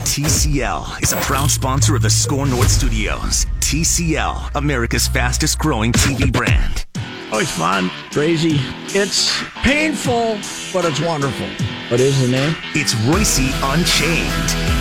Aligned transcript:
TCL 0.00 1.02
is 1.02 1.12
a 1.12 1.16
proud 1.16 1.50
sponsor 1.50 1.96
of 1.96 2.02
the 2.02 2.10
Score 2.10 2.46
North 2.46 2.70
Studios. 2.70 3.46
TCL, 3.60 4.54
America's 4.54 5.06
fastest 5.08 5.58
growing 5.58 5.92
TV 5.92 6.32
brand. 6.32 6.86
Oh, 7.30 7.40
it's 7.40 7.50
fun, 7.50 7.90
crazy. 8.10 8.58
It's 8.96 9.42
painful, 9.56 10.38
but 10.72 10.84
it's 10.84 11.00
wonderful. 11.00 11.46
What 11.90 12.00
is 12.00 12.18
the 12.20 12.28
name? 12.28 12.54
It's 12.74 12.94
Reusse 12.94 13.50
Unchained. 13.62 14.78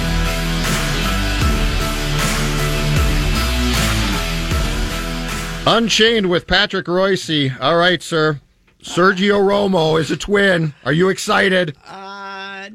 Unchained 5.67 6.29
with 6.29 6.47
Patrick 6.47 6.85
Reusse. 6.85 7.59
All 7.59 7.75
right, 7.75 8.01
sir. 8.01 8.39
Sergio 8.81 9.41
Romo 9.41 9.99
is 9.99 10.09
a 10.11 10.15
twin. 10.15 10.73
Are 10.85 10.93
you 10.93 11.09
excited? 11.09 11.75
Uh, 11.85 12.16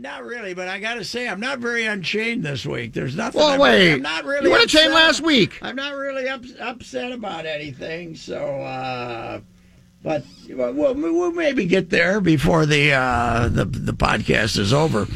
not 0.02 0.24
really, 0.24 0.52
but 0.54 0.68
I 0.68 0.78
got 0.80 0.94
to 0.94 1.04
say, 1.04 1.28
I'm 1.28 1.40
not 1.40 1.58
very 1.60 1.86
unchained 1.86 2.44
this 2.44 2.66
week. 2.66 2.92
There's 2.92 3.16
nothing. 3.16 3.40
Well, 3.40 3.52
I'm, 3.52 3.60
wait. 3.60 3.92
I'm 3.94 4.02
not 4.02 4.24
really. 4.24 4.46
You 4.46 4.50
were 4.50 4.58
unchained 4.60 4.92
upset- 4.92 5.06
last 5.06 5.20
week. 5.22 5.58
I'm 5.62 5.76
not 5.76 5.94
really 5.94 6.28
up, 6.28 6.42
upset 6.60 7.12
about 7.12 7.46
anything. 7.46 8.14
So, 8.16 8.36
uh, 8.36 9.40
but 10.02 10.24
we'll, 10.48 10.74
we'll, 10.74 10.94
we'll 10.94 11.32
maybe 11.32 11.64
get 11.64 11.88
there 11.90 12.20
before 12.20 12.66
the 12.66 12.92
uh, 12.92 13.48
the 13.48 13.64
the 13.64 13.92
podcast 13.94 14.58
is 14.58 14.72
over. 14.72 15.06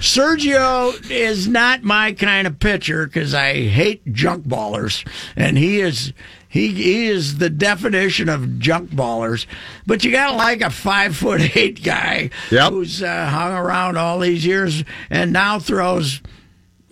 Sergio 0.00 1.10
is 1.10 1.48
not 1.48 1.82
my 1.82 2.12
kind 2.12 2.46
of 2.46 2.58
pitcher 2.60 3.06
because 3.06 3.32
I 3.34 3.54
hate 3.68 4.12
junk 4.12 4.44
ballers, 4.46 5.06
and 5.34 5.56
he 5.58 5.80
is. 5.80 6.12
He, 6.54 6.68
he 6.68 7.06
is 7.08 7.38
the 7.38 7.50
definition 7.50 8.28
of 8.28 8.60
junk 8.60 8.90
ballers, 8.90 9.46
but 9.88 10.04
you 10.04 10.12
gotta 10.12 10.36
like 10.36 10.60
a 10.60 10.70
five 10.70 11.16
foot 11.16 11.56
eight 11.56 11.82
guy 11.82 12.30
Yep. 12.52 12.70
who's 12.70 13.02
uh, 13.02 13.26
hung 13.26 13.52
around 13.54 13.98
all 13.98 14.20
these 14.20 14.46
years 14.46 14.84
and 15.10 15.32
now 15.32 15.58
throws 15.58 16.22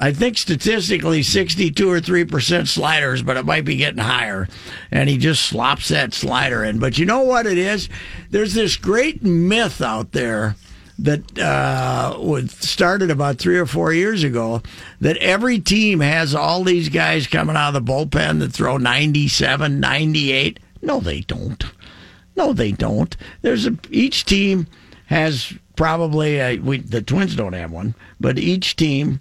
I 0.00 0.12
think 0.12 0.36
statistically 0.36 1.22
62 1.22 1.88
or 1.88 2.00
3% 2.00 2.66
sliders, 2.66 3.22
but 3.22 3.36
it 3.36 3.46
might 3.46 3.64
be 3.64 3.76
getting 3.76 4.02
higher. 4.02 4.48
And 4.90 5.08
he 5.08 5.16
just 5.16 5.44
slops 5.44 5.90
that 5.90 6.12
slider 6.12 6.64
in. 6.64 6.80
But 6.80 6.98
you 6.98 7.06
know 7.06 7.20
what 7.22 7.46
it 7.46 7.56
is? 7.56 7.88
There's 8.30 8.54
this 8.54 8.76
great 8.76 9.22
myth 9.22 9.80
out 9.80 10.10
there 10.10 10.56
that 11.02 11.38
uh, 11.38 12.16
was 12.18 12.52
started 12.52 13.10
about 13.10 13.38
three 13.38 13.58
or 13.58 13.66
four 13.66 13.92
years 13.92 14.22
ago 14.22 14.62
that 15.00 15.16
every 15.16 15.58
team 15.58 16.00
has 16.00 16.34
all 16.34 16.62
these 16.62 16.88
guys 16.88 17.26
coming 17.26 17.56
out 17.56 17.74
of 17.74 17.84
the 17.84 17.92
bullpen 17.92 18.38
that 18.38 18.52
throw 18.52 18.76
97, 18.76 19.80
98. 19.80 20.60
No, 20.80 21.00
they 21.00 21.20
don't. 21.22 21.64
No, 22.36 22.52
they 22.52 22.72
don't. 22.72 23.16
There's 23.42 23.66
a 23.66 23.76
each 23.90 24.24
team 24.24 24.66
has 25.06 25.52
probably 25.76 26.38
a, 26.38 26.58
we 26.58 26.78
the 26.78 27.02
Twins 27.02 27.36
don't 27.36 27.52
have 27.52 27.70
one, 27.72 27.94
but 28.20 28.38
each 28.38 28.76
team 28.76 29.20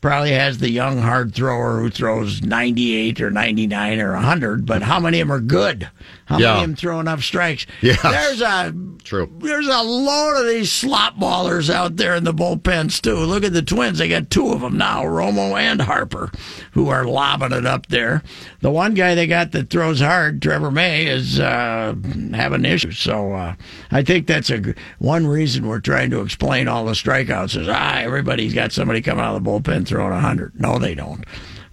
probably 0.00 0.32
has 0.32 0.58
the 0.58 0.70
young 0.70 0.98
hard 0.98 1.34
thrower 1.34 1.80
who 1.80 1.90
throws 1.90 2.42
98 2.42 3.20
or 3.20 3.30
99 3.30 4.00
or 4.00 4.14
100, 4.14 4.64
but 4.64 4.82
how 4.82 4.98
many 4.98 5.20
of 5.20 5.28
them 5.28 5.36
are 5.36 5.40
good? 5.40 5.90
How 6.30 6.38
Yeah. 6.38 6.46
many 6.52 6.58
of 6.62 6.68
them 6.70 6.76
throw 6.76 7.00
enough 7.00 7.22
strikes? 7.24 7.66
Yeah, 7.82 7.96
There's 8.02 8.40
a 8.40 8.72
True. 9.02 9.28
there's 9.40 9.66
a 9.66 9.82
load 9.82 10.40
of 10.40 10.46
these 10.46 10.70
slop 10.70 11.18
ballers 11.18 11.68
out 11.68 11.96
there 11.96 12.14
in 12.14 12.22
the 12.22 12.32
bullpens 12.32 13.00
too. 13.02 13.16
Look 13.16 13.42
at 13.42 13.52
the 13.52 13.62
Twins; 13.62 13.98
they 13.98 14.08
got 14.08 14.30
two 14.30 14.52
of 14.52 14.60
them 14.60 14.78
now, 14.78 15.02
Romo 15.02 15.58
and 15.60 15.82
Harper, 15.82 16.30
who 16.72 16.88
are 16.88 17.04
lobbing 17.04 17.50
it 17.52 17.66
up 17.66 17.86
there. 17.88 18.22
The 18.60 18.70
one 18.70 18.94
guy 18.94 19.16
they 19.16 19.26
got 19.26 19.50
that 19.52 19.70
throws 19.70 20.00
hard, 20.00 20.40
Trevor 20.40 20.70
May, 20.70 21.06
is 21.06 21.40
uh, 21.40 21.94
having 22.32 22.64
issues. 22.64 22.98
So 22.98 23.32
uh, 23.32 23.54
I 23.90 24.02
think 24.02 24.28
that's 24.28 24.50
a 24.50 24.74
one 24.98 25.26
reason 25.26 25.66
we're 25.66 25.80
trying 25.80 26.10
to 26.10 26.20
explain 26.20 26.68
all 26.68 26.84
the 26.84 26.92
strikeouts. 26.92 27.60
Is 27.60 27.68
ah, 27.68 27.96
everybody's 27.98 28.54
got 28.54 28.70
somebody 28.70 29.00
coming 29.02 29.24
out 29.24 29.34
of 29.34 29.42
the 29.42 29.50
bullpen 29.50 29.84
throwing 29.86 30.18
hundred. 30.20 30.52
No, 30.60 30.78
they 30.78 30.94
don't. 30.94 31.24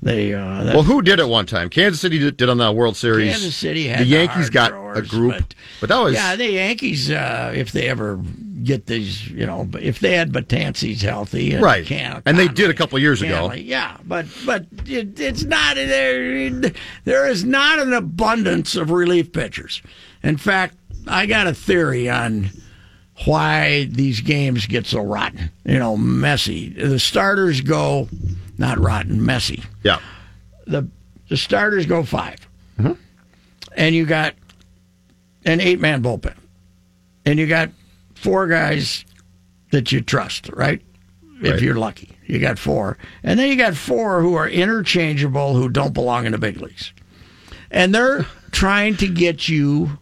They 0.02 0.34
uh, 0.34 0.64
that- 0.64 0.76
Well, 0.76 0.84
who 0.84 1.02
did 1.02 1.20
it 1.20 1.28
one 1.28 1.46
time? 1.48 1.70
Kansas 1.70 2.00
City 2.00 2.20
did, 2.20 2.38
did 2.38 2.50
on 2.50 2.58
the 2.58 2.72
World 2.72 2.96
Series. 2.96 3.32
Kansas 3.32 3.56
City 3.56 3.88
had 3.88 4.00
the 4.00 4.04
the 4.04 4.10
Yankees 4.12 4.36
hard 4.36 4.54
got 4.54 4.98
a 4.98 5.02
group, 5.02 5.34
but- 5.34 5.56
but, 5.82 5.90
that 5.90 5.98
was 6.00 6.14
yeah, 6.14 6.36
the 6.36 6.52
Yankees, 6.52 7.10
uh, 7.12 7.52
if 7.56 7.72
they 7.72 7.88
ever 7.88 8.20
get 8.64 8.86
these, 8.88 9.28
you 9.28 9.46
know, 9.46 9.68
if 9.80 10.00
they 10.00 10.14
had 10.14 10.32
Betances 10.32 11.02
healthy, 11.02 11.54
and 11.54 11.64
Right. 11.64 11.86
Can- 11.86 12.22
And 12.26 12.38
they 12.38 12.48
did 12.48 12.70
a 12.70 12.74
couple 12.74 12.98
years 13.00 13.22
ago. 13.22 13.52
Yeah, 13.54 13.98
but 14.06 14.26
but 14.46 14.66
it, 14.86 15.20
it's 15.20 15.44
not 15.44 15.76
there. 15.76 16.60
There 17.06 17.28
is 17.28 17.44
not 17.44 17.80
an 17.80 17.94
abundance 17.94 18.76
of 18.76 18.92
relief 18.92 19.32
pitchers. 19.32 19.82
In 20.24 20.38
fact, 20.38 20.76
I 21.08 21.26
got 21.26 21.48
a 21.48 21.54
theory 21.54 22.10
on 22.10 22.50
why 23.26 23.86
these 23.86 24.22
games 24.22 24.66
get 24.68 24.86
so 24.86 25.02
rotten. 25.02 25.50
You 25.66 25.80
know, 25.80 25.98
messy. 25.98 26.70
The 26.70 27.00
starters 27.00 27.62
go 27.62 28.10
not 28.58 28.80
rotten, 28.80 29.24
messy 29.26 29.64
yeah. 29.84 30.00
the 30.66 30.88
the 31.30 31.38
starters 31.38 31.86
go 31.86 32.04
5 32.04 32.48
mm-hmm. 32.80 32.94
and 33.76 33.96
you 33.96 34.06
got 34.06 34.34
an 35.48 35.62
eight 35.62 35.80
man 35.80 36.04
bullpen, 36.04 36.36
and 37.26 37.40
you 37.40 37.48
got 37.48 37.70
four 38.16 38.48
guys 38.48 39.06
that 39.72 39.92
you 39.92 40.02
trust, 40.02 40.50
right? 40.50 40.82
If 41.40 41.62
you're 41.62 41.76
lucky, 41.76 42.18
you 42.26 42.40
got 42.40 42.58
four, 42.58 42.98
and 43.22 43.40
then 43.40 43.50
you 43.50 43.56
got 43.56 43.76
four 43.76 44.22
who 44.22 44.34
are 44.34 44.50
interchangeable 44.50 45.54
who 45.54 45.70
don't 45.70 45.94
belong 45.94 46.26
in 46.26 46.32
the 46.32 46.40
big 46.40 46.60
leagues, 46.60 46.92
and 47.70 47.94
they're 47.94 48.24
trying 48.52 48.98
to 48.98 49.08
get 49.08 49.48
you 49.48 50.00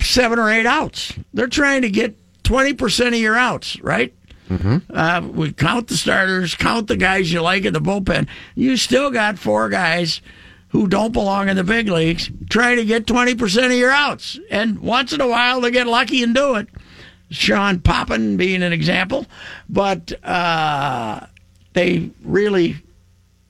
seven 0.00 0.38
or 0.38 0.50
eight 0.50 0.64
outs. 0.64 1.12
They're 1.34 1.46
trying 1.46 1.82
to 1.82 1.90
get 1.90 2.16
twenty 2.42 2.72
percent 2.72 3.14
of 3.14 3.20
your 3.20 3.36
outs, 3.36 3.78
right? 3.80 4.14
Uh, 4.48 5.28
we 5.32 5.52
count 5.52 5.88
the 5.88 5.96
starters, 5.96 6.54
count 6.54 6.86
the 6.86 6.96
guys 6.96 7.32
you 7.32 7.40
like 7.42 7.64
in 7.64 7.72
the 7.72 7.80
bullpen. 7.80 8.28
You 8.54 8.76
still 8.76 9.10
got 9.10 9.38
four 9.38 9.68
guys 9.68 10.20
who 10.68 10.86
don't 10.86 11.12
belong 11.12 11.48
in 11.48 11.56
the 11.56 11.64
big 11.64 11.88
leagues 11.88 12.30
trying 12.50 12.76
to 12.76 12.84
get 12.84 13.06
20% 13.06 13.66
of 13.66 13.72
your 13.72 13.90
outs. 13.90 14.38
And 14.50 14.80
once 14.80 15.12
in 15.12 15.20
a 15.20 15.28
while, 15.28 15.60
they 15.60 15.70
get 15.70 15.86
lucky 15.86 16.22
and 16.22 16.34
do 16.34 16.56
it. 16.56 16.68
Sean 17.30 17.78
Poppen 17.80 18.36
being 18.36 18.62
an 18.62 18.72
example. 18.72 19.26
But 19.68 20.12
uh, 20.24 21.26
they 21.72 22.10
really, 22.22 22.76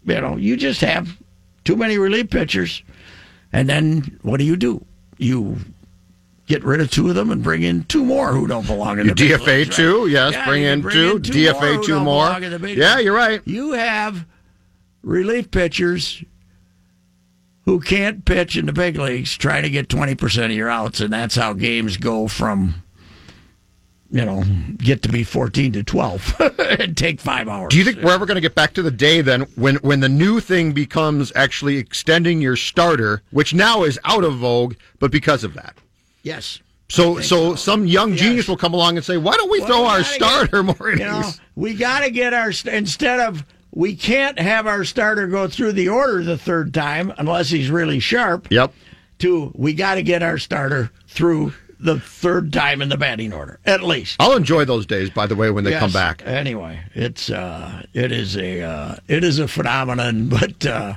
you 0.04 0.20
know, 0.20 0.36
you 0.36 0.56
just 0.56 0.80
have 0.80 1.16
too 1.64 1.76
many 1.76 1.98
relief 1.98 2.30
pitchers. 2.30 2.82
And 3.52 3.68
then 3.68 4.18
what 4.22 4.38
do 4.38 4.44
you 4.44 4.56
do? 4.56 4.84
You 5.18 5.58
get 6.46 6.64
rid 6.64 6.80
of 6.80 6.90
two 6.90 7.08
of 7.08 7.14
them 7.14 7.30
and 7.30 7.42
bring 7.42 7.62
in 7.62 7.84
two 7.84 8.04
more 8.04 8.32
who 8.32 8.46
don't 8.46 8.66
belong 8.66 8.98
in 9.00 9.06
You 9.06 9.14
the 9.14 9.28
big 9.28 9.40
DFA 9.40 9.46
leagues, 9.46 9.68
right? 9.70 9.76
two, 9.76 10.06
yes. 10.08 10.32
Yeah, 10.32 10.46
bring 10.46 10.62
in 10.62 10.80
bring 10.80 10.94
two. 10.94 11.16
in 11.16 11.22
two 11.22 11.32
DFA 11.32 11.74
more 11.74 11.82
two 11.84 11.94
more. 12.00 12.04
belong 12.26 12.44
in 12.44 12.50
the 12.52 12.58
big 12.58 12.78
Yeah, 12.78 12.92
leagues. 12.94 13.04
you're 13.04 13.14
right. 13.14 13.42
You 13.44 13.72
have 13.72 14.24
relief 15.02 15.50
pitchers 15.50 16.22
who 17.64 17.80
can't 17.80 18.24
pitch 18.24 18.56
in 18.56 18.66
the 18.66 18.72
big 18.72 18.96
leagues 18.96 19.36
trying 19.36 19.64
to 19.64 19.70
get 19.70 19.88
20% 19.88 20.44
of 20.44 20.50
your 20.52 20.68
outs, 20.70 21.00
and 21.00 21.12
that's 21.12 21.34
how 21.34 21.52
games 21.52 21.96
go 21.96 22.28
from, 22.28 22.76
you 24.08 24.24
know, 24.24 24.44
get 24.78 25.02
to 25.02 25.08
be 25.08 25.24
14 25.24 25.72
to 25.72 25.82
12 25.82 26.40
and 26.80 26.96
take 26.96 27.20
five 27.20 27.48
hours. 27.48 27.70
Do 27.70 27.78
you 27.78 27.82
think 27.84 28.02
we're 28.02 28.12
ever 28.12 28.24
going 28.24 28.36
to 28.36 28.40
get 28.40 28.54
back 28.54 28.72
to 28.74 28.82
the 28.82 28.90
day 28.92 29.20
then 29.20 29.42
when 29.56 29.76
when 29.76 29.98
the 29.98 30.08
new 30.08 30.38
thing 30.38 30.70
becomes 30.72 31.32
actually 31.34 31.76
extending 31.76 32.40
your 32.40 32.54
starter, 32.54 33.22
which 33.32 33.52
now 33.52 33.82
is 33.82 33.98
out 34.04 34.22
of 34.22 34.36
vogue, 34.36 34.74
but 35.00 35.10
because 35.10 35.42
of 35.42 35.54
that? 35.54 35.74
Yes. 36.26 36.60
So 36.88 37.20
so, 37.20 37.54
some 37.56 37.86
young 37.86 38.14
genius 38.16 38.46
will 38.48 38.56
come 38.56 38.74
along 38.74 38.96
and 38.96 39.04
say, 39.04 39.16
"Why 39.16 39.34
don't 39.36 39.50
we 39.50 39.58
Well, 39.60 39.68
throw 39.68 39.82
we 39.82 39.88
our 39.88 40.04
starter 40.04 40.62
more 40.62 40.90
You 40.90 40.96
know, 40.96 41.18
innings?" 41.18 41.40
we 41.54 41.74
got 41.74 42.00
to 42.00 42.10
get 42.10 42.32
our, 42.34 42.52
instead 42.72 43.20
of 43.20 43.44
we 43.72 43.94
can't 43.96 44.38
have 44.38 44.66
our 44.66 44.84
starter 44.84 45.26
go 45.26 45.48
through 45.48 45.72
the 45.72 45.88
order 45.88 46.22
the 46.22 46.38
third 46.38 46.72
time 46.74 47.12
unless 47.18 47.50
he's 47.50 47.70
really 47.70 47.98
sharp. 48.00 48.48
Yep. 48.50 48.72
To 49.20 49.52
we 49.54 49.72
got 49.74 49.94
to 49.96 50.02
get 50.02 50.22
our 50.22 50.38
starter 50.38 50.90
through 51.08 51.54
the 51.80 51.98
third 52.00 52.52
time 52.52 52.80
in 52.82 52.88
the 52.88 52.96
batting 52.96 53.32
order 53.32 53.58
at 53.66 53.82
least. 53.82 54.16
I'll 54.20 54.36
enjoy 54.36 54.64
those 54.64 54.86
days, 54.86 55.10
by 55.10 55.26
the 55.26 55.34
way, 55.36 55.50
when 55.50 55.64
they 55.64 55.70
Yes. 55.72 55.80
come 55.80 55.92
back. 55.92 56.22
Anyway, 56.24 56.80
it's 56.94 57.30
uh, 57.30 57.82
it 57.94 58.12
is 58.12 58.36
a 58.36 58.62
uh, 58.62 58.96
it 59.08 59.24
is 59.24 59.38
a 59.38 59.46
phenomenon, 59.48 60.28
but 60.38 60.64
uh, 60.66 60.94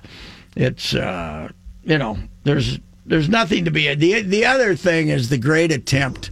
it's 0.56 0.94
uh, 0.96 1.50
you 1.84 1.98
know 1.98 2.18
there's 2.44 2.80
there's 3.10 3.28
nothing 3.28 3.66
to 3.66 3.72
be 3.72 3.94
the 3.96 4.22
the 4.22 4.46
other 4.46 4.76
thing 4.76 5.10
is 5.10 5.30
the 5.30 5.38
great 5.38 5.72
attempt 5.72 6.32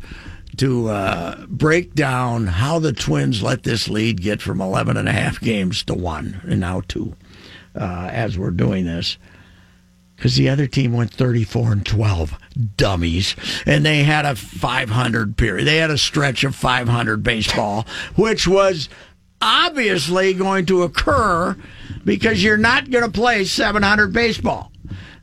to 0.57 0.89
uh, 0.89 1.45
break 1.47 1.93
down 1.93 2.47
how 2.47 2.79
the 2.79 2.93
Twins 2.93 3.43
let 3.43 3.63
this 3.63 3.87
lead 3.87 4.21
get 4.21 4.41
from 4.41 4.59
11 4.59 4.97
and 4.97 5.07
a 5.07 5.11
half 5.11 5.39
games 5.39 5.83
to 5.83 5.93
one 5.93 6.41
and 6.47 6.59
now 6.59 6.81
two 6.87 7.15
uh, 7.75 8.09
as 8.11 8.37
we're 8.37 8.51
doing 8.51 8.85
this. 8.85 9.17
Because 10.15 10.35
the 10.35 10.49
other 10.49 10.65
team 10.65 10.93
went 10.93 11.13
34 11.13 11.73
and 11.73 11.85
12 11.85 12.33
dummies. 12.75 13.35
And 13.67 13.85
they 13.85 14.03
had 14.03 14.25
a 14.25 14.35
500 14.35 15.37
period 15.37 15.65
they 15.65 15.77
had 15.77 15.91
a 15.91 15.97
stretch 15.97 16.43
of 16.43 16.55
500 16.55 17.21
baseball 17.21 17.85
which 18.15 18.47
was 18.47 18.89
obviously 19.39 20.33
going 20.33 20.65
to 20.65 20.81
occur 20.81 21.55
because 22.03 22.43
you're 22.43 22.57
not 22.57 22.89
going 22.89 23.03
to 23.03 23.11
play 23.11 23.45
700 23.45 24.11
baseball 24.11 24.71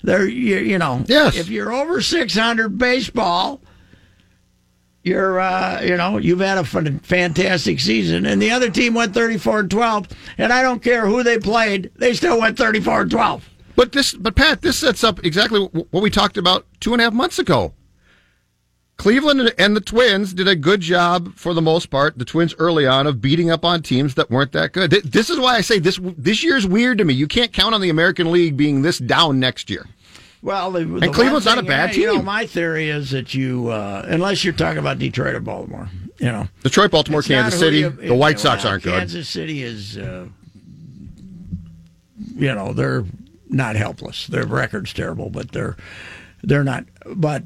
there 0.04 0.26
you, 0.28 0.56
you 0.58 0.78
know 0.78 1.02
Yes. 1.06 1.36
if 1.36 1.48
you're 1.48 1.72
over 1.72 2.00
600 2.00 2.78
baseball 2.78 3.60
you're 5.02 5.38
uh, 5.40 5.80
you 5.82 5.96
know 5.96 6.18
you've 6.18 6.40
had 6.40 6.58
a 6.58 6.64
fantastic 6.64 7.80
season 7.80 8.26
and 8.26 8.40
the 8.40 8.50
other 8.50 8.70
team 8.70 8.94
went 8.94 9.12
34 9.14 9.60
and 9.60 9.70
12 9.70 10.08
and 10.38 10.52
i 10.52 10.62
don't 10.62 10.82
care 10.82 11.06
who 11.06 11.22
they 11.22 11.38
played 11.38 11.90
they 11.96 12.14
still 12.14 12.40
went 12.40 12.56
34 12.56 13.02
and 13.02 13.10
12 13.10 13.50
But 13.76 13.92
this, 13.92 14.14
but 14.14 14.36
Pat, 14.36 14.62
this 14.62 14.78
sets 14.78 15.02
up 15.02 15.24
exactly 15.24 15.60
what 15.60 16.02
we 16.02 16.08
talked 16.10 16.36
about 16.36 16.64
two 16.80 16.92
and 16.92 17.00
a 17.00 17.04
half 17.04 17.12
months 17.12 17.38
ago. 17.40 17.74
Cleveland 18.96 19.52
and 19.58 19.74
the 19.74 19.80
Twins 19.80 20.32
did 20.32 20.46
a 20.46 20.54
good 20.54 20.80
job 20.80 21.34
for 21.34 21.52
the 21.52 21.60
most 21.60 21.90
part. 21.90 22.16
The 22.16 22.24
Twins 22.24 22.54
early 22.60 22.86
on 22.86 23.08
of 23.08 23.20
beating 23.20 23.50
up 23.50 23.64
on 23.64 23.82
teams 23.82 24.14
that 24.14 24.30
weren't 24.30 24.52
that 24.52 24.72
good. 24.72 24.92
This 24.92 25.28
is 25.28 25.40
why 25.40 25.56
I 25.56 25.60
say 25.62 25.80
this. 25.80 25.98
This 26.16 26.44
year's 26.44 26.64
weird 26.64 26.98
to 26.98 27.04
me. 27.04 27.14
You 27.14 27.26
can't 27.26 27.52
count 27.52 27.74
on 27.74 27.80
the 27.80 27.90
American 27.90 28.30
League 28.30 28.56
being 28.56 28.82
this 28.82 28.98
down 28.98 29.40
next 29.40 29.68
year. 29.68 29.84
Well, 30.44 30.70
the, 30.72 30.84
the 30.84 31.08
Cleveland's 31.08 31.46
one 31.46 31.56
not 31.56 31.58
a 31.58 31.62
thing, 31.62 31.68
bad 31.68 31.90
uh, 31.90 31.92
You 31.94 32.06
know, 32.06 32.16
team. 32.16 32.24
my 32.26 32.44
theory 32.44 32.90
is 32.90 33.10
that 33.12 33.32
you, 33.32 33.68
uh, 33.68 34.04
unless 34.06 34.44
you're 34.44 34.52
talking 34.52 34.78
about 34.78 34.98
Detroit 34.98 35.34
or 35.34 35.40
Baltimore, 35.40 35.88
you 36.18 36.26
know, 36.26 36.46
Detroit, 36.62 36.90
Baltimore, 36.90 37.22
Kansas 37.22 37.58
City. 37.58 37.78
you- 37.78 37.88
the 37.88 38.14
White 38.14 38.38
Sox 38.38 38.62
well, 38.62 38.72
aren't 38.72 38.84
good. 38.84 38.98
Kansas 38.98 39.26
City 39.26 39.62
is, 39.62 39.96
uh, 39.96 40.26
you 42.36 42.54
know, 42.54 42.72
they're 42.74 43.04
not 43.48 43.76
helpless. 43.76 44.26
Their 44.26 44.44
record's 44.46 44.92
terrible, 44.92 45.30
but 45.30 45.52
they're 45.52 45.76
they're 46.42 46.64
not. 46.64 46.84
But 47.06 47.44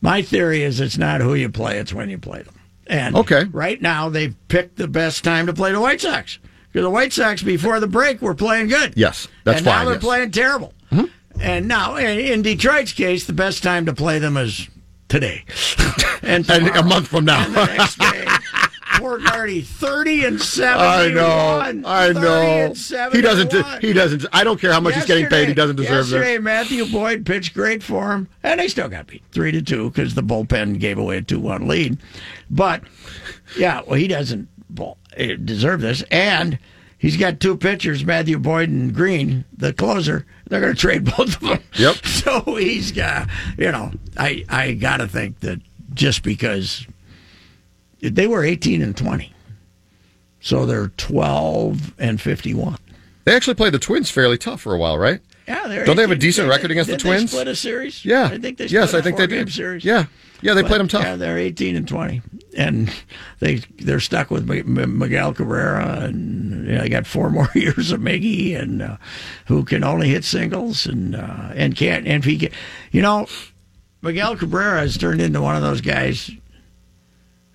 my 0.00 0.22
theory 0.22 0.62
is 0.62 0.80
it's 0.80 0.98
not 0.98 1.20
who 1.20 1.34
you 1.34 1.48
play; 1.48 1.78
it's 1.78 1.92
when 1.92 2.08
you 2.08 2.18
play 2.18 2.42
them. 2.42 2.54
And 2.86 3.16
Okay. 3.16 3.44
right 3.50 3.82
now 3.82 4.08
they've 4.08 4.34
picked 4.46 4.76
the 4.76 4.86
best 4.88 5.24
time 5.24 5.46
to 5.46 5.52
play 5.52 5.72
the 5.72 5.80
White 5.80 6.00
Sox 6.00 6.38
because 6.70 6.84
the 6.84 6.90
White 6.90 7.12
Sox 7.12 7.42
before 7.42 7.80
the 7.80 7.88
break 7.88 8.22
were 8.22 8.34
playing 8.34 8.68
good. 8.68 8.92
Yes, 8.96 9.26
that's 9.44 9.58
and 9.58 9.66
fine, 9.66 9.74
now 9.78 9.84
they're 9.86 9.94
yes. 9.94 9.98
Mm-hmm. 9.98 10.06
playing 10.06 10.30
terrible. 10.30 10.72
And 11.40 11.68
now, 11.68 11.96
in 11.96 12.42
Detroit's 12.42 12.92
case, 12.92 13.26
the 13.26 13.32
best 13.32 13.62
time 13.62 13.86
to 13.86 13.92
play 13.92 14.18
them 14.18 14.36
is 14.36 14.68
today, 15.08 15.44
and, 16.22 16.48
And 16.50 16.68
a 16.68 16.82
month 16.82 17.08
from 17.08 17.24
now. 17.24 17.44
and 17.44 17.54
the 17.54 17.66
next 17.66 17.98
day. 17.98 18.26
Poor 18.98 19.18
Gardy, 19.18 19.60
thirty 19.60 20.24
and 20.24 20.40
seven. 20.40 20.80
I 20.80 21.08
know. 21.08 21.82
I 21.84 22.12
know. 22.12 22.72
He 23.12 23.20
doesn't. 23.20 23.82
He 23.82 23.92
doesn't. 23.92 24.24
I 24.32 24.42
don't 24.42 24.58
care 24.58 24.72
how 24.72 24.80
much 24.80 24.94
he's 24.94 25.04
getting 25.04 25.26
paid. 25.26 25.48
He 25.48 25.54
doesn't 25.54 25.76
deserve 25.76 26.06
yesterday, 26.06 26.36
this. 26.36 26.42
Matthew 26.42 26.86
Boyd 26.86 27.26
pitched 27.26 27.52
great 27.52 27.82
for 27.82 28.12
him, 28.12 28.28
and 28.42 28.58
they 28.58 28.68
still 28.68 28.88
got 28.88 29.06
beat 29.06 29.22
three 29.32 29.52
to 29.52 29.60
two 29.60 29.90
because 29.90 30.14
the 30.14 30.22
bullpen 30.22 30.80
gave 30.80 30.96
away 30.96 31.18
a 31.18 31.22
two-one 31.22 31.68
lead. 31.68 31.98
But 32.48 32.84
yeah, 33.58 33.82
well, 33.86 33.98
he 33.98 34.08
doesn't 34.08 34.48
eh, 35.16 35.36
deserve 35.44 35.82
this, 35.82 36.02
and 36.10 36.58
he's 36.98 37.16
got 37.16 37.40
two 37.40 37.56
pitchers, 37.56 38.04
Matthew 38.04 38.38
Boyd 38.38 38.68
and 38.68 38.94
Greene, 38.94 39.44
the 39.56 39.72
closer. 39.72 40.26
They're 40.48 40.60
going 40.60 40.74
to 40.74 40.80
trade 40.80 41.04
both 41.04 41.34
of 41.36 41.40
them. 41.40 41.62
Yep. 41.74 41.96
So 42.04 42.40
he's 42.56 42.90
got, 42.92 43.28
you 43.56 43.70
know, 43.70 43.92
I 44.16 44.44
I 44.48 44.72
got 44.72 44.96
to 44.98 45.06
think 45.08 45.40
that 45.40 45.60
just 45.94 46.22
because 46.22 46.86
they 48.00 48.26
were 48.26 48.44
eighteen 48.44 48.82
and 48.82 48.96
twenty, 48.96 49.32
so 50.40 50.66
they're 50.66 50.88
twelve 50.96 51.94
and 51.98 52.20
fifty-one. 52.20 52.78
They 53.24 53.34
actually 53.34 53.54
played 53.54 53.72
the 53.74 53.78
Twins 53.78 54.10
fairly 54.10 54.38
tough 54.38 54.60
for 54.60 54.74
a 54.74 54.78
while, 54.78 54.98
right? 54.98 55.20
Yeah, 55.48 55.68
they're 55.68 55.84
Don't 55.84 55.96
they 55.96 56.02
have 56.02 56.10
a 56.10 56.16
decent 56.16 56.48
record 56.48 56.70
against 56.72 56.90
the 56.90 56.96
Twins? 56.96 57.30
split 57.30 57.46
a 57.48 57.54
series. 57.56 58.04
Yeah. 58.04 58.24
I 58.24 58.38
think 58.38 58.58
they. 58.58 58.66
Yes, 58.66 58.88
split 58.90 59.00
I 59.00 59.04
think 59.04 59.16
they 59.16 59.26
did. 59.28 59.52
Series. 59.52 59.84
Yeah. 59.84 60.06
Yeah, 60.42 60.54
they 60.54 60.62
But, 60.62 60.68
played 60.68 60.80
them 60.80 60.88
tough. 60.88 61.02
Yeah, 61.02 61.16
they're 61.16 61.38
eighteen 61.38 61.76
and 61.76 61.88
twenty, 61.88 62.22
and 62.56 62.92
they 63.40 63.56
they're 63.78 64.00
stuck 64.00 64.30
with 64.30 64.46
Miguel 64.46 65.32
Cabrera, 65.34 66.00
and 66.04 66.66
you 66.66 66.74
know, 66.74 66.80
they 66.82 66.88
got 66.88 67.06
four 67.06 67.30
more 67.30 67.48
years 67.54 67.92
of 67.92 68.00
Miggy, 68.00 68.58
and 68.58 68.82
uh, 68.82 68.96
who 69.46 69.64
can 69.64 69.82
only 69.84 70.08
hit 70.08 70.24
singles, 70.24 70.86
and 70.86 71.16
uh, 71.16 71.50
and 71.54 71.76
can't 71.76 72.06
and 72.06 72.22
if 72.22 72.24
he 72.24 72.38
can, 72.38 72.50
you 72.92 73.02
know, 73.02 73.26
Miguel 74.02 74.36
Cabrera 74.36 74.80
has 74.80 74.96
turned 74.98 75.20
into 75.20 75.40
one 75.40 75.56
of 75.56 75.62
those 75.62 75.80
guys. 75.80 76.30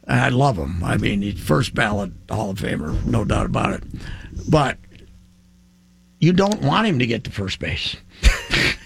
I 0.08 0.30
love 0.30 0.58
him. 0.58 0.84
I 0.84 0.98
mean, 0.98 1.22
he's 1.22 1.40
first 1.40 1.74
ballot 1.76 2.12
Hall 2.30 2.50
of 2.50 2.60
Famer, 2.60 3.06
no 3.06 3.24
doubt 3.24 3.46
about 3.46 3.74
it. 3.74 3.84
But 4.50 4.78
you 6.20 6.34
don't 6.34 6.62
want 6.62 6.88
him 6.88 7.00
to 7.00 7.06
get 7.06 7.24
to 7.26 7.32
first 7.32 7.60
base. 7.60 7.96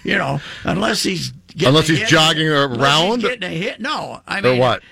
You 0.06 0.16
know, 0.16 0.40
unless 0.64 1.02
he's 1.02 1.30
getting 1.48 1.68
Unless 1.68 1.88
he's 1.88 1.98
hit- 2.00 2.08
jogging 2.08 2.48
around? 2.48 3.20
he's 3.20 3.28
getting 3.30 3.42
a 3.42 3.48
hit. 3.54 3.80
No, 3.80 4.20
I 4.26 4.40
mean, 4.40 4.56
Or 4.58 4.60
what? 4.60 4.82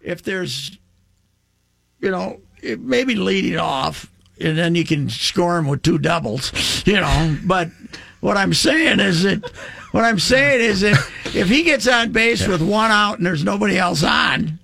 if 0.00 0.22
there's, 0.22 0.78
you 2.00 2.10
know, 2.10 2.40
it- 2.62 2.80
maybe 2.80 3.14
leading 3.14 3.58
off, 3.58 4.10
and 4.40 4.56
then 4.58 4.74
you 4.74 4.84
can 4.84 5.08
score 5.10 5.58
him 5.58 5.66
with 5.68 5.82
two 5.82 5.98
doubles, 5.98 6.82
you 6.86 6.94
know. 7.00 7.36
But 7.44 7.68
what 8.20 8.36
I'm 8.36 8.54
saying 8.54 9.00
is 9.00 9.22
that, 9.24 9.44
what 9.92 10.04
I'm 10.04 10.18
saying 10.18 10.60
is 10.60 10.80
that 10.80 10.94
if 11.34 11.48
he 11.48 11.62
gets 11.62 11.86
on 11.86 12.10
base 12.12 12.46
with 12.46 12.62
one 12.62 12.90
out 12.90 13.18
and 13.18 13.26
there's 13.26 13.44
nobody 13.44 13.78
else 13.78 14.02
on, 14.02 14.58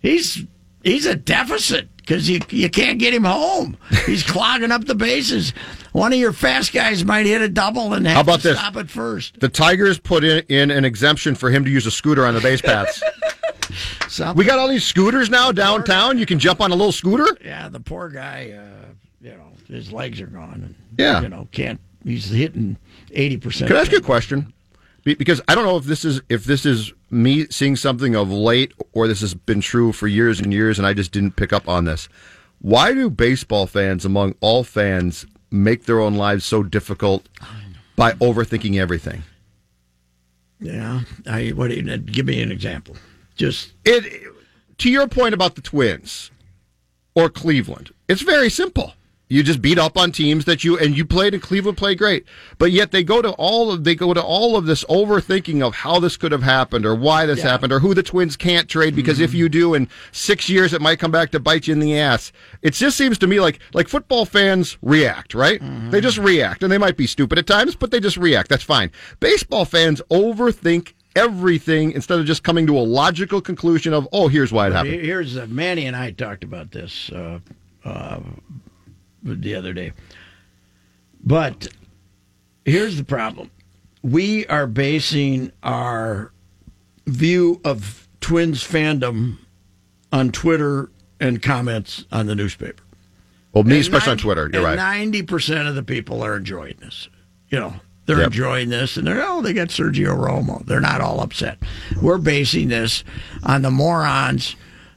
he's 0.00 0.42
he's 0.82 1.06
a 1.06 1.14
deficit 1.14 1.88
because 2.06 2.28
you 2.28 2.40
you 2.50 2.68
can't 2.70 2.98
get 2.98 3.14
him 3.14 3.24
home. 3.24 3.76
He's 4.06 4.22
clogging 4.30 4.70
up 4.72 4.84
the 4.84 4.94
bases. 4.94 5.52
One 5.92 6.12
of 6.12 6.18
your 6.18 6.32
fast 6.32 6.72
guys 6.72 7.04
might 7.04 7.24
hit 7.26 7.40
a 7.40 7.48
double 7.48 7.92
and 7.94 8.06
have 8.06 8.14
How 8.16 8.20
about 8.22 8.40
to 8.40 8.48
this? 8.48 8.58
stop 8.58 8.76
it 8.76 8.90
first. 8.90 9.38
The 9.40 9.48
Tigers 9.48 9.98
put 9.98 10.24
in, 10.24 10.44
in 10.48 10.70
an 10.70 10.84
exemption 10.84 11.34
for 11.34 11.50
him 11.50 11.64
to 11.64 11.70
use 11.70 11.86
a 11.86 11.90
scooter 11.90 12.26
on 12.26 12.34
the 12.34 12.40
base 12.40 12.60
paths. 12.60 13.02
We 14.36 14.44
got 14.44 14.60
all 14.60 14.68
these 14.68 14.84
scooters 14.84 15.28
now 15.30 15.50
downtown. 15.50 16.18
You 16.18 16.26
can 16.26 16.38
jump 16.38 16.60
on 16.60 16.70
a 16.70 16.74
little 16.76 16.92
scooter. 16.92 17.26
Yeah, 17.44 17.68
the 17.68 17.80
poor 17.80 18.08
guy, 18.08 18.56
uh, 18.56 18.86
you 19.20 19.32
know, 19.32 19.50
his 19.66 19.90
legs 19.90 20.20
are 20.20 20.28
gone. 20.28 20.52
And, 20.64 20.74
Yeah. 20.96 21.20
You 21.22 21.28
know, 21.28 21.48
can't, 21.50 21.80
he's 22.04 22.30
hitting 22.30 22.76
80%. 23.10 23.66
Can 23.66 23.74
I 23.76 23.80
ask 23.80 23.90
you 23.90 23.98
a 23.98 24.02
question? 24.02 24.52
Be- 25.04 25.14
Because 25.14 25.40
I 25.48 25.54
don't 25.54 25.64
know 25.64 25.76
if 25.76 25.84
this 25.84 26.04
is 26.04 26.20
if 26.28 26.44
this 26.44 26.64
is 26.66 26.92
me 27.10 27.46
seeing 27.50 27.76
something 27.76 28.16
of 28.16 28.30
late 28.30 28.72
or 28.92 29.06
this 29.06 29.20
has 29.20 29.34
been 29.34 29.60
true 29.60 29.92
for 29.92 30.06
years 30.08 30.40
and 30.40 30.52
years, 30.52 30.78
and 30.78 30.86
I 30.86 30.92
just 30.94 31.12
didn't 31.12 31.36
pick 31.36 31.52
up 31.52 31.68
on 31.68 31.84
this. 31.84 32.08
Why 32.60 32.92
do 32.94 33.10
baseball 33.10 33.66
fans, 33.66 34.04
among 34.04 34.34
all 34.40 34.64
fans, 34.64 35.26
make 35.50 35.84
their 35.84 36.00
own 36.00 36.14
lives 36.14 36.44
so 36.44 36.62
difficult 36.62 37.28
by 37.96 38.12
overthinking 38.14 38.76
everything? 38.80 39.22
Yeah. 40.60 41.02
I, 41.26 41.48
what, 41.50 41.68
do 41.68 41.76
you- 41.76 41.92
uh, 41.92 41.98
give 41.98 42.26
me 42.26 42.40
an 42.40 42.50
example. 42.50 42.96
Just, 43.36 43.72
It 43.84 44.22
to 44.78 44.90
your 44.90 45.06
point 45.08 45.34
about 45.34 45.56
the 45.56 45.60
Twins 45.60 46.30
or 47.14 47.28
Cleveland, 47.28 47.92
it's 48.08 48.22
very 48.22 48.48
simple. 48.48 48.94
You 49.34 49.42
just 49.42 49.60
beat 49.60 49.78
up 49.78 49.98
on 49.98 50.12
teams 50.12 50.44
that 50.44 50.62
you 50.62 50.78
and 50.78 50.96
you 50.96 51.04
played 51.04 51.34
and 51.34 51.42
Cleveland 51.42 51.76
played 51.76 51.98
great, 51.98 52.24
but 52.56 52.70
yet 52.70 52.92
they 52.92 53.02
go 53.02 53.20
to 53.20 53.30
all 53.32 53.72
of 53.72 53.82
they 53.82 53.96
go 53.96 54.14
to 54.14 54.22
all 54.22 54.56
of 54.56 54.66
this 54.66 54.84
overthinking 54.84 55.60
of 55.60 55.74
how 55.74 55.98
this 55.98 56.16
could 56.16 56.30
have 56.30 56.44
happened 56.44 56.86
or 56.86 56.94
why 56.94 57.26
this 57.26 57.42
happened 57.42 57.72
or 57.72 57.80
who 57.80 57.94
the 57.94 58.02
Twins 58.04 58.36
can't 58.36 58.68
trade 58.68 58.94
because 58.94 59.18
if 59.18 59.34
you 59.34 59.48
do 59.48 59.74
in 59.74 59.88
six 60.12 60.48
years 60.48 60.72
it 60.72 60.80
might 60.80 61.00
come 61.00 61.10
back 61.10 61.32
to 61.32 61.40
bite 61.40 61.66
you 61.66 61.72
in 61.72 61.80
the 61.80 61.98
ass. 61.98 62.30
It 62.62 62.74
just 62.74 62.96
seems 62.96 63.18
to 63.18 63.26
me 63.26 63.40
like 63.40 63.58
like 63.72 63.88
football 63.88 64.24
fans 64.24 64.78
react, 64.82 65.34
right? 65.34 65.60
They 65.90 66.00
just 66.00 66.18
react 66.18 66.62
and 66.62 66.70
they 66.70 66.78
might 66.78 66.96
be 66.96 67.08
stupid 67.08 67.36
at 67.36 67.48
times, 67.48 67.74
but 67.74 67.90
they 67.90 67.98
just 67.98 68.16
react. 68.16 68.48
That's 68.48 68.62
fine. 68.62 68.92
Baseball 69.18 69.64
fans 69.64 70.00
overthink 70.12 70.92
everything 71.16 71.90
instead 71.90 72.20
of 72.20 72.26
just 72.26 72.44
coming 72.44 72.68
to 72.68 72.78
a 72.78 72.80
logical 72.80 73.40
conclusion 73.40 73.92
of 73.92 74.06
oh 74.12 74.28
here's 74.28 74.52
why 74.52 74.68
it 74.68 74.72
happened. 74.72 74.94
here's, 74.94 75.36
uh, 75.36 75.46
Manny 75.48 75.86
and 75.86 75.96
I 75.96 76.12
talked 76.12 76.44
about 76.44 76.70
this 76.70 77.10
uh, 77.10 77.40
uh, 77.84 78.20
the 79.24 79.54
other 79.54 79.72
day. 79.72 79.92
But 81.22 81.68
here's 82.64 82.96
the 82.96 83.04
problem 83.04 83.50
we 84.02 84.46
are 84.46 84.66
basing 84.66 85.50
our 85.62 86.32
view 87.06 87.60
of 87.64 88.06
Twins 88.20 88.62
fandom 88.62 89.38
on 90.12 90.30
Twitter 90.30 90.90
and 91.20 91.42
comments 91.42 92.04
on 92.12 92.26
the 92.26 92.34
newspaper. 92.34 92.82
Well, 93.52 93.64
me, 93.64 93.78
especially 93.78 94.12
on 94.12 94.18
Twitter. 94.18 94.50
You're 94.52 94.62
right. 94.64 94.78
90% 94.78 95.68
of 95.68 95.74
the 95.74 95.82
people 95.82 96.22
are 96.22 96.36
enjoying 96.36 96.74
this. 96.80 97.08
You 97.50 97.60
know, 97.60 97.74
they're 98.06 98.18
Yep. 98.18 98.26
enjoying 98.26 98.68
this 98.68 98.96
and 98.96 99.06
they're, 99.06 99.22
oh, 99.24 99.40
they 99.42 99.52
got 99.52 99.68
Sergio 99.68 100.16
Romo. 100.18 100.64
They're 100.66 100.80
not 100.80 101.00
all 101.00 101.20
upset. 101.20 101.58
We're 102.02 102.18
basing 102.18 102.68
this 102.68 103.04
on 103.44 103.62
the 103.62 103.70
morons, 103.70 104.56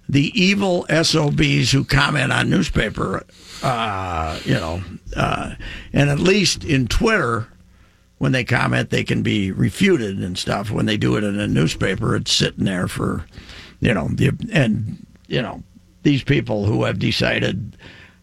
the 0.10 0.32
evil 0.40 0.86
SOBs 0.90 1.72
who 1.72 1.84
comment 1.84 2.32
on 2.32 2.50
newspaper, 2.50 3.26
uh, 3.62 4.40
you 4.46 4.54
know, 4.54 4.82
uh, 5.16 5.56
and 5.94 6.10
at 6.10 6.20
least 6.20 6.64
in 6.64 6.88
Twitter, 6.88 7.48
when 8.18 8.32
they 8.32 8.44
comment, 8.44 8.90
they 8.90 9.04
can 9.04 9.22
be 9.22 9.52
refuted 9.52 10.20
and 10.20 10.38
stuff. 10.38 10.72
When 10.72 10.86
they 10.86 10.98
do 10.98 11.18
it 11.18 11.24
in 11.24 11.40
a 11.40 11.48
newspaper, 11.48 12.16
it's 12.16 12.32
sitting 12.32 12.66
there 12.66 12.88
for, 12.88 13.26
you 13.80 13.94
know, 13.94 14.08
the, 14.08 14.32
and, 14.52 15.06
you 15.28 15.42
know, 15.42 15.62
these 16.04 16.24
people 16.24 16.66
who 16.66 16.84
have 16.86 17.00
decided 17.00 17.78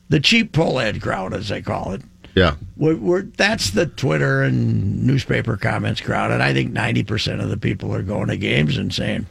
the 0.09 0.21
cheap 0.21 0.53
pull 0.53 0.81
ad 0.81 1.03
crowd, 1.03 1.35
as 1.35 1.49
they 1.49 1.62
call 1.62 1.93
it. 1.93 2.03
Yeah. 2.35 2.57
We're, 2.76 2.97
we're, 2.97 3.23
that's 3.23 3.71
the 3.71 3.87
Twitter 3.87 4.43
and 4.43 5.07
newspaper 5.07 5.57
comments 5.57 6.00
crowd, 6.00 6.33
and 6.33 6.43
I 6.43 6.53
think 6.53 6.73
ninety 6.73 7.05
percent 7.05 7.41
of 7.41 7.49
the 7.49 7.57
people 7.57 7.95
are 7.95 8.03
going 8.03 8.26
to 8.29 8.37
games 8.37 8.76
and 8.76 8.93
saying, 8.93 9.26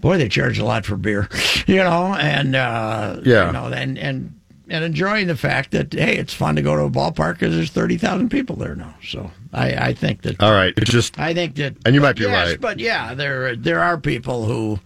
"Boy, 0.00 0.18
they 0.18 0.28
charge 0.28 0.58
a 0.58 0.64
lot 0.64 0.84
for 0.86 0.96
beer," 0.96 1.28
you 1.66 1.76
know, 1.76 2.14
and 2.14 2.56
uh, 2.56 3.20
Yeah. 3.24 3.46
you 3.46 3.52
know, 3.52 3.66
and 3.66 3.98
and 3.98 4.34
and 4.68 4.84
enjoying 4.84 5.26
the 5.26 5.36
fact 5.36 5.72
that 5.72 5.92
hey, 5.92 6.16
it's 6.16 6.32
fun 6.34 6.56
to 6.56 6.62
go 6.62 6.76
to 6.76 6.82
a 6.82 6.90
ballpark 6.90 7.34
because 7.34 7.54
there's 7.54 7.70
thirty 7.70 7.96
thousand 7.98 8.28
people 8.30 8.56
there 8.56 8.74
now. 8.76 8.94
So 9.04 9.30
I, 9.52 9.72
I 9.88 9.92
think 9.94 10.22
that 10.22 10.40
All 10.42 10.52
right. 10.52 10.72
It's 10.76 10.90
just 10.90 11.18
I 11.18 11.34
think 11.34 11.56
that, 11.56 11.74
And 11.84 11.94
you 11.94 12.00
might 12.00 12.16
be 12.16 12.22
yes, 12.22 12.50
right. 12.50 12.60
But 12.60 12.78
yeah, 12.78 13.14
there 13.14 13.56
there 13.56 13.80
are 13.80 13.98
people 13.98 14.44
who 14.46 14.78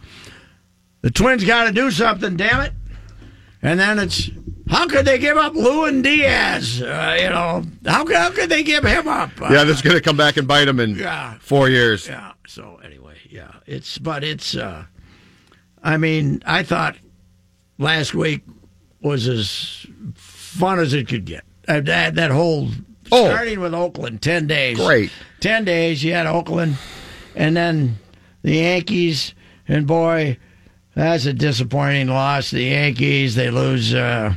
the 1.02 1.10
Twins 1.10 1.44
got 1.44 1.64
to 1.64 1.72
do 1.72 1.90
something. 1.90 2.36
Damn 2.36 2.62
it! 2.62 2.72
And 3.62 3.78
then 3.78 3.98
it's 3.98 4.30
how 4.70 4.86
could 4.86 5.04
they 5.04 5.18
give 5.18 5.36
up 5.36 5.54
Lewin 5.54 6.00
Diaz? 6.00 6.80
Uh, 6.80 7.18
you 7.20 7.28
know 7.28 7.62
how 7.84 8.06
how 8.10 8.30
could 8.30 8.48
they 8.48 8.62
give 8.62 8.84
him 8.84 9.06
up? 9.06 9.30
Uh, 9.40 9.48
yeah, 9.50 9.64
this 9.64 9.76
is 9.76 9.82
going 9.82 9.96
to 9.96 10.02
come 10.02 10.16
back 10.16 10.38
and 10.38 10.48
bite 10.48 10.66
him 10.66 10.80
in 10.80 10.96
Yeah. 10.96 11.34
four 11.40 11.68
years. 11.68 12.08
yeah. 12.08 12.32
So 12.46 12.80
anyway, 12.82 13.16
yeah, 13.28 13.52
it's 13.66 13.98
but 13.98 14.24
it's. 14.24 14.56
uh 14.56 14.84
I 15.84 15.96
mean, 15.98 16.42
I 16.46 16.62
thought 16.64 16.96
last 17.78 18.14
week 18.14 18.42
was 19.02 19.28
as 19.28 19.86
fun 20.14 20.78
as 20.80 20.94
it 20.94 21.06
could 21.08 21.24
get. 21.26 21.44
Uh, 21.68 21.80
that 21.82 22.14
that 22.16 22.30
whole 22.30 22.68
Oh. 23.12 23.26
starting 23.28 23.60
with 23.60 23.74
Oakland, 23.74 24.22
ten 24.22 24.46
days, 24.46 24.78
Great. 24.78 25.10
10 25.40 25.64
days 25.66 26.02
you 26.02 26.14
had 26.14 26.26
Oakland 26.26 26.78
and 27.36 27.54
then 27.54 27.98
the 28.42 28.54
Yankees 28.56 29.34
and 29.68 29.86
boy 29.86 30.38
that's 30.94 31.26
a 31.26 31.34
disappointing 31.34 32.08
loss 32.08 32.50
the 32.50 32.62
Yankees 32.62 33.34
they 33.34 33.50
lose 33.50 33.92
uh, 33.92 34.32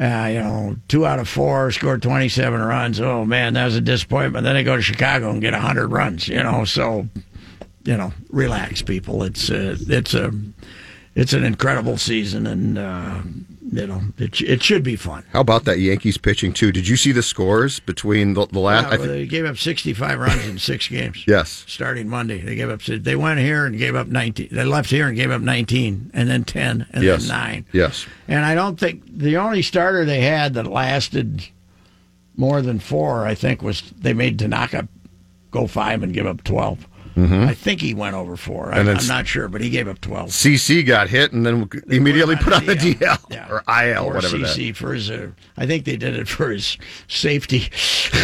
uh, 0.00 0.28
you 0.32 0.40
know 0.40 0.74
two 0.88 1.06
out 1.06 1.20
of 1.20 1.28
four 1.28 1.70
scored 1.70 2.02
27 2.02 2.60
runs 2.60 3.00
oh 3.00 3.24
man 3.24 3.54
that 3.54 3.64
was 3.64 3.76
a 3.76 3.80
disappointment 3.80 4.42
then 4.44 4.54
they 4.56 4.64
go 4.64 4.74
to 4.74 4.82
Chicago 4.82 5.30
and 5.30 5.40
get 5.40 5.52
100 5.52 5.86
runs 5.86 6.26
you 6.26 6.42
know 6.42 6.64
so 6.64 7.08
you 7.84 7.96
know 7.96 8.12
relax 8.30 8.82
people 8.82 9.22
it's 9.22 9.50
uh, 9.50 9.76
it's 9.88 10.14
a 10.14 10.32
it's 11.14 11.32
an 11.32 11.44
incredible 11.44 11.96
season 11.96 12.46
and 12.46 12.76
uh, 12.78 13.20
you 13.72 13.86
know 13.86 14.00
it, 14.18 14.40
it 14.40 14.62
should 14.62 14.82
be 14.82 14.96
fun 14.96 15.22
How 15.32 15.40
about 15.40 15.64
that 15.64 15.78
Yankees 15.78 16.18
pitching 16.18 16.52
too? 16.52 16.72
Did 16.72 16.86
you 16.88 16.96
see 16.96 17.12
the 17.12 17.22
scores 17.22 17.80
between 17.80 18.34
the, 18.34 18.46
the 18.46 18.58
last? 18.58 18.86
I 18.92 18.96
Uh, 18.96 19.06
they 19.06 19.26
gave 19.26 19.44
up 19.44 19.56
65 19.58 20.18
runs 20.18 20.46
in 20.46 20.58
six 20.58 20.88
games 20.88 21.24
yes. 21.28 21.64
starting 21.68 22.08
Monday. 22.08 22.40
They 22.40 22.54
gave 22.56 22.68
up. 22.70 22.82
They 22.82 23.16
went 23.16 23.40
here 23.40 23.64
and 23.66 23.76
gave 23.78 23.94
up 23.96 24.06
19. 24.08 24.48
They 24.52 24.64
left 24.64 24.90
here 24.90 25.06
and 25.08 25.16
gave 25.16 25.30
up 25.30 25.40
19, 25.42 26.10
and 26.14 26.28
then 26.28 26.44
10, 26.44 26.86
and 26.92 27.02
Yes. 27.04 27.20
then 27.26 27.28
nine. 27.28 27.66
Yes. 27.72 28.06
And 28.28 28.44
I 28.44 28.54
don't 28.54 28.78
think 28.78 29.02
the 29.06 29.36
only 29.38 29.62
starter 29.62 30.04
they 30.04 30.20
had 30.22 30.54
that 30.54 30.66
lasted 30.66 31.48
more 32.36 32.60
than 32.62 32.78
four, 32.80 33.26
I 33.26 33.34
think, 33.34 33.62
was 33.62 33.82
they 33.98 34.12
made 34.14 34.38
Tanaka 34.38 34.88
go 35.50 35.66
five 35.66 36.02
and 36.02 36.12
give 36.12 36.26
up 36.26 36.42
12. 37.14 37.32
I 37.32 37.54
think 37.54 37.80
he 37.80 37.94
went 37.94 38.14
over 38.14 38.36
four. 38.36 38.72
I, 38.74 38.78
Mm-hmm. 38.78 38.98
I'm 38.98 39.06
not 39.06 39.26
sure, 39.26 39.48
but 39.48 39.60
he 39.60 39.70
gave 39.70 39.88
up 39.88 40.00
12. 40.00 40.30
CC 40.30 40.84
got 40.86 41.08
hit 41.08 41.32
and 41.32 41.44
then 41.46 41.68
immediately 41.88 42.36
put 42.36 42.52
on 42.52 42.66
the 42.66 42.74
DL 42.74 43.18
Yeah. 43.30 43.48
or 43.50 43.62
IL, 43.68 44.04
Or 44.04 44.14
whatever 44.14 44.38
CC 44.38 44.74
for 44.74 44.92
his. 44.94 45.10
Uh, 45.10 45.30
I 45.56 45.66
think 45.66 45.84
they 45.84 45.96
did 45.96 46.16
it 46.16 46.28
for 46.28 46.50
his 46.50 46.76
safety. 47.08 47.68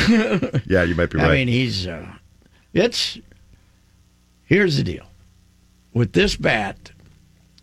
Yeah, 0.66 0.82
you 0.85 0.94
might 0.94 1.11
be 1.11 1.18
right. 1.18 1.30
I 1.30 1.35
mean, 1.35 1.49
he's. 1.49 1.87
Uh, 1.87 2.06
it's. 2.73 3.18
Here's 4.44 4.76
the 4.76 4.82
deal. 4.85 5.06
With 5.94 6.12
this 6.12 6.37
bat, 6.37 6.90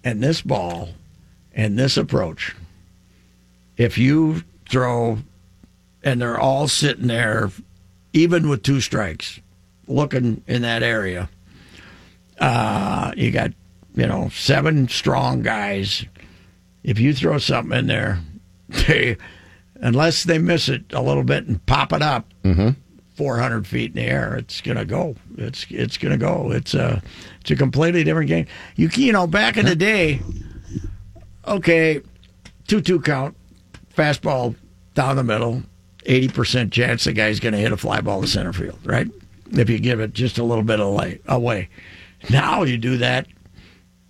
and 0.04 0.22
this 0.24 0.42
ball, 0.42 0.90
and 1.54 1.78
this 1.78 1.98
approach, 1.98 2.56
if 3.78 3.98
you 3.98 4.44
throw, 4.70 5.20
and 6.04 6.22
they're 6.22 6.40
all 6.40 6.68
sitting 6.68 7.08
there, 7.08 7.52
even 8.14 8.48
with 8.50 8.64
two 8.64 8.80
strikes, 8.82 9.40
looking 9.88 10.44
in 10.48 10.62
that 10.64 10.84
area, 10.84 11.30
uh, 12.40 13.12
you 13.18 13.32
got, 13.32 13.52
you 13.96 14.06
know, 14.08 14.30
seven 14.30 14.88
strong 14.88 15.42
guys. 15.42 16.06
If 16.84 17.00
you 17.00 17.14
throw 17.14 17.38
something 17.38 17.78
in 17.78 17.88
there, 17.88 18.20
they, 18.70 19.18
unless 19.76 20.24
they 20.24 20.38
miss 20.38 20.70
it 20.70 20.84
a 20.94 21.02
little 21.02 21.24
bit 21.24 21.48
and 21.48 21.64
pop 21.66 21.94
it 21.94 22.02
up, 22.02 22.32
400 23.16 23.66
feet 23.66 23.92
in 23.96 24.04
the 24.04 24.10
air, 24.10 24.36
it's 24.36 24.62
gonna 24.62 24.86
go. 24.86 25.16
It's 25.38 25.66
it's 25.70 25.98
gonna 25.98 26.18
go. 26.18 26.52
It's 26.52 26.74
a 26.76 27.02
it's 27.42 27.50
a 27.50 27.56
completely 27.56 28.04
different 28.04 28.28
game. 28.28 28.46
You 28.76 28.90
you 28.94 29.12
know 29.12 29.26
back 29.26 29.58
in 29.58 29.66
the 29.66 29.76
day, 29.76 30.22
okay, 31.48 32.02
two 32.68 32.80
two 32.82 33.00
count, 33.02 33.36
fastball 33.96 34.56
down 34.94 35.16
the 35.16 35.24
middle, 35.24 35.64
eighty 36.06 36.28
percent 36.28 36.72
chance 36.72 37.06
the 37.06 37.14
guy's 37.14 37.40
gonna 37.40 37.58
hit 37.58 37.72
a 37.72 37.78
fly 37.78 38.02
ball 38.02 38.22
to 38.22 38.28
center 38.28 38.54
field, 38.54 38.80
right? 38.86 39.08
If 39.52 39.70
you 39.70 39.80
give 39.80 40.00
it 40.00 40.14
just 40.14 40.38
a 40.38 40.44
little 40.44 40.64
bit 40.64 40.80
away. 40.80 41.20
away. 41.28 41.70
Now 42.30 42.64
you 42.64 42.78
do 42.78 42.98
that, 42.98 43.28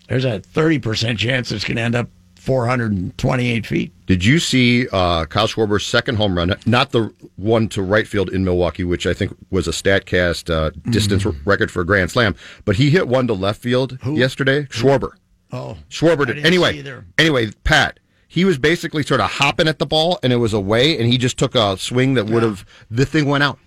there's 0.08 0.26
a 0.26 0.40
thirty 0.40 0.80
percent 0.80 1.20
chance 1.20 1.52
it's 1.52 1.64
gonna 1.66 1.82
end 1.82 1.96
up 1.96 2.10
428 2.38 3.66
feet. 3.66 3.92
Did 4.06 4.24
you 4.24 4.40
see 4.40 4.88
uh, 4.94 5.26
Kyle 5.26 5.48
Schwarber's 5.48 5.86
second 5.86 6.16
home 6.16 6.38
run? 6.38 6.56
Not 6.66 6.92
the 6.92 7.14
one 7.36 7.68
to 7.70 7.82
right 7.82 8.08
field 8.08 8.30
in 8.30 8.46
Milwaukee, 8.46 8.86
which 8.86 9.06
I 9.06 9.14
think 9.14 9.36
was 9.52 9.68
a 9.68 9.72
Statcast 9.72 10.50
uh, 10.54 10.72
distance 10.90 11.24
Mm-hmm. 11.24 11.50
record 11.50 11.72
for 11.72 11.82
a 11.82 11.86
grand 11.86 12.10
slam, 12.12 12.36
but 12.64 12.78
he 12.78 12.90
hit 12.90 13.08
one 13.08 13.28
to 13.28 13.34
left 13.34 13.62
field 13.62 13.98
yesterday. 14.06 14.64
Schwarber. 14.64 15.12
Oh, 15.52 15.78
Schwarber 15.90 16.26
did. 16.26 16.46
Anyway, 16.46 16.84
anyway, 17.18 17.52
Pat. 17.64 18.00
He 18.30 18.44
was 18.46 18.58
basically 18.58 19.04
sort 19.04 19.20
of 19.22 19.32
hopping 19.32 19.68
at 19.68 19.80
the 19.80 19.86
ball, 19.86 20.20
and 20.22 20.32
it 20.34 20.38
was 20.38 20.54
away, 20.54 20.98
and 20.98 21.12
he 21.12 21.18
just 21.18 21.38
took 21.38 21.56
a 21.56 21.78
swing 21.78 22.14
that 22.16 22.26
would 22.28 22.44
have 22.44 22.66
the 22.92 23.06
thing 23.06 23.26
went 23.26 23.44
out. 23.44 23.58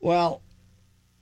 Well, 0.00 0.40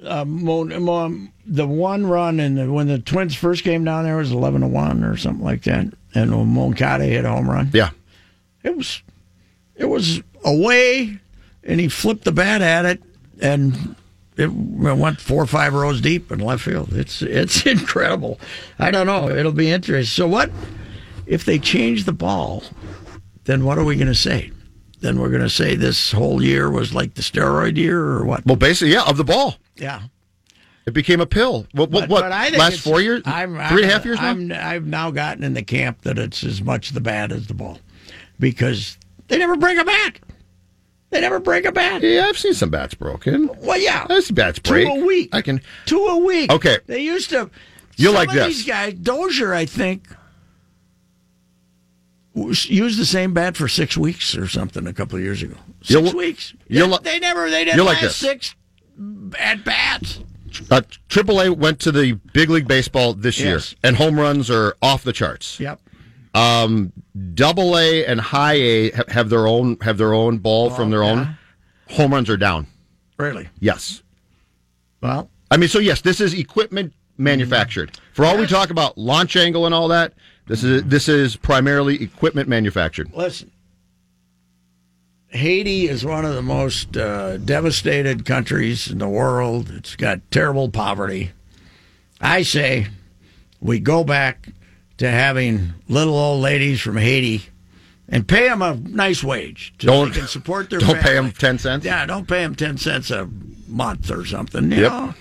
uh, 0.05 0.25
the 0.25 1.67
one 1.67 2.07
run 2.07 2.41
and 2.41 2.59
the, 2.59 2.71
when 2.71 2.87
the 2.87 2.99
Twins 2.99 3.35
first 3.35 3.65
came 3.65 3.85
down 3.85 4.05
there 4.05 4.17
was 4.17 4.33
eleven 4.33 4.61
to 4.61 4.67
one 4.67 5.05
or 5.05 5.17
something 5.17 5.45
like 5.45 5.63
that, 5.65 5.87
and 6.15 6.37
when 6.37 6.49
Moncada 6.49 7.05
hit 7.05 7.25
a 7.25 7.31
home 7.31 7.49
run. 7.49 7.71
Yeah, 7.73 7.91
It 8.63 8.77
was, 8.77 9.03
it 9.75 9.87
was 9.87 10.21
away, 10.45 11.19
and 11.65 11.81
he 11.81 11.89
flipped 11.89 12.25
the 12.25 12.33
bat 12.33 12.63
at 12.63 12.85
it, 12.85 13.03
and 13.41 13.97
it 14.37 14.49
went 14.53 15.21
four 15.21 15.43
or 15.43 15.47
five 15.47 15.73
rows 15.73 16.01
deep 16.01 16.31
in 16.31 16.41
left 16.41 16.65
field. 16.65 16.93
It's 16.93 17.23
it's 17.23 17.65
incredible. 17.67 18.39
I 18.79 18.91
don't 18.91 19.07
know. 19.07 19.29
It'll 19.31 19.53
be 19.53 19.71
interesting. 19.71 20.05
So 20.25 20.29
what 20.29 20.51
if 21.27 21.45
they 21.45 21.59
change 21.59 22.05
the 22.05 22.13
ball? 22.13 22.63
Then 23.45 23.65
what 23.65 23.79
are 23.79 23.85
we 23.85 23.95
going 23.97 24.09
to 24.09 24.15
say? 24.15 24.51
Then 25.01 25.21
we're 25.21 25.29
going 25.29 25.43
to 25.43 25.51
say 25.51 25.77
this 25.77 26.11
whole 26.11 26.43
year 26.43 26.71
was 26.71 26.93
like 26.93 27.15
the 27.15 27.23
steroid 27.23 27.77
year, 27.77 28.01
or 28.01 28.25
what? 28.25 28.45
well, 28.45 28.57
basically, 28.57 28.93
yeah, 28.93 29.05
of 29.09 29.17
the 29.17 29.25
ball, 29.25 29.55
Yeah. 29.77 30.03
it 30.87 30.93
became 30.95 31.21
a 31.21 31.27
pill. 31.27 31.67
What? 31.73 31.91
But- 31.91 32.09
what 32.09 32.23
but 32.23 32.53
last 32.59 32.81
four 32.81 33.01
years? 33.01 33.23
I'm, 33.27 33.55
Three 33.69 33.83
and 33.83 33.91
a 33.91 33.93
half 33.95 34.05
years 34.05 34.19
now. 34.21 34.29
I'm, 34.31 34.53
I've 34.53 34.87
now 34.87 35.11
gotten 35.11 35.43
in 35.45 35.55
the 35.55 35.63
camp 35.63 36.03
that 36.03 36.19
it's 36.19 36.43
as 36.45 36.63
much 36.63 36.91
the 36.91 37.01
bat 37.01 37.33
as 37.33 37.47
the 37.47 37.55
ball, 37.55 37.79
because 38.39 38.97
they 39.29 39.39
never 39.39 39.57
break 39.57 39.79
a 39.79 39.85
bat. 39.85 40.21
They 41.11 41.21
never 41.21 41.39
break 41.39 41.65
a 41.65 41.73
bat. 41.73 42.03
yeah, 42.03 42.27
I've 42.27 42.37
seen 42.39 42.53
some 42.55 42.71
bats 42.71 42.95
broken. 42.95 43.49
Well, 43.61 43.79
yeah, 43.79 44.07
seen 44.21 44.35
bats 44.35 44.59
two 44.59 44.73
break. 44.73 44.89
a 44.89 45.05
week. 45.05 45.29
I 45.35 45.41
can. 45.43 45.61
two 45.87 46.05
a 46.05 46.17
week. 46.19 46.51
Okay. 46.53 46.79
they 46.87 47.03
used 47.03 47.31
to. 47.31 47.51
You 47.97 48.11
like 48.13 48.29
of 48.29 48.35
this. 48.35 48.47
These 48.49 48.67
guys, 48.67 48.93
Dozier, 48.95 49.55
I 49.55 49.65
think, 49.67 50.07
used 52.35 52.99
the 53.01 53.07
same 53.07 53.33
bat 53.33 53.57
for 53.57 53.69
six 53.69 53.97
weeks 53.97 54.37
or 54.37 54.47
something 54.49 54.87
a 54.87 54.93
couple 54.93 55.17
of 55.17 55.23
years 55.25 55.43
ago. 55.43 55.57
6 55.83 55.91
You'll- 55.91 56.17
weeks. 56.17 56.53
you'll 56.69 56.89
li- 56.89 56.99
they 57.03 57.19
never. 57.19 57.49
They 57.51 57.65
didn't 57.65 57.79
like 57.85 57.95
last 58.03 58.03
this. 58.03 58.17
six 58.17 58.55
at 59.39 59.65
bats. 59.65 60.21
Uh, 60.71 60.81
AAA 61.09 61.57
went 61.57 61.81
to 61.81 61.93
the 61.93 62.13
big 62.33 62.49
league 62.51 62.67
baseball 62.69 63.13
this 63.13 63.39
year, 63.39 63.55
Yes. 63.55 63.75
and 63.83 63.97
home 63.97 64.19
runs 64.19 64.51
are 64.51 64.77
off 64.81 65.03
the 65.05 65.13
charts. 65.13 65.61
Yep. 65.61 65.81
Um, 66.35 66.93
Double 67.35 67.77
A 67.79 68.05
and 68.07 68.21
High 68.21 68.55
A 68.55 68.91
ha- 68.91 69.03
have 69.09 69.29
their 69.31 69.47
own 69.47 69.77
have 69.83 69.99
their 69.99 70.13
own 70.15 70.39
ball 70.39 70.71
from 70.71 70.91
their 70.91 71.03
own. 71.03 71.37
Home 71.91 72.13
runs 72.13 72.29
are 72.31 72.37
down. 72.37 72.67
Really. 73.19 73.49
Yes, 73.61 74.03
Well, 75.01 75.31
I 75.51 75.57
mean 75.57 75.69
so. 75.69 75.79
Yes, 75.79 76.01
this 76.03 76.21
is 76.21 76.35
equipment 76.35 76.93
manufactured. 77.17 77.99
For 78.13 78.25
all 78.27 78.37
we 78.37 78.47
talk 78.47 78.69
about 78.71 78.99
launch 78.99 79.37
angle 79.37 79.65
and 79.67 79.75
all 79.75 79.89
that, 79.89 80.13
this 80.47 80.63
is 80.65 80.85
this 80.85 81.09
is 81.09 81.37
primarily 81.37 82.03
equipment 82.03 82.49
manufactured. 82.49 83.11
listen. 83.15 83.51
Haiti 85.37 85.89
is 85.89 86.05
one 86.05 86.25
of 86.25 86.35
the 86.35 86.43
most 86.43 86.97
uh, 86.97 87.37
devastated 87.39 88.25
countries 88.25 88.91
in 88.91 88.99
the 88.99 89.09
world. 89.09 89.71
It's 89.71 89.97
got 89.97 90.21
terrible 90.31 90.69
poverty. 90.71 91.31
I 92.21 92.43
say 92.43 92.89
we 93.61 93.79
go 93.79 94.03
back 94.05 94.49
to 94.99 95.11
having 95.11 95.75
little 95.89 96.15
old 96.17 96.43
ladies 96.43 96.81
from 96.81 96.97
Haiti 96.97 97.45
and 98.09 98.27
pay 98.27 98.49
them 98.49 98.63
a 98.63 98.75
nice 98.77 99.23
wage 99.23 99.75
so 99.81 99.87
Don't- 99.89 100.13
they 100.13 100.21
can 100.21 100.29
support 100.29 100.71
their 100.71 100.79
don't 100.81 101.01
pay 101.01 101.15
them 101.15 101.31
10 101.33 101.59
cents? 101.59 101.85
Yeah, 101.85 102.07
don't 102.07 102.27
pay 102.27 102.43
them 102.43 102.55
ten 102.55 102.79
cents 102.79 103.11
a 103.11 103.29
month 103.69 104.11
or 104.11 104.25
something. 104.25 104.71
You 104.73 104.83
Yep. 104.83 104.93
know, 104.93 105.15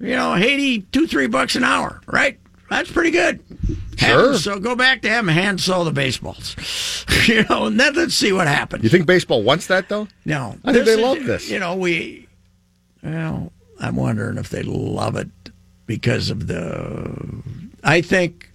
you 0.00 0.16
know, 0.16 0.34
Haiti 0.34 0.80
two 0.92 1.06
three 1.06 1.28
bucks 1.28 1.54
an 1.56 1.64
hour, 1.64 2.00
right? 2.06 2.38
That's 2.72 2.90
pretty 2.90 3.10
good. 3.10 3.40
Sure. 3.96 4.34
so 4.36 4.58
go 4.58 4.74
back 4.74 5.02
to 5.02 5.08
and 5.10 5.30
hand 5.30 5.60
sew 5.60 5.84
the 5.84 5.92
baseballs. 5.92 6.56
you 7.28 7.44
know, 7.44 7.66
and 7.66 7.78
then 7.78 7.94
let's 7.94 8.14
see 8.14 8.32
what 8.32 8.46
happens. 8.48 8.82
You 8.82 8.88
think 8.90 9.06
baseball 9.06 9.42
wants 9.42 9.66
that 9.66 9.88
though? 9.88 10.08
No, 10.24 10.56
I 10.64 10.72
think 10.72 10.86
they 10.86 10.92
is- 10.92 11.00
love 11.00 11.24
this. 11.24 11.50
You 11.50 11.58
know, 11.58 11.76
we. 11.76 12.26
Well, 13.02 13.52
I'm 13.80 13.96
wondering 13.96 14.38
if 14.38 14.48
they 14.48 14.62
love 14.62 15.16
it 15.16 15.28
because 15.86 16.30
of 16.30 16.46
the. 16.46 17.42
I 17.84 18.00
think 18.00 18.50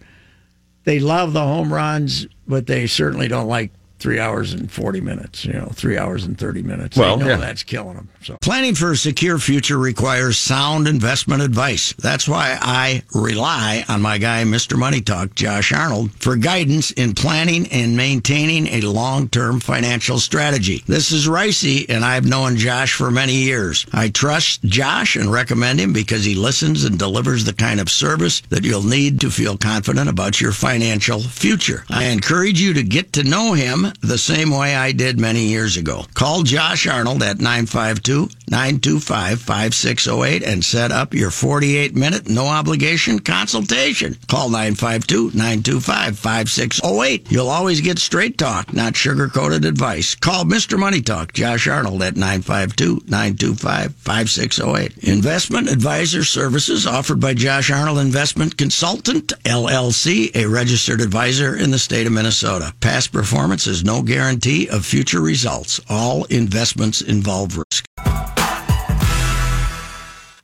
they 0.86 1.00
love 1.00 1.34
the 1.34 1.42
home 1.42 1.72
runs, 1.72 2.26
but 2.48 2.66
they 2.66 2.88
certainly 2.88 3.28
don't 3.28 3.48
like 3.48 3.72
three 4.00 4.20
hours 4.20 4.54
and 4.54 4.72
forty 4.72 5.01
minutes. 5.01 5.46
You 5.46 5.54
know, 5.54 5.68
three 5.74 5.98
hours 5.98 6.25
and 6.25 6.38
thirty 6.38 6.62
minutes. 6.62 6.98
Well, 6.98 7.18
they 7.18 7.25
know 7.25 7.32
yeah. 7.32 7.38
that's 7.38 7.63
killing 7.63 7.96
them. 7.96 8.10
So 8.24 8.38
planning 8.42 8.75
for 8.75 8.92
a 8.92 8.98
secure 8.98 9.39
future 9.39 9.77
requires 9.77 10.38
sound 10.38 10.88
investment 10.88 11.42
advice. 11.42 11.94
That's 11.94 12.27
why 12.27 12.58
I 12.62 13.04
rely 13.13 13.84
on 13.88 14.01
my 14.01 14.18
guy, 14.18 14.44
Mr. 14.44 14.77
Money 14.77 15.01
Talk, 15.01 15.36
Josh 15.36 15.72
Arnold, 15.72 16.12
for 16.12 16.36
guidance 16.36 16.92
in 16.92 17.13
planning 17.13 17.68
and 17.68 17.96
maintaining 17.96 18.68
a 18.68 18.82
long-term 18.82 19.60
financial 19.60 20.20
strategy. 20.20 20.84
This 20.88 21.12
is 21.12 21.27
Reusse, 21.27 21.86
and 21.89 22.04
I've 22.04 22.25
known 22.25 22.58
Josh 22.58 22.94
for 22.94 23.12
many 23.12 23.34
years. 23.34 23.86
I 23.94 24.10
trust 24.10 24.63
Josh 24.63 25.16
and 25.16 25.32
recommend 25.32 25.80
him 25.80 25.94
because 25.94 26.24
he 26.24 26.36
listens 26.36 26.84
and 26.84 27.00
delivers 27.00 27.46
the 27.46 27.54
kind 27.54 27.80
of 27.80 27.89
service 27.89 28.42
that 28.50 28.63
you'll 28.63 28.84
need 28.84 29.22
to 29.22 29.30
feel 29.30 29.58
confident 29.58 30.10
about 30.10 30.42
your 30.42 30.51
financial 30.51 31.20
future. 31.20 31.84
I 31.89 32.06
encourage 32.06 32.60
you 32.60 32.74
to 32.74 32.84
get 32.84 33.13
to 33.13 33.24
know 33.24 33.54
him 33.54 33.87
the 34.01 34.17
same 34.17 34.51
way 34.51 34.75
I 34.75 34.91
did 34.91 35.20
many 35.20 35.46
years 35.48 35.77
ago. 35.77 36.06
Call 36.13 36.44
Josh 36.44 36.88
Arnold 36.88 37.24
at 37.24 37.39
952 37.39 38.29
925 38.50 39.41
5608 39.41 40.44
and 40.44 40.63
set 40.63 40.91
up 40.91 41.13
your 41.13 41.32
48 41.32 41.96
minute 41.96 42.29
no 42.29 42.48
obligation 42.48 43.20
consultation. 43.20 44.17
Call 44.27 44.50
952 44.50 45.32
925 45.34 46.17
5608. 46.17 47.32
You'll 47.32 47.50
always 47.50 47.82
get 47.82 48.00
straight 48.00 48.38
talk, 48.38 48.74
not 48.74 48.96
sugar 48.96 49.27
coated 49.27 49.65
advice. 49.65 50.15
Call 50.15 50.46
Mr. 50.46 50.77
Money 50.79 51.01
Talk, 51.01 51.34
Josh 51.34 51.67
Arnold 51.67 52.01
at 52.03 52.15
952 52.15 53.01
925 53.08 53.96
5608. 53.96 54.98
Investment 55.03 55.70
advisor 55.70 56.24
services 56.24 56.88
offered 56.88 57.20
by 57.20 57.34
Josh 57.34 57.70
Arnold 57.70 58.00
Investment 58.00 58.58
Consultant, 58.58 59.34
LLC, 59.44 60.36
a 60.36 60.48
registered 60.48 61.01
advisor 61.01 61.56
in 61.56 61.72
the 61.72 61.79
state 61.79 62.08
of 62.08 62.13
Minnesota. 62.13 62.74
Past 62.79 63.12
performance 63.12 63.67
is 63.67 63.77
no 63.84 64.02
guarantee 64.02 64.68
of 64.70 64.86
future 64.86 65.22
results. 65.22 65.80
All 65.90 66.26
investments 66.26 67.02
involve 67.02 67.58
risk. 67.58 67.86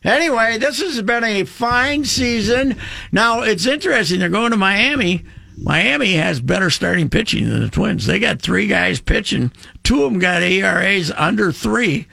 Anyway, 0.04 0.58
this 0.58 0.80
has 0.80 1.02
been 1.02 1.24
a 1.24 1.46
fine 1.46 2.04
season. 2.04 2.76
Now, 3.12 3.42
it's 3.42 3.66
interesting. 3.66 4.20
They're 4.20 4.30
going 4.30 4.52
to 4.52 4.58
Miami. 4.58 5.24
Miami 5.58 6.14
has 6.16 6.42
better 6.42 6.70
starting 6.70 7.10
pitching 7.10 7.50
than 7.50 7.62
the 7.62 7.70
Twins. 7.70 8.06
They 8.06 8.20
got 8.20 8.42
three 8.42 8.68
guys 8.68 9.00
pitching. 9.00 9.52
Two 9.84 10.04
of 10.04 10.12
them 10.12 10.20
got 10.20 10.42
ERAs 10.42 11.12
under 11.12 11.52
three. 11.54 12.08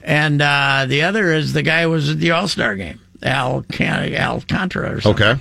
And 0.00 0.40
uh, 0.40 0.86
the 0.88 1.02
other 1.02 1.32
is 1.32 1.52
the 1.52 1.62
guy 1.62 1.82
who 1.82 1.90
was 1.90 2.08
at 2.10 2.18
the 2.18 2.30
All 2.30 2.48
Star 2.48 2.76
game, 2.76 3.00
Al, 3.22 3.62
Can- 3.62 4.14
Alcantara 4.14 4.96
or 4.96 5.00
something. 5.00 5.26
Okay. 5.26 5.40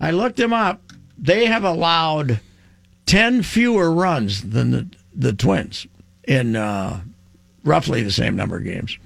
I 0.00 0.10
looked 0.10 0.40
him 0.40 0.52
up. 0.52 0.80
They 1.18 1.46
have 1.46 1.62
allowed 1.62 2.40
10 3.06 3.42
fewer 3.42 3.92
runs 3.92 4.42
than 4.42 4.70
the, 4.70 4.86
the 5.14 5.32
Twins 5.32 5.86
in 6.24 6.56
uh, 6.56 7.00
roughly 7.64 8.02
the 8.02 8.10
same 8.12 8.36
number 8.36 8.56
of 8.56 8.64
games. 8.64 8.96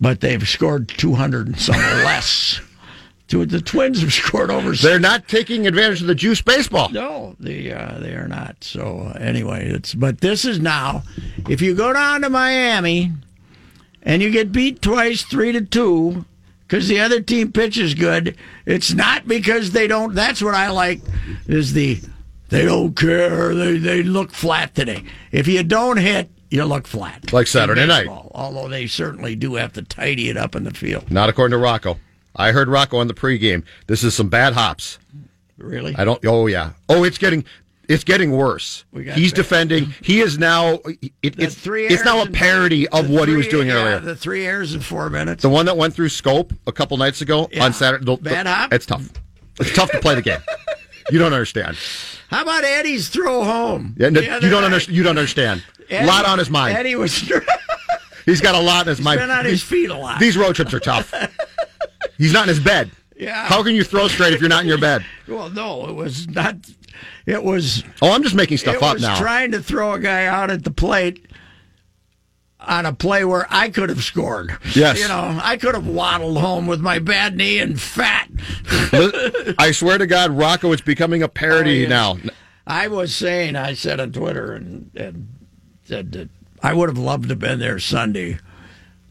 But 0.00 0.20
they've 0.20 0.46
scored 0.48 0.88
200 0.88 1.46
and 1.48 1.58
some 1.60 1.76
less. 2.04 2.60
Two- 3.28 3.46
The 3.46 3.60
Twins 3.60 4.00
have 4.00 4.12
scored 4.12 4.50
over. 4.50 4.72
They're 4.72 4.98
not 4.98 5.28
taking 5.28 5.66
advantage 5.66 6.00
of 6.00 6.06
the 6.08 6.14
juice 6.14 6.40
baseball. 6.42 6.88
No, 6.90 7.36
they 7.38 7.70
uh, 7.72 7.98
they 8.00 8.14
are 8.14 8.26
not. 8.28 8.56
So 8.64 9.12
uh, 9.14 9.18
anyway, 9.20 9.68
it's 9.68 9.94
but 9.94 10.20
this 10.20 10.44
is 10.44 10.58
now. 10.58 11.02
If 11.48 11.60
you 11.62 11.74
go 11.74 11.92
down 11.92 12.22
to 12.22 12.30
Miami 12.30 13.12
and 14.02 14.20
you 14.22 14.30
get 14.30 14.52
beat 14.52 14.82
twice, 14.82 15.22
three 15.22 15.52
to 15.52 15.60
two, 15.60 16.24
because 16.66 16.88
the 16.88 16.98
other 17.00 17.20
team 17.20 17.52
pitches 17.52 17.94
good, 17.94 18.36
it's 18.66 18.92
not 18.94 19.28
because 19.28 19.70
they 19.72 19.86
don't. 19.86 20.14
That's 20.14 20.42
what 20.42 20.54
I 20.54 20.70
like. 20.70 21.00
Is 21.46 21.72
the 21.72 22.00
they 22.50 22.64
don't 22.64 22.94
care. 22.96 23.54
They 23.54 23.78
they 23.78 24.02
look 24.02 24.32
flat 24.32 24.74
today. 24.74 25.04
If 25.32 25.48
you 25.48 25.62
don't 25.62 25.96
hit, 25.96 26.30
you 26.50 26.64
look 26.64 26.86
flat. 26.86 27.32
Like 27.32 27.46
Saturday 27.46 27.82
In 27.82 27.88
night. 27.88 28.00
baseball, 28.02 28.30
Although 28.34 28.68
they 28.68 28.86
certainly 28.86 29.36
do 29.36 29.54
have 29.54 29.72
to 29.74 29.82
tidy 29.82 30.28
it 30.28 30.36
up 30.36 30.54
in 30.54 30.64
the 30.64 30.72
field. 30.74 31.10
Not 31.10 31.28
according 31.28 31.52
to 31.56 31.62
Rocco. 31.62 31.98
I 32.36 32.52
heard 32.52 32.68
Rocco 32.68 32.98
on 32.98 33.06
the 33.08 33.14
pregame. 33.14 33.64
This 33.86 34.04
is 34.04 34.14
some 34.14 34.28
bad 34.28 34.52
hops. 34.52 34.98
Really. 35.58 35.94
I 35.96 36.04
don't. 36.04 36.24
Oh 36.26 36.46
yeah. 36.46 36.72
Oh, 36.88 37.04
it's 37.04 37.18
getting. 37.18 37.44
It's 37.88 38.04
getting 38.04 38.30
worse. 38.30 38.84
He's 38.94 39.32
bad. 39.32 39.36
defending. 39.36 39.94
He 40.00 40.20
is 40.20 40.38
now. 40.38 40.78
It, 40.84 41.12
it's 41.22 41.56
three 41.56 41.86
it's 41.86 42.04
now 42.04 42.22
a 42.22 42.30
parody 42.30 42.86
of 42.88 43.08
the 43.08 43.14
what 43.14 43.28
he 43.28 43.34
was 43.34 43.48
doing 43.48 43.66
yeah, 43.66 43.74
earlier. 43.74 43.98
The 43.98 44.14
three 44.14 44.46
errors 44.46 44.74
in 44.76 44.80
four 44.80 45.10
minutes. 45.10 45.42
The 45.42 45.48
one 45.48 45.66
that 45.66 45.76
went 45.76 45.92
through 45.94 46.06
Schoop 46.08 46.56
a 46.68 46.72
couple 46.72 46.96
nights 46.98 47.20
ago 47.20 47.48
Yeah. 47.52 47.64
on 47.64 47.72
Saturday. 47.72 48.04
the- 48.04 48.16
the- 48.16 48.30
Bad 48.30 48.46
hop? 48.46 48.72
It's 48.72 48.86
tough. 48.86 49.08
It's 49.58 49.74
tough 49.74 49.90
to 49.90 49.98
play 49.98 50.14
the 50.14 50.22
game. 50.22 50.38
You 51.10 51.18
don't 51.18 51.32
understand. 51.32 51.76
How 52.30 52.42
about 52.42 52.62
Eddie's 52.62 53.08
throw 53.08 53.42
home? 53.42 53.94
Yeah, 53.98 54.08
no, 54.08 54.20
you 54.20 54.50
don't 54.50 54.62
understand. 54.62 54.96
You 54.96 55.02
don't 55.02 55.18
understand. 55.18 55.64
A 55.90 56.06
lot 56.06 56.24
on 56.24 56.38
his 56.38 56.48
mind. 56.48 56.76
Eddie 56.76 56.94
was 56.94 57.20
He's 58.24 58.40
got 58.40 58.54
a 58.54 58.60
lot 58.60 58.82
on 58.82 58.86
his 58.86 59.00
mind. 59.00 59.18
been 59.18 59.30
on 59.30 59.44
his 59.44 59.62
feet 59.62 59.90
a 59.90 59.96
lot. 59.96 60.20
These 60.20 60.36
road 60.36 60.54
trips 60.54 60.72
are 60.72 60.78
tough. 60.78 61.12
He's 62.18 62.32
not 62.32 62.44
in 62.44 62.50
his 62.50 62.60
bed. 62.60 62.90
Yeah. 63.16 63.46
How 63.46 63.62
can 63.62 63.74
you 63.74 63.82
throw 63.82 64.08
straight 64.08 64.32
if 64.32 64.40
you're 64.40 64.48
not 64.48 64.62
in 64.62 64.68
your 64.68 64.78
bed? 64.78 65.04
well, 65.28 65.50
no, 65.50 65.88
it 65.88 65.92
was 65.94 66.28
not. 66.28 66.56
It 67.26 67.42
was. 67.42 67.82
Oh, 68.00 68.12
I'm 68.12 68.22
just 68.22 68.34
making 68.34 68.58
stuff 68.58 68.82
up 68.82 69.00
now. 69.00 69.18
trying 69.18 69.50
to 69.52 69.60
throw 69.60 69.94
a 69.94 69.98
guy 69.98 70.26
out 70.26 70.50
at 70.50 70.62
the 70.62 70.70
plate 70.70 71.26
on 72.66 72.86
a 72.86 72.92
play 72.92 73.24
where 73.24 73.46
I 73.50 73.70
could 73.70 73.88
have 73.88 74.02
scored. 74.02 74.56
Yes. 74.74 74.98
You 75.00 75.08
know, 75.08 75.38
I 75.42 75.56
could 75.56 75.74
have 75.74 75.86
waddled 75.86 76.38
home 76.38 76.66
with 76.66 76.80
my 76.80 76.98
bad 76.98 77.36
knee 77.36 77.58
and 77.58 77.80
fat. 77.80 78.28
I 79.58 79.70
swear 79.72 79.98
to 79.98 80.06
God, 80.06 80.30
Rocco, 80.32 80.72
it's 80.72 80.82
becoming 80.82 81.22
a 81.22 81.28
parody 81.28 81.78
Oh, 81.86 81.88
yes. 81.88 81.88
now. 81.90 82.16
I 82.66 82.88
was 82.88 83.14
saying, 83.14 83.56
I 83.56 83.74
said 83.74 83.98
on 84.00 84.12
Twitter 84.12 84.52
and, 84.52 84.90
and 84.94 85.28
said 85.84 86.12
that 86.12 86.28
I 86.62 86.72
would 86.74 86.88
have 86.88 86.98
loved 86.98 87.24
to 87.24 87.28
have 87.30 87.38
been 87.38 87.58
there 87.58 87.78
Sunday 87.78 88.38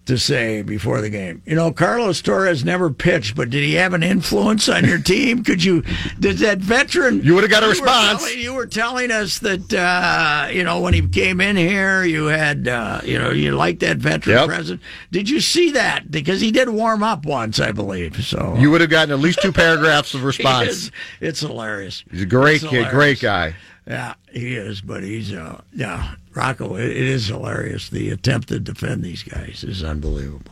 to 0.10 0.17
say 0.19 0.62
before 0.62 1.00
the 1.02 1.10
game, 1.10 1.41
you 1.45 1.56
know, 1.56 1.72
Carlos 1.72 2.22
Torres 2.22 2.63
never 2.65 2.89
pitched, 2.91 3.36
but 3.36 3.50
did 3.50 3.63
he 3.63 3.76
have 3.76 3.93
an 3.93 4.04
influence 4.04 4.67
on 4.67 4.84
your 4.86 5.00
team? 5.00 5.43
Could 5.50 5.63
you, 5.63 5.84
did 6.19 6.38
that 6.39 6.58
veteran? 6.60 7.24
You 7.24 7.34
would 7.36 7.43
have 7.43 7.50
got 7.52 7.63
a 7.63 7.67
were 7.67 7.72
response. 7.72 8.19
telling- 8.24 8.39
you 8.39 8.54
were 8.54 8.65
telling 8.65 9.12
us 9.12 9.39
that, 9.39 9.74
uh, 9.74 10.50
you 10.52 10.63
know, 10.63 10.80
when 10.82 10.93
he 10.93 11.08
came 11.08 11.39
in 11.41 11.56
here, 11.56 12.04
you 12.04 12.26
had, 12.26 12.67
uh, 12.67 13.02
you 13.04 13.17
know, 13.17 13.32
you 13.32 13.52
liked 13.54 13.80
that 13.80 13.98
veteran 13.98 14.36
Yep. 14.38 14.48
presence. 14.48 14.82
Did 15.12 15.30
you 15.30 15.39
see 15.39 15.72
that? 15.72 16.12
Because 16.12 16.41
he 16.41 16.52
did 16.52 16.69
warm 16.69 17.02
up 17.04 17.26
once, 17.26 17.60
I 17.60 17.72
believe. 17.72 18.24
So 18.26 18.56
You 18.60 18.69
would 18.72 18.82
have 18.82 18.89
gotten 18.89 19.12
at 19.13 19.19
least 19.19 19.41
two 19.41 19.52
paragraphs 19.54 20.13
of 20.13 20.24
response. 20.24 20.69
is- 20.69 20.91
it's 21.22 21.39
hilarious. 21.39 22.04
He's 22.12 22.24
a 22.24 22.26
great 22.26 22.56
It's 22.56 22.63
kid, 22.63 22.69
hilarious. 22.72 22.93
great 22.93 23.19
guy. 23.22 23.56
Yeah, 23.89 24.13
he 24.32 24.56
is, 24.56 24.82
but 24.82 25.02
he's 25.04 25.34
uh, 25.34 25.62
yeah, 25.73 26.13
Rocco. 26.36 26.75
It, 26.75 26.91
it 26.91 26.97
is 26.97 27.25
hilarious. 27.28 27.89
The 27.89 28.12
attempt 28.12 28.49
to 28.49 28.60
defend 28.60 29.04
these 29.04 29.23
guys 29.23 29.63
is 29.67 29.84
unbelievable. 29.84 30.52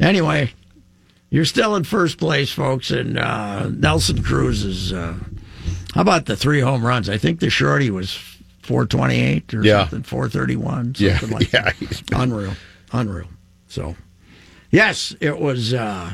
Anyway, 0.00 0.52
you're 1.28 1.44
still 1.44 1.76
in 1.76 1.84
first 1.84 2.16
place, 2.18 2.50
folks, 2.50 2.90
and 2.90 3.18
uh, 3.18 3.68
Nelson 3.68 4.22
Cruz 4.22 4.64
is. 4.64 4.92
Uh, 4.94 5.16
how 5.94 6.00
about 6.00 6.24
the 6.26 6.36
three 6.36 6.60
home 6.60 6.84
runs? 6.84 7.10
I 7.10 7.18
think 7.18 7.40
the 7.40 7.50
shorty 7.50 7.90
was 7.90 8.14
428 8.62 9.52
or 9.54 9.62
Yeah. 9.64 9.80
something, 9.82 10.02
431, 10.04 10.94
something 10.94 11.06
Yeah, 11.30 11.34
like 11.36 11.52
yeah, 11.52 11.64
that. 11.64 12.02
Unreal, 12.12 12.54
unreal. 12.92 13.28
So, 13.68 13.94
yes, 14.70 15.14
it 15.20 15.38
was. 15.38 15.74
Uh, 15.74 16.12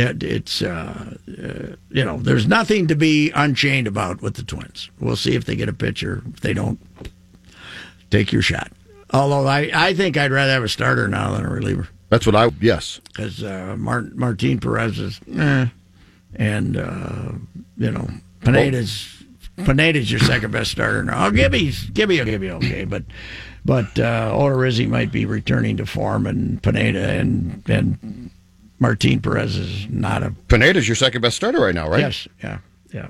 it, 0.00 0.22
it's 0.22 0.62
uh, 0.62 1.16
uh, 1.28 1.76
you 1.90 2.04
know, 2.04 2.18
there's 2.18 2.46
nothing 2.46 2.86
to 2.88 2.94
be 2.94 3.30
unchained 3.32 3.86
about 3.86 4.22
with 4.22 4.34
the 4.34 4.42
Twins. 4.42 4.90
We'll 5.00 5.16
see 5.16 5.34
if 5.34 5.44
they 5.44 5.56
get 5.56 5.68
a 5.68 5.72
pitcher. 5.72 6.22
If 6.32 6.40
they 6.40 6.52
don't, 6.52 6.80
take 8.10 8.32
your 8.32 8.42
shot. 8.42 8.72
Although 9.12 9.46
I, 9.46 9.70
I 9.74 9.94
think 9.94 10.16
I'd 10.16 10.30
rather 10.30 10.52
have 10.52 10.62
a 10.62 10.68
starter 10.68 11.08
now 11.08 11.32
than 11.32 11.44
a 11.44 11.48
reliever 11.48 11.88
That's 12.10 12.26
what 12.26 12.36
I. 12.36 12.50
Yes, 12.60 13.00
because 13.08 13.42
uh, 13.42 13.76
Mart, 13.78 14.14
Martin 14.16 14.60
Perez 14.60 14.98
is, 14.98 15.20
eh, 15.36 15.66
and 16.36 16.76
uh, 16.76 17.32
you 17.76 17.90
know 17.90 18.08
Pineda's 18.42 19.24
Pineda's 19.64 20.10
your 20.10 20.20
second 20.20 20.52
best 20.52 20.70
starter 20.70 21.02
now. 21.02 21.26
Oh, 21.26 21.30
Gibby's 21.30 21.84
Gibby 21.90 22.18
will 22.18 22.26
give 22.26 22.42
you 22.42 22.52
okay, 22.52 22.84
but 22.84 23.02
But 23.64 23.98
uh, 23.98 24.32
Odorizzi 24.32 24.88
might 24.88 25.12
be 25.12 25.26
returning 25.26 25.76
to 25.76 25.86
form, 25.86 26.26
and 26.26 26.62
Pineda 26.62 27.10
and 27.10 27.62
and 27.68 28.30
Martin 28.80 29.20
Perez 29.20 29.56
is 29.56 29.88
not 29.88 30.22
a 30.22 30.32
Pineda's 30.48 30.88
your 30.88 30.96
second 30.96 31.20
best 31.20 31.36
starter 31.36 31.60
right 31.60 31.74
now, 31.74 31.88
right? 31.88 32.00
yes, 32.00 32.26
yeah, 32.42 32.58
yeah, 32.92 33.08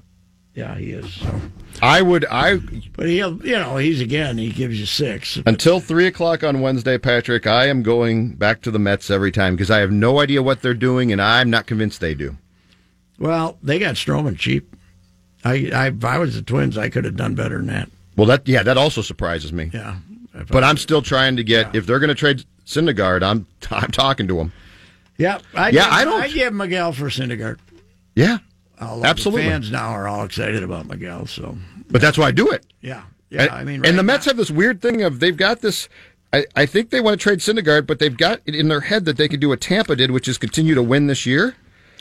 yeah, 0.55 0.75
he 0.77 0.91
is. 0.91 1.15
So. 1.15 1.41
I 1.81 2.03
would. 2.03 2.27
I 2.27 2.57
But 2.97 3.07
he'll, 3.07 3.37
you 3.47 3.53
know, 3.53 3.77
he's 3.79 4.01
again, 4.01 4.37
he 4.37 4.51
gives 4.51 4.79
you 4.79 4.85
six. 4.85 5.39
until 5.47 5.81
three 5.81 6.07
o'clock 6.07 6.45
on 6.45 6.61
Wednesday, 6.61 6.99
Patrick. 6.99 7.47
I 7.47 7.69
am 7.69 7.83
going 7.83 8.35
back 8.35 8.61
to 8.63 8.71
the 8.71 8.79
Mets 8.81 9.11
every 9.11 9.31
time 9.33 9.55
because 9.55 9.71
I 9.71 9.79
have 9.79 9.93
no 9.93 10.21
idea 10.21 10.43
what 10.43 10.61
they're 10.61 10.75
doing, 10.75 11.13
and 11.13 11.23
I'm 11.23 11.49
not 11.49 11.67
convinced 11.67 12.01
they 12.01 12.15
do. 12.15 12.37
Well, 13.19 13.57
they 13.63 13.79
got 13.79 13.95
Stroman 13.95 14.37
cheap. 14.39 14.75
I, 15.45 15.71
I, 15.73 15.87
if 15.89 16.05
I 16.05 16.19
was 16.19 16.35
the 16.35 16.43
Twins, 16.43 16.77
I 16.77 16.89
could 16.89 17.05
have 17.05 17.17
done 17.17 17.35
better 17.35 17.59
than 17.59 17.69
that. 17.69 17.89
Well, 18.17 18.27
that 18.27 18.47
yeah, 18.47 18.63
that 18.65 18.77
also 18.77 19.03
surprises 19.03 19.53
me. 19.53 19.71
Yeah, 19.73 19.97
But 20.51 20.65
I'm 20.65 20.77
still 20.77 21.01
trying 21.01 21.37
to 21.37 21.45
get 21.45 21.75
if 21.75 21.87
they're 21.87 22.01
going 22.01 22.09
to 22.09 22.15
trade 22.15 22.45
Syndergaard, 22.67 23.23
I'm 23.23 23.47
I'm 23.71 23.91
talking 23.91 24.27
to 24.29 24.37
them. 24.37 24.53
Yeah, 25.21 25.39
I 25.55 25.69
Yeah, 25.69 25.85
give, 25.85 25.93
I 25.93 26.05
don't- 26.05 26.23
I 26.23 26.29
give 26.29 26.53
Miguel 26.55 26.93
for 26.93 27.05
Syndergaard. 27.11 27.59
Yeah, 28.17 28.39
Absolutely. 28.81 29.43
the 29.45 29.51
fans 29.51 29.71
now 29.71 29.91
are 29.91 30.09
all 30.09 30.25
excited 30.25 30.63
about 30.65 30.87
Miguel. 30.87 31.27
So 31.27 31.57
but 31.91 32.01
that's 32.01 32.19
why 32.19 32.27
I 32.27 32.31
do 32.33 32.51
it. 32.51 32.67
yeah, 32.81 33.03
yeah. 33.31 33.43
and, 33.43 33.51
I 33.51 33.65
mean, 33.65 33.75
and 33.77 33.85
right 33.85 33.97
the 33.97 34.03
Mets 34.03 34.27
now- 34.27 34.31
have 34.31 34.37
this 34.37 34.51
weird 34.51 34.81
thing 34.83 35.03
of 35.03 35.21
they've 35.21 35.37
got 35.37 35.61
this. 35.61 35.89
I, 36.33 36.47
I 36.55 36.65
think 36.67 36.91
they 36.91 37.01
want 37.01 37.19
to 37.19 37.23
trade 37.23 37.41
Syndergaard, 37.41 37.87
but 37.89 37.99
they've 37.99 38.17
got 38.17 38.41
it 38.47 38.55
in 38.55 38.69
their 38.69 38.83
head 38.83 39.05
that 39.07 39.17
they 39.17 39.27
could 39.29 39.41
do 39.41 39.49
what 39.49 39.61
Tampa 39.61 39.97
did, 39.97 40.13
which 40.13 40.29
is 40.29 40.39
continue 40.39 40.75
to 40.77 40.83
win 40.83 41.09
this 41.09 41.27
year. 41.27 41.57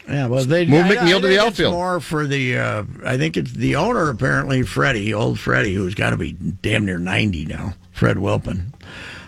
Yeah, 0.07 0.27
well, 0.27 0.43
they 0.45 0.65
Move 0.67 0.85
I- 0.85 0.89
I 0.89 0.95
McNeil 0.97 1.21
to 1.21 1.27
the 1.27 1.39
outfield. 1.39 1.73
More 1.73 1.99
for 1.99 2.25
the. 2.27 2.57
Uh, 2.57 2.83
I 3.05 3.17
think 3.17 3.37
it's 3.37 3.51
the 3.53 3.75
owner 3.75 4.09
apparently, 4.09 4.61
Freddie, 4.63 5.13
old 5.13 5.39
Freddie, 5.39 5.73
who's 5.75 5.93
got 5.95 6.11
to 6.11 6.17
be 6.17 6.31
damn 6.33 6.85
near 6.85 6.97
ninety 6.99 7.45
now. 7.45 7.73
Fred 7.91 8.17
Wilpon 8.17 8.73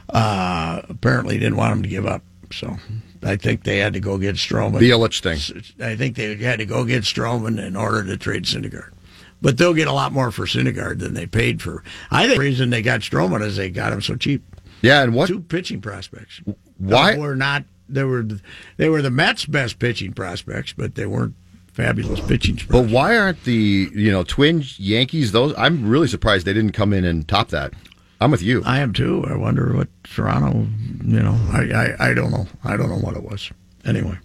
uh, 0.09 0.81
apparently 0.89 1.37
didn't 1.37 1.57
want 1.57 1.73
him 1.73 1.83
to 1.83 1.89
give 1.89 2.05
up, 2.05 2.23
so 2.51 2.77
I 3.23 3.35
think 3.35 3.63
they 3.63 3.77
had 3.77 3.93
to 3.93 3.99
go 3.99 4.17
get 4.17 4.35
Stroman. 4.35 4.79
The 4.79 4.89
Illich 4.91 5.21
thing. 5.21 5.85
I 5.85 5.95
think 5.95 6.15
they 6.15 6.35
had 6.35 6.59
to 6.59 6.65
go 6.65 6.83
get 6.85 7.03
Stroman 7.03 7.63
in 7.63 7.75
order 7.75 8.03
to 8.03 8.17
trade 8.17 8.43
Syndergaard. 8.45 8.91
But 9.41 9.57
they'll 9.57 9.73
get 9.73 9.87
a 9.87 9.93
lot 9.93 10.11
more 10.11 10.31
for 10.31 10.45
Syndergaard 10.45 10.99
than 10.99 11.13
they 11.13 11.25
paid 11.25 11.61
for. 11.61 11.83
I 12.11 12.23
think 12.25 12.35
the 12.35 12.39
reason 12.41 12.69
they 12.69 12.81
got 12.81 13.01
Stroman 13.01 13.41
is 13.41 13.55
they 13.57 13.69
got 13.69 13.91
him 13.93 14.01
so 14.01 14.15
cheap. 14.15 14.43
Yeah, 14.81 15.03
and 15.03 15.13
what? 15.13 15.27
Two 15.27 15.39
pitching 15.41 15.81
prospects. 15.81 16.41
Why- 16.77 17.17
Were 17.17 17.35
not 17.35 17.63
they 17.89 18.03
were 18.03 18.25
they 18.77 18.89
were 18.89 19.01
the 19.01 19.11
Mets' 19.11 19.45
best 19.45 19.77
pitching 19.79 20.13
prospects, 20.13 20.73
but 20.73 20.95
they 20.95 21.05
weren't 21.05 21.35
fabulous 21.73 22.19
pitching 22.21 22.55
Prospects. 22.55 22.71
But 22.71 22.89
why 22.89 23.17
aren't 23.17 23.43
the 23.43 23.89
you 23.93 24.11
know 24.11 24.23
Twins, 24.23 24.79
Yankees? 24.79 25.31
Those 25.31 25.53
I'm 25.57 25.87
really 25.89 26.07
surprised 26.07 26.45
they 26.47 26.53
didn't 26.53 26.71
come 26.71 26.93
in 26.93 27.03
and 27.05 27.27
top 27.27 27.49
that. 27.49 27.73
I'm 28.21 28.31
with 28.31 28.41
you. 28.43 28.61
I 28.65 28.79
am 28.79 28.93
too. 28.93 29.25
I 29.27 29.35
wonder 29.35 29.73
what 29.75 29.87
Toronto. 30.03 30.67
You 31.03 31.19
know, 31.21 31.37
I, 31.51 31.95
I 31.99 32.09
I 32.11 32.13
don't 32.13 32.31
know. 32.31 32.47
I 32.63 32.77
don't 32.77 32.89
know 32.89 32.99
what 32.99 33.15
it 33.17 33.23
was. 33.23 33.51
Anyway, 33.83 34.15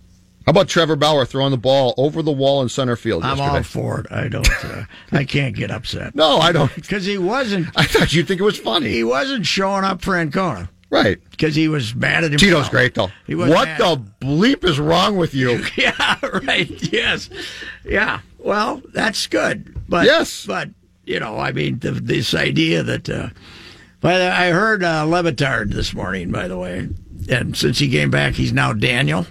How 0.45 0.51
about 0.51 0.69
Trevor 0.69 0.97
Bauer 0.97 1.25
throwing 1.25 1.51
the 1.51 1.57
ball 1.57 1.95
over 1.97 2.21
the 2.23 2.31
wall 2.31 2.61
in 2.63 2.69
center 2.69 2.95
field 2.95 3.25
I'm 3.25 3.39
yesterday? 3.39 3.57
all 3.57 3.63
for 3.63 4.01
it. 4.01 4.07
I 4.13 4.29
don't. 4.29 4.49
Uh, 4.65 4.85
I 5.13 5.25
can't 5.25 5.57
get 5.57 5.71
upset 5.71 6.15
no, 6.15 6.37
I 6.37 6.53
don't. 6.53 6.73
because 6.75 7.07
he 7.07 7.17
wasn't. 7.17 7.69
I 7.77 7.85
thought 7.87 8.13
you'd 8.13 8.29
think 8.29 8.41
it 8.41 8.45
was 8.45 8.59
funny. 8.59 8.91
He 8.91 9.03
wasn't 9.03 9.47
showing 9.47 9.83
up 9.85 10.03
for 10.03 10.15
Ancona 10.15 10.69
Right. 10.91 11.19
because 11.31 11.55
he 11.57 11.67
was 11.69 11.95
mad 11.97 12.23
at 12.23 12.33
him. 12.33 12.39
Tito's 12.39 12.69
great 12.69 12.95
though. 12.95 13.09
What 13.29 13.67
mad. 13.67 13.81
the 13.81 14.05
bleep 14.21 14.63
is 14.63 14.79
wrong 14.79 15.17
with 15.17 15.35
you? 15.35 15.65
Yeah, 15.77 16.19
right. 16.45 16.71
Yes. 16.93 17.29
Yeah. 17.85 18.21
Well, 18.39 18.83
that's 18.93 19.27
good. 19.27 19.75
But 19.89 20.05
Yes. 20.05 20.45
But 20.47 20.69
you 21.05 21.19
know, 21.19 21.39
I 21.39 21.53
mean, 21.53 21.79
the, 21.79 21.93
this 21.93 22.35
idea 22.35 22.83
that. 22.83 23.09
Uh, 23.09 23.29
by 24.01 24.19
the, 24.19 24.31
I 24.33 24.51
heard 24.51 24.83
uh, 24.85 25.05
Le 25.05 25.23
Batard 25.23 25.73
this 25.73 25.93
morning, 25.95 26.31
by 26.31 26.49
the 26.49 26.59
way, 26.59 26.89
and 27.29 27.57
since 27.57 27.79
he 27.79 27.89
came 27.91 28.11
back, 28.11 28.35
he's 28.35 28.53
now 28.53 28.73
Daniel. 28.73 29.27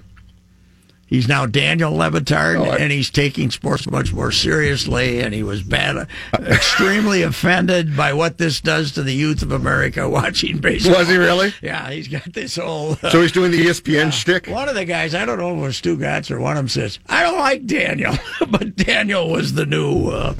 He's 1.07 1.27
now 1.27 1.45
Daniel 1.45 1.93
Le 1.95 2.09
Batard, 2.09 2.57
Oh, 2.59 2.63
I- 2.71 2.77
and 2.77 2.91
he's 2.91 3.11
taking 3.11 3.51
sports 3.51 3.89
much 3.89 4.11
more 4.11 4.31
seriously. 4.31 5.19
And 5.21 5.35
he 5.35 5.43
was 5.43 5.61
bad, 5.61 6.07
extremely 6.33 7.21
offended 7.21 7.95
by 7.95 8.11
what 8.13 8.39
this 8.39 8.59
does 8.59 8.91
to 8.93 9.03
the 9.03 9.13
youth 9.13 9.43
of 9.43 9.51
America 9.51 10.09
watching 10.09 10.57
baseball. 10.57 10.97
Was 10.97 11.07
he 11.07 11.15
really? 11.17 11.53
Yeah, 11.61 11.91
he's 11.91 12.07
got 12.07 12.33
this 12.33 12.55
whole. 12.55 12.93
uh, 13.03 13.11
So 13.11 13.21
he's 13.21 13.31
doing 13.31 13.51
the 13.51 13.67
ESPN 13.67 14.11
shtick. 14.11 14.47
one 14.47 14.67
of 14.67 14.73
the 14.73 14.83
guys, 14.83 15.13
I 15.13 15.25
don't 15.25 15.37
know 15.37 15.51
if 15.51 15.57
it 15.59 15.61
was 15.61 15.79
Stugotz 15.79 16.31
or 16.31 16.39
one 16.39 16.53
of 16.53 16.57
them 16.57 16.69
says, 16.69 16.97
I 17.07 17.21
don't 17.21 17.37
like 17.37 17.67
Daniel, 17.67 18.15
but 18.49 18.75
Daniel 18.75 19.29
was 19.29 19.53
the 19.53 19.67
new, 19.67 20.07
uh, 20.09 20.33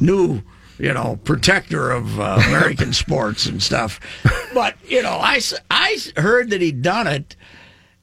new, 0.00 0.42
you 0.80 0.92
know, 0.94 1.18
protector 1.24 1.90
of 1.90 2.18
uh, 2.18 2.40
American 2.48 2.92
sports 2.92 3.46
and 3.46 3.62
stuff. 3.62 4.00
But 4.54 4.76
you 4.88 5.02
know, 5.02 5.18
I, 5.20 5.40
I 5.70 5.98
heard 6.16 6.50
that 6.50 6.60
he'd 6.60 6.82
done 6.82 7.06
it, 7.06 7.36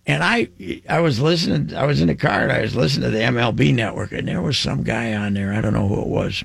and 0.05 0.23
I 0.23 0.47
I 0.89 0.99
was 0.99 1.19
listening. 1.19 1.75
I 1.75 1.85
was 1.85 1.99
in 2.01 2.07
the 2.07 2.15
car 2.15 2.41
and 2.43 2.51
I 2.51 2.61
was 2.61 2.75
listening 2.75 3.11
to 3.11 3.17
the 3.17 3.23
MLB 3.23 3.73
Network, 3.73 4.11
and 4.11 4.27
there 4.27 4.41
was 4.41 4.57
some 4.57 4.83
guy 4.83 5.13
on 5.15 5.33
there. 5.33 5.53
I 5.53 5.61
don't 5.61 5.73
know 5.73 5.87
who 5.87 6.01
it 6.01 6.07
was. 6.07 6.43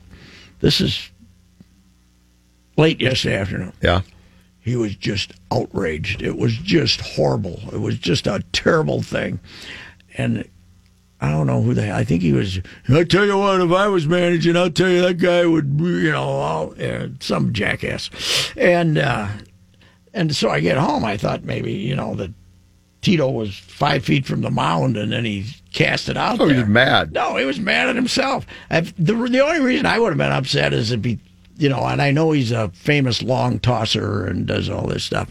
This 0.61 0.81
is 0.81 1.11
late 2.77 3.01
yesterday 3.01 3.37
afternoon 3.37 3.73
Yeah. 3.83 4.01
he 4.61 4.77
was 4.77 4.95
just 4.97 5.33
outraged. 5.53 6.23
It 6.23 6.37
was 6.39 6.57
just 6.57 7.01
horrible. 7.01 7.61
It 7.73 7.81
was 7.81 7.99
just 7.99 8.27
a 8.27 8.43
terrible 8.53 9.03
thing. 9.03 9.41
And 10.17 10.49
I 11.23 11.31
don't 11.31 11.47
know 11.47 11.63
who 11.63 11.73
the 11.73 11.83
hell. 11.83 11.97
I 11.97 12.03
think 12.03 12.21
he 12.21 12.33
was. 12.33 12.59
I 12.89 13.05
tell 13.05 13.25
you 13.25 13.39
what, 13.39 13.61
if 13.61 13.71
I 13.71 13.87
was 13.87 14.09
managing, 14.09 14.57
I'll 14.57 14.73
tell 14.73 14.89
you 14.89 15.03
that 15.03 15.19
guy 15.19 15.47
would, 15.47 15.79
you 15.79 16.11
know, 16.11 16.73
uh, 16.73 17.09
some 17.21 17.53
jackass. 17.53 18.11
And 18.57 18.99
uh, 18.99 19.29
and 20.13 20.35
so 20.35 20.51
I 20.51 20.59
get 20.59 20.77
home. 20.77 21.05
I 21.05 21.17
thought 21.17 21.45
maybe 21.45 21.75
you 21.75 21.95
know 21.95 22.17
that 22.17 22.33
Tito 23.03 23.31
was 23.31 23.57
five 23.57 24.05
feet 24.05 24.27
from 24.27 24.41
the 24.41 24.51
mound, 24.51 24.97
and 24.97 25.13
then 25.13 25.25
he 25.25 25.47
cast 25.73 26.09
it 26.09 26.17
out. 26.17 26.41
Oh, 26.41 26.49
he 26.49 26.57
was 26.59 26.67
mad. 26.67 27.13
No, 27.13 27.37
he 27.37 27.45
was 27.45 27.61
mad 27.61 27.89
at 27.89 27.95
himself. 27.95 28.45
I've, 28.69 28.93
the 28.97 29.15
the 29.15 29.45
only 29.45 29.61
reason 29.61 29.87
I 29.87 30.01
would 30.01 30.09
have 30.09 30.19
been 30.19 30.33
upset 30.33 30.73
is 30.73 30.91
if 30.91 31.05
he, 31.05 31.21
you 31.57 31.69
know, 31.69 31.87
and 31.87 32.03
I 32.03 32.11
know 32.11 32.33
he's 32.33 32.51
a 32.51 32.69
famous 32.71 33.23
long 33.23 33.61
tosser 33.61 34.27
and 34.27 34.45
does 34.45 34.69
all 34.69 34.89
this 34.89 35.05
stuff. 35.05 35.29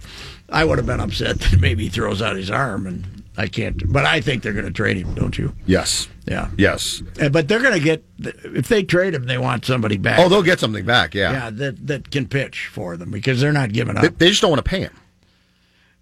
I 0.48 0.64
would 0.64 0.78
have 0.78 0.88
been 0.88 1.02
upset 1.02 1.40
that 1.40 1.60
maybe 1.60 1.84
he 1.84 1.90
throws 1.90 2.22
out 2.22 2.38
his 2.38 2.50
arm 2.50 2.88
and 2.88 3.21
I 3.38 3.48
can't. 3.48 3.82
But 3.92 4.06
I 4.06 4.20
think 4.22 4.44
they're 4.44 4.54
going 4.54 4.66
to 4.66 4.72
trade 4.72 4.98
him, 4.98 5.14
don't 5.14 5.38
you? 5.38 5.56
Yes. 5.66 6.10
Yeah. 6.28 6.50
Yes. 6.58 7.02
Uh, 7.20 7.30
But 7.30 7.48
they're 7.48 7.62
going 7.62 7.74
to 7.74 7.80
get 7.80 8.04
if 8.20 8.68
they 8.68 8.84
trade 8.84 9.14
him, 9.14 9.26
they 9.26 9.38
want 9.38 9.66
somebody 9.66 9.98
back. 9.98 10.20
Oh, 10.20 10.28
they'll 10.30 10.44
get 10.44 10.60
something 10.60 10.86
back. 10.86 11.16
Yeah. 11.16 11.32
yeah, 11.32 11.50
that 11.50 11.88
that 11.88 12.12
can 12.12 12.28
pitch 12.28 12.68
for 12.68 12.98
them 12.98 13.10
because 13.12 13.40
they're 13.40 13.54
not 13.54 13.72
giving 13.72 13.96
up. 13.96 14.04
They, 14.04 14.10
they 14.10 14.30
just 14.30 14.42
don't 14.42 14.52
want 14.52 14.64
to 14.64 14.70
pay 14.70 14.82
him 14.82 14.94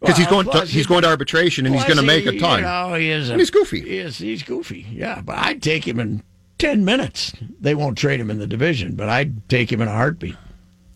because 0.01 0.17
he's 0.17 0.27
going. 0.27 0.49
To, 0.49 0.61
he's 0.61 0.71
he- 0.71 0.83
going 0.85 1.03
to 1.03 1.07
arbitration 1.09 1.65
and 1.65 1.75
he's 1.75 1.83
going 1.85 1.97
to 1.97 2.03
make 2.03 2.23
he- 2.23 2.37
a 2.37 2.39
ton. 2.39 2.59
You 2.59 2.65
know, 2.65 2.93
he 2.95 3.09
is. 3.11 3.29
A, 3.29 3.33
And 3.33 3.41
he's 3.41 3.51
goofy. 3.51 3.81
He 3.81 3.97
is. 3.99 4.17
He's 4.17 4.43
goofy. 4.43 4.87
Yeah, 4.91 5.21
but 5.21 5.37
I'd 5.37 5.61
take 5.61 5.87
him 5.87 5.99
in 5.99 6.23
ten 6.57 6.83
minutes. 6.83 7.33
They 7.61 7.75
won't 7.75 7.97
trade 7.97 8.19
him 8.19 8.31
in 8.31 8.39
the 8.39 8.47
division, 8.47 8.95
but 8.95 9.07
I'd 9.07 9.47
take 9.49 9.71
him 9.71 9.81
in 9.81 9.87
a 9.87 9.93
heartbeat. 9.93 10.35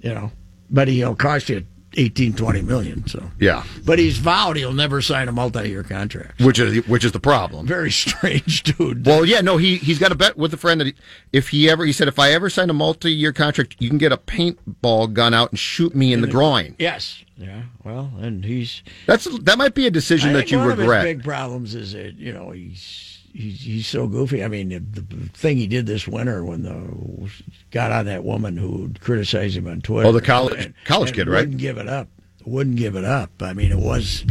You 0.01 0.13
know, 0.15 0.31
but 0.69 0.87
he'll 0.87 1.15
cost 1.15 1.47
you 1.49 1.65
18, 1.95 2.33
20 2.33 2.61
million. 2.61 3.07
So, 3.07 3.31
yeah. 3.39 3.63
but 3.85 3.99
he's 3.99 4.17
vowed 4.17 4.57
he'll 4.57 4.73
never 4.73 5.01
sign 5.01 5.27
a 5.27 5.31
multi-year 5.31 5.83
contract. 5.83 6.41
Which 6.41 6.59
is 6.59 6.85
which 6.87 7.05
is 7.05 7.11
the 7.11 7.19
problem. 7.19 7.67
Very 7.67 7.91
strange, 8.03 8.63
dude. 8.63 9.05
Well, 9.05 9.25
yeah, 9.25 9.41
no, 9.41 9.57
he 9.57 9.77
he's 9.77 9.99
got 9.99 10.11
a 10.11 10.15
bet 10.15 10.37
with 10.37 10.53
a 10.53 10.57
friend 10.57 10.79
that 10.81 10.87
he, 10.87 10.95
if 11.31 11.49
he 11.49 11.69
ever 11.69 11.85
he 11.85 11.91
said 11.93 12.07
if 12.07 12.19
I 12.19 12.31
ever 12.31 12.49
sign 12.49 12.69
a 12.69 12.73
multi-year 12.73 13.33
contract, 13.33 13.75
you 13.79 13.89
can 13.89 13.97
get 13.97 14.11
a 14.11 14.17
paintball 14.17 15.13
gun 15.13 15.33
out 15.33 15.51
and 15.51 15.59
shoot 15.59 15.95
me 15.95 16.13
in 16.13 16.21
the 16.21 16.27
groin. 16.27 16.75
yes. 16.79 17.23
Yeah. 17.35 17.63
Well, 17.83 18.11
and 18.19 18.45
he's. 18.45 18.83
That's 19.07 19.25
that 19.39 19.57
might 19.57 19.73
be 19.73 19.87
a 19.87 19.91
decision 19.91 20.29
I 20.29 20.33
that 20.33 20.51
you 20.51 20.59
one 20.59 20.67
regret. 20.69 21.03
big 21.03 21.23
problems 21.23 21.73
is 21.73 21.93
that 21.93 22.15
you 22.15 22.31
know 22.31 22.51
he's 22.51 23.12
he's 23.33 23.61
he's 23.61 23.87
so 23.87 24.07
goofy. 24.07 24.43
I 24.43 24.47
mean, 24.47 24.69
the, 24.69 24.79
the 25.01 25.29
thing 25.29 25.57
he 25.57 25.67
did 25.67 25.85
this 25.85 26.07
winter 26.07 26.43
when 26.45 26.63
the 26.63 27.29
got 27.71 27.91
on 27.91 28.05
that 28.05 28.23
woman 28.23 28.55
who 28.57 28.91
criticized 28.99 29.57
him 29.57 29.67
on 29.67 29.81
Twitter. 29.81 30.07
Oh, 30.07 30.11
the 30.11 30.21
college- 30.21 30.73
college 30.85 31.13
kid, 31.13 31.27
right? 31.27 31.39
Wouldn't 31.41 31.57
give 31.57 31.77
it 31.77 31.87
up. 31.87 32.07
Wouldn't 32.45 32.75
give 32.75 32.95
it 32.95 33.05
up. 33.05 33.31
I 33.41 33.53
mean, 33.53 33.71
it 33.71 33.77
was, 33.79 34.25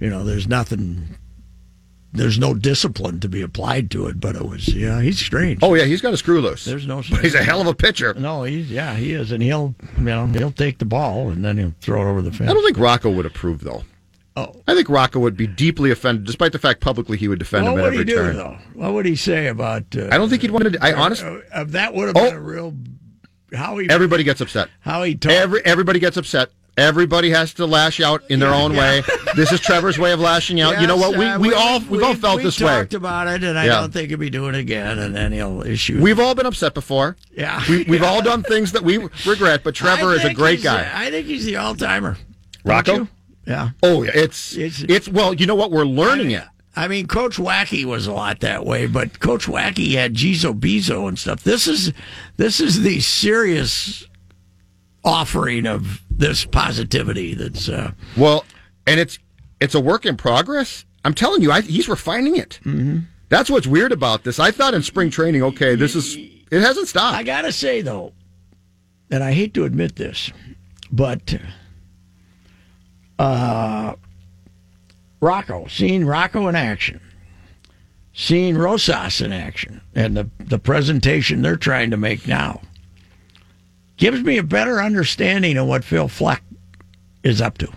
you 0.00 0.10
know, 0.10 0.24
there's 0.24 0.48
nothing. 0.48 1.16
There's 2.14 2.38
no 2.38 2.52
discipline 2.52 3.20
to 3.20 3.28
be 3.28 3.40
applied 3.40 3.90
to 3.92 4.06
it, 4.06 4.20
but 4.20 4.36
it 4.36 4.44
was, 4.44 4.68
yeah, 4.68 5.00
he's 5.00 5.18
strange. 5.18 5.60
oh 5.62 5.72
yeah, 5.72 5.84
he's 5.84 6.02
got 6.02 6.12
a 6.12 6.18
screw 6.18 6.42
loose. 6.42 6.66
there's 6.66 6.86
no. 6.86 7.00
he's 7.00 7.34
a 7.34 7.42
hell 7.42 7.62
of 7.62 7.66
a 7.66 7.74
pitcher. 7.74 8.12
No, 8.12 8.42
he's 8.42 8.70
yeah, 8.70 8.94
he 8.96 9.12
is, 9.14 9.32
and 9.32 9.42
he'll, 9.42 9.74
you 9.96 10.02
know, 10.04 10.26
he'll 10.26 10.52
take 10.52 10.76
the 10.78 10.84
ball 10.84 11.30
and 11.30 11.42
then 11.42 11.56
he'll 11.56 11.72
throw 11.80 12.02
it 12.06 12.10
over 12.10 12.20
the 12.20 12.30
fence. 12.30 12.50
I 12.50 12.52
don't 12.52 12.62
think 12.64 12.76
Rocco 12.76 13.10
would 13.10 13.24
approve 13.24 13.64
though. 13.64 13.84
Oh. 14.34 14.62
I 14.66 14.74
think 14.74 14.88
Rocco 14.88 15.18
would 15.20 15.36
be 15.36 15.46
deeply 15.46 15.90
offended, 15.90 16.24
despite 16.24 16.52
the 16.52 16.58
fact 16.58 16.80
publicly 16.80 17.18
he 17.18 17.28
would 17.28 17.38
defend 17.38 17.66
What 17.66 17.72
him 17.74 17.78
at 17.80 17.82
would 17.84 17.92
he 17.92 17.98
every 18.00 18.04
do 18.06 18.14
turn. 18.14 18.36
though? 18.36 18.56
What 18.74 18.94
would 18.94 19.04
he 19.06 19.14
say 19.16 19.48
about? 19.48 19.94
Uh, 19.94 20.08
I 20.10 20.16
don't 20.18 20.30
think 20.30 20.40
he'd 20.42 20.50
want 20.50 20.72
to. 20.72 20.78
I 20.82 20.92
honestly, 20.94 21.28
Uh, 21.28 21.40
uh, 21.60 21.64
that 21.68 21.92
would 21.94 22.08
have 22.08 22.16
Oh. 22.16 22.24
been 22.30 22.34
a 22.36 22.40
real 22.40 22.74
how 23.54 23.76
he 23.76 23.90
everybody 23.90 24.24
gets 24.24 24.40
upset. 24.40 24.68
how 24.80 25.02
he 25.02 25.14
talked. 25.14 25.34
Every 25.34 25.60
everybody 25.66 25.98
gets 26.00 26.16
upset. 26.16 26.48
Everybody 26.78 27.28
has 27.28 27.52
to 27.54 27.66
lash 27.66 28.00
out 28.00 28.22
in 28.30 28.40
their 28.40 28.54
own 28.54 28.74
way. 28.74 29.02
This 29.36 29.52
is 29.52 29.60
Trevor's 29.60 29.98
way 29.98 30.12
of 30.12 30.20
lashing 30.20 30.58
out. 30.62 30.80
you 30.80 30.86
know 30.86 30.96
what? 30.96 31.18
We 31.18 31.26
uh, 31.26 31.38
we 31.38 31.52
all 31.52 31.80
we've 31.80 32.02
all 32.02 32.14
felt 32.14 32.38
we 32.38 32.44
this 32.44 32.58
way. 32.58 32.68
talked 32.68 32.94
about 32.94 33.28
it, 33.28 33.44
and 33.44 33.58
I 33.58 33.66
Yeah. 33.66 33.80
don't 33.82 33.92
think 33.92 34.08
he'll 34.08 34.16
be 34.16 34.30
doing 34.30 34.54
it 34.54 34.60
again. 34.60 34.98
And 34.98 35.14
then 35.14 35.32
he'll 35.32 35.60
issue. 35.66 36.00
We've 36.00 36.18
all 36.18 36.34
been 36.34 36.46
upset 36.46 36.72
before. 36.72 37.18
yeah, 37.36 37.62
We, 37.68 37.82
we've 37.84 38.02
all 38.02 38.22
done 38.22 38.42
things 38.42 38.72
that 38.72 38.82
we 38.84 39.06
regret, 39.26 39.60
but 39.64 39.74
Trevor 39.82 40.14
is 40.14 40.24
a 40.24 40.32
great 40.32 40.62
guy. 40.62 40.84
uh, 40.84 40.88
I 40.94 41.10
think 41.10 41.26
he's 41.26 41.44
the 41.44 41.56
all 41.56 41.74
timer. 41.74 42.16
Rocco? 42.64 43.06
Yeah. 43.46 43.70
Oh, 43.82 44.02
yeah, 44.02 44.12
it's, 44.14 44.56
It's- 44.56 44.84
it's 44.88 45.08
well, 45.08 45.34
you 45.34 45.46
know 45.46 45.54
what? 45.54 45.70
We're 45.70 45.84
learning 45.84 46.30
it. 46.30 46.44
I 46.74 46.88
mean, 46.88 47.06
Coach 47.06 47.36
Wacky 47.36 47.84
was 47.84 48.06
a 48.06 48.12
lot 48.12 48.40
that 48.40 48.64
way, 48.64 48.86
but 48.86 49.20
Coach 49.20 49.46
Wacky 49.46 49.92
had 49.92 50.14
Gizo 50.14 50.58
Bizo 50.58 51.06
and 51.06 51.18
stuff. 51.18 51.42
This 51.42 51.66
is 51.66 51.92
this 52.38 52.60
is 52.60 52.80
the 52.80 53.00
serious 53.00 54.06
offering 55.04 55.66
of 55.66 56.00
this 56.10 56.44
positivity. 56.44 57.34
That's 57.34 57.68
uh, 57.68 57.92
Well, 58.16 58.44
and 58.86 58.98
it's 58.98 59.18
it's 59.60 59.74
a 59.74 59.80
work 59.80 60.06
in 60.06 60.16
progress. 60.16 60.84
I'm 61.04 61.12
telling 61.14 61.42
you, 61.42 61.50
I, 61.52 61.60
he's 61.60 61.88
refining 61.88 62.36
it. 62.36 62.58
Mm-hmm. 62.64 63.00
That's 63.28 63.50
what's 63.50 63.66
weird 63.66 63.92
about 63.92 64.24
this. 64.24 64.38
I 64.38 64.50
thought 64.50 64.72
in 64.74 64.82
spring 64.82 65.10
training, 65.10 65.42
okay, 65.42 65.74
this 65.74 65.94
is 65.94 66.16
it 66.16 66.60
hasn't 66.62 66.88
stopped. 66.88 67.16
I 67.18 67.22
gotta 67.22 67.52
say 67.52 67.82
though, 67.82 68.12
and 69.10 69.22
I 69.22 69.32
hate 69.32 69.52
to 69.54 69.64
admit 69.64 69.96
this, 69.96 70.30
but 70.90 71.34
uh, 73.22 73.94
Rocco, 75.20 75.66
seeing 75.68 76.04
Rocco 76.04 76.48
in 76.48 76.56
action, 76.56 77.00
seeing 78.12 78.56
Rosas 78.58 79.20
in 79.20 79.32
action, 79.32 79.80
and 79.94 80.16
the 80.16 80.28
the 80.40 80.58
presentation 80.58 81.42
they're 81.42 81.56
trying 81.56 81.90
to 81.90 81.96
make 81.96 82.26
now 82.26 82.60
gives 83.96 84.22
me 84.22 84.38
a 84.38 84.42
better 84.42 84.82
understanding 84.82 85.56
of 85.56 85.66
what 85.66 85.84
Phil 85.84 86.08
Fleck 86.08 86.42
is 87.22 87.40
up 87.40 87.56
to. 87.58 87.68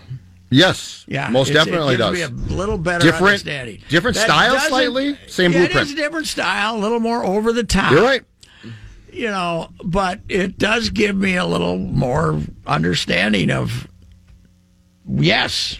yes, 0.50 1.04
Yeah, 1.06 1.28
most 1.28 1.52
definitely 1.52 1.94
it 1.94 1.98
gives 1.98 2.18
does. 2.20 2.30
Me 2.32 2.52
a 2.52 2.56
little 2.56 2.78
better 2.78 3.04
Different- 3.04 3.26
understanding. 3.28 3.80
different 3.88 4.16
That 4.16 4.24
style 4.24 4.58
slightly, 4.58 5.16
same 5.28 5.52
yeah, 5.52 5.58
blueprint. 5.60 5.76
It 5.88 5.90
is 5.90 5.92
a 5.92 5.96
different 5.96 6.26
style, 6.26 6.76
a 6.76 6.80
little 6.80 6.98
more 6.98 7.24
over 7.24 7.52
the 7.52 7.62
top. 7.62 7.92
You're 7.92 8.02
right. 8.02 8.22
You 9.12 9.28
know, 9.28 9.68
but 9.84 10.20
it 10.28 10.58
does 10.58 10.90
give 10.90 11.14
me 11.16 11.36
a 11.36 11.46
little 11.46 11.78
more 11.78 12.40
understanding 12.66 13.50
of 13.52 13.86
yes, 15.08 15.78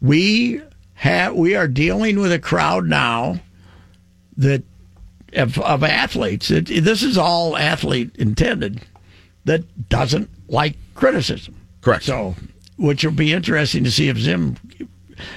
we 0.00 0.60
have 0.94 1.34
we 1.34 1.54
are 1.54 1.68
dealing 1.68 2.18
with 2.18 2.32
a 2.32 2.38
crowd 2.38 2.86
now 2.86 3.40
that 4.36 4.62
of, 5.32 5.58
of 5.58 5.82
athletes. 5.82 6.50
It, 6.50 6.66
this 6.84 7.02
is 7.02 7.18
all 7.18 7.56
athlete 7.56 8.10
intended 8.16 8.82
that 9.44 9.88
doesn't 9.88 10.30
like 10.48 10.76
criticism. 10.94 11.54
Correct. 11.80 12.04
So, 12.04 12.34
which 12.76 13.04
will 13.04 13.12
be 13.12 13.32
interesting 13.32 13.84
to 13.84 13.90
see 13.90 14.08
if 14.08 14.18
Zim, 14.18 14.56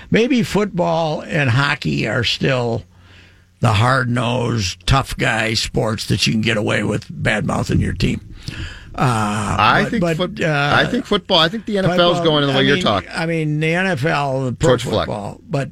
maybe 0.10 0.44
football 0.44 1.22
and 1.22 1.50
hockey 1.50 2.08
are 2.08 2.24
still 2.24 2.84
the 3.60 3.74
hard 3.74 4.10
nosed, 4.10 4.86
tough 4.88 5.16
guy 5.18 5.54
sports 5.54 6.08
that 6.08 6.26
you 6.26 6.34
can 6.34 6.42
get 6.42 6.58
away 6.58 6.84
with 6.84 7.06
bad 7.10 7.46
mouthing 7.46 7.80
your 7.80 7.94
team. 7.94 8.29
Uh, 8.96 9.56
I 9.60 9.84
but- 9.84 9.90
think 9.92 10.02
but, 10.02 10.18
foot, 10.18 10.42
uh, 10.42 10.74
I 10.76 10.86
think 10.86 11.06
football. 11.06 11.40
I 11.40 11.50
think 11.50 11.66
the 11.66 11.76
NFL 11.78 12.16
is 12.16 12.20
going 12.22 12.44
in 12.44 12.50
the 12.50 12.56
way 12.56 12.66
you're 12.66 12.78
talking. 12.78 13.10
I 13.14 13.26
mean, 13.26 13.60
the 13.60 13.68
NFL, 13.74 14.46
the 14.46 14.54
pro 14.54 14.72
George 14.72 14.84
Fleck. 14.84 15.08
football, 15.08 15.40
but 15.48 15.70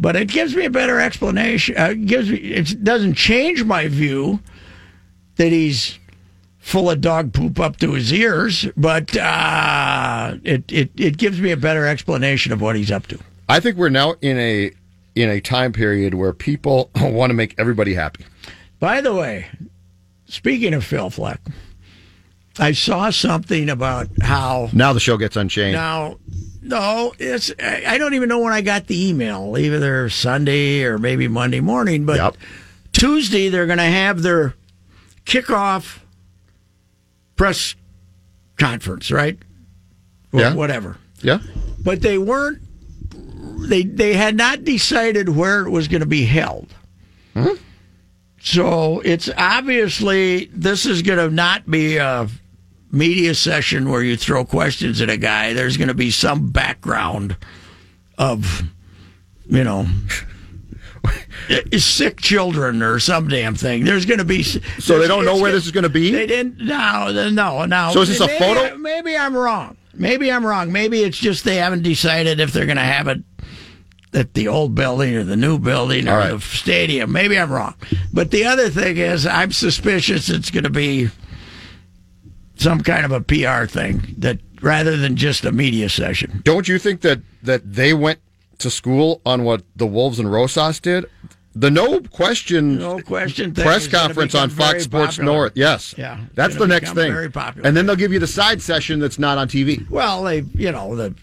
but 0.00 0.16
it 0.16 0.28
gives 0.28 0.54
me 0.54 0.64
a 0.64 0.70
better 0.70 1.00
explanation. 1.00 1.76
Uh, 1.76 1.90
it 1.90 2.06
gives 2.06 2.30
me 2.30 2.38
it 2.38 2.82
doesn't 2.82 3.14
change 3.14 3.64
my 3.64 3.88
view 3.88 4.40
that 5.36 5.48
he's 5.52 5.98
full 6.58 6.90
of 6.90 7.00
dog 7.00 7.32
poop 7.32 7.58
up 7.58 7.76
to 7.78 7.92
his 7.92 8.12
ears, 8.12 8.66
but 8.76 9.16
uh, 9.16 10.36
it, 10.44 10.70
it 10.70 10.90
it 10.96 11.16
gives 11.18 11.40
me 11.40 11.50
a 11.50 11.56
better 11.56 11.86
explanation 11.86 12.52
of 12.52 12.60
what 12.60 12.76
he's 12.76 12.90
up 12.90 13.06
to. 13.08 13.18
I 13.48 13.60
think 13.60 13.76
we're 13.76 13.88
now 13.90 14.14
in 14.22 14.38
a 14.38 14.70
in 15.14 15.28
a 15.28 15.40
time 15.40 15.72
period 15.72 16.14
where 16.14 16.32
people 16.32 16.90
want 16.96 17.30
to 17.30 17.34
make 17.34 17.54
everybody 17.58 17.94
happy. 17.94 18.24
By 18.80 19.00
the 19.00 19.12
way, 19.14 19.46
speaking 20.26 20.72
of 20.74 20.84
Phil 20.84 21.10
Fleck, 21.10 21.40
I 22.58 22.72
saw 22.72 23.10
something 23.10 23.70
about 23.70 24.08
how 24.20 24.68
Now 24.72 24.92
the 24.92 25.00
show 25.00 25.16
gets 25.16 25.36
unchained. 25.36 25.72
Now, 25.74 26.18
no, 26.60 27.12
it's 27.18 27.50
I 27.60 27.96
don't 27.98 28.14
even 28.14 28.28
know 28.28 28.40
when 28.40 28.52
I 28.52 28.60
got 28.60 28.86
the 28.86 29.08
email, 29.08 29.56
either 29.58 30.08
Sunday 30.10 30.82
or 30.84 30.98
maybe 30.98 31.28
Monday 31.28 31.60
morning. 31.60 32.04
But 32.04 32.16
Yep. 32.18 32.36
Tuesday 32.92 33.48
they're 33.48 33.66
going 33.66 33.78
to 33.78 33.84
have 33.84 34.22
their 34.22 34.54
kickoff 35.24 35.98
press 37.36 37.74
conference, 38.58 39.10
right? 39.10 39.38
Or 40.32 40.40
Yeah. 40.40 40.54
whatever. 40.54 40.98
Yeah. 41.22 41.38
But 41.82 42.02
they 42.02 42.18
weren't. 42.18 42.60
They 43.68 43.82
they 43.84 44.14
had 44.14 44.36
not 44.36 44.64
decided 44.64 45.28
where 45.30 45.62
it 45.66 45.70
was 45.70 45.88
going 45.88 46.00
to 46.00 46.06
be 46.06 46.24
held. 46.26 46.68
Hmm. 47.34 47.54
So 48.40 49.00
it's 49.00 49.30
obviously 49.36 50.46
this 50.52 50.84
is 50.84 51.02
going 51.02 51.18
to 51.18 51.34
not 51.34 51.68
be 51.70 51.96
a 51.96 52.28
media 52.92 53.34
session 53.34 53.88
where 53.88 54.02
you 54.02 54.16
throw 54.16 54.44
questions 54.44 55.00
at 55.00 55.10
a 55.10 55.16
guy. 55.16 55.54
There's 55.54 55.76
going 55.76 55.88
to 55.88 55.94
be 55.94 56.10
some 56.10 56.48
background 56.48 57.36
of, 58.18 58.62
you 59.46 59.64
know, 59.64 59.86
sick 61.78 62.20
children 62.20 62.82
or 62.82 63.00
some 63.00 63.26
damn 63.28 63.54
thing. 63.54 63.84
There's 63.84 64.06
going 64.06 64.18
to 64.18 64.24
be. 64.24 64.42
So 64.42 64.98
they 64.98 65.08
don't 65.08 65.24
know 65.24 65.40
where 65.40 65.50
this 65.50 65.64
is 65.64 65.72
going 65.72 65.84
to 65.84 65.90
be. 65.90 66.12
They 66.12 66.26
didn't. 66.26 66.58
No, 66.58 67.10
no, 67.30 67.64
no. 67.64 67.90
So 67.92 68.02
is 68.02 68.08
this 68.08 68.20
a 68.20 68.28
photo? 68.28 68.76
Maybe 68.76 69.16
I'm 69.16 69.34
wrong. 69.34 69.76
Maybe 69.94 70.30
I'm 70.30 70.46
wrong. 70.46 70.70
Maybe 70.70 71.02
it's 71.02 71.18
just 71.18 71.44
they 71.44 71.56
haven't 71.56 71.82
decided 71.82 72.40
if 72.40 72.52
they're 72.52 72.66
going 72.66 72.76
to 72.76 72.82
have 72.82 73.08
it 73.08 73.22
at 74.14 74.34
the 74.34 74.48
old 74.48 74.74
building 74.74 75.14
or 75.14 75.24
the 75.24 75.36
new 75.36 75.58
building 75.58 76.08
or 76.08 76.18
right. 76.18 76.30
the 76.32 76.40
stadium. 76.40 77.12
Maybe 77.12 77.38
I'm 77.38 77.50
wrong. 77.50 77.74
But 78.12 78.30
the 78.30 78.44
other 78.44 78.68
thing 78.68 78.98
is, 78.98 79.26
I'm 79.26 79.52
suspicious 79.52 80.28
it's 80.28 80.50
going 80.50 80.64
to 80.64 80.70
be 80.70 81.08
some 82.56 82.80
kind 82.80 83.04
of 83.04 83.12
a 83.12 83.20
PR 83.20 83.66
thing 83.66 84.14
that 84.18 84.38
rather 84.60 84.96
than 84.96 85.16
just 85.16 85.44
a 85.44 85.52
media 85.52 85.88
session. 85.88 86.40
Don't 86.44 86.68
you 86.68 86.78
think 86.78 87.00
that 87.02 87.20
that 87.42 87.72
they 87.72 87.92
went 87.94 88.20
to 88.58 88.70
school 88.70 89.20
on 89.26 89.44
what 89.44 89.62
the 89.76 89.86
Wolves 89.86 90.18
and 90.18 90.30
Rosas 90.30 90.80
did? 90.80 91.06
The 91.54 91.70
no 91.70 92.00
question 92.00 92.78
No 92.78 92.98
question. 93.00 93.52
Press 93.52 93.86
conference 93.86 94.34
on 94.34 94.48
Fox 94.48 94.84
Sports 94.84 95.16
popular. 95.16 95.32
North. 95.32 95.52
Yes. 95.54 95.94
Yeah, 95.98 96.18
That's 96.34 96.56
the 96.56 96.66
next 96.66 96.94
thing. 96.94 97.12
very 97.12 97.30
popular. 97.30 97.66
And 97.68 97.76
then 97.76 97.84
they'll 97.86 97.96
give 97.96 98.12
you 98.12 98.18
the 98.18 98.26
side 98.26 98.62
session 98.62 99.00
that's 99.00 99.18
not 99.18 99.36
on 99.36 99.48
TV. 99.48 99.88
Well, 99.90 100.22
they, 100.22 100.40
you 100.54 100.72
know, 100.72 100.96
the 100.96 101.14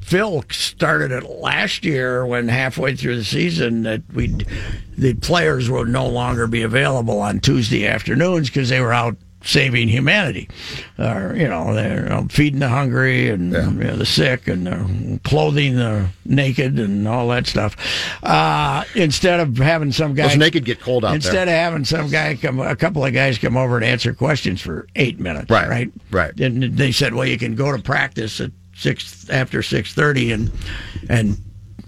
Phil 0.00 0.42
started 0.50 1.12
it 1.12 1.24
last 1.28 1.84
year 1.84 2.24
when 2.24 2.48
halfway 2.48 2.96
through 2.96 3.16
the 3.16 3.24
season 3.24 3.82
that 3.82 4.02
we, 4.14 4.28
the 4.96 5.14
players 5.14 5.68
would 5.68 5.88
no 5.88 6.06
longer 6.08 6.46
be 6.46 6.62
available 6.62 7.20
on 7.20 7.38
Tuesday 7.40 7.86
afternoons 7.86 8.48
because 8.48 8.68
they 8.70 8.80
were 8.80 8.92
out 8.92 9.16
saving 9.44 9.88
humanity, 9.88 10.48
or 10.98 11.34
you 11.36 11.48
know, 11.48 11.74
they're 11.74 12.12
um, 12.12 12.28
feeding 12.28 12.60
the 12.60 12.68
hungry 12.68 13.28
and 13.28 13.52
you 13.52 13.60
know, 13.72 13.96
the 13.96 14.06
sick 14.06 14.48
and 14.48 15.22
clothing 15.24 15.76
the 15.76 16.08
naked 16.24 16.78
and 16.78 17.06
all 17.08 17.28
that 17.28 17.46
stuff. 17.46 17.76
Uh, 18.22 18.84
instead 18.94 19.40
of 19.40 19.56
having 19.58 19.92
some 19.92 20.14
guy 20.14 20.28
Those 20.28 20.36
naked 20.36 20.64
get 20.64 20.80
cold 20.80 21.04
out 21.04 21.14
instead 21.14 21.48
there. 21.48 21.54
of 21.54 21.72
having 21.72 21.84
some 21.84 22.08
guy 22.08 22.36
come, 22.36 22.60
a 22.60 22.76
couple 22.76 23.04
of 23.04 23.12
guys 23.12 23.38
come 23.38 23.56
over 23.56 23.76
and 23.76 23.84
answer 23.84 24.12
questions 24.14 24.60
for 24.60 24.86
eight 24.96 25.18
minutes, 25.20 25.50
Right, 25.50 25.68
right, 25.68 25.92
right. 26.10 26.38
And 26.40 26.62
they 26.76 26.92
said, 26.92 27.14
well, 27.14 27.26
you 27.26 27.38
can 27.38 27.54
go 27.54 27.74
to 27.76 27.82
practice 27.82 28.40
at 28.40 28.50
six 28.74 29.28
after 29.30 29.62
six 29.62 29.92
thirty, 29.94 30.32
and 30.32 30.50
and 31.08 31.36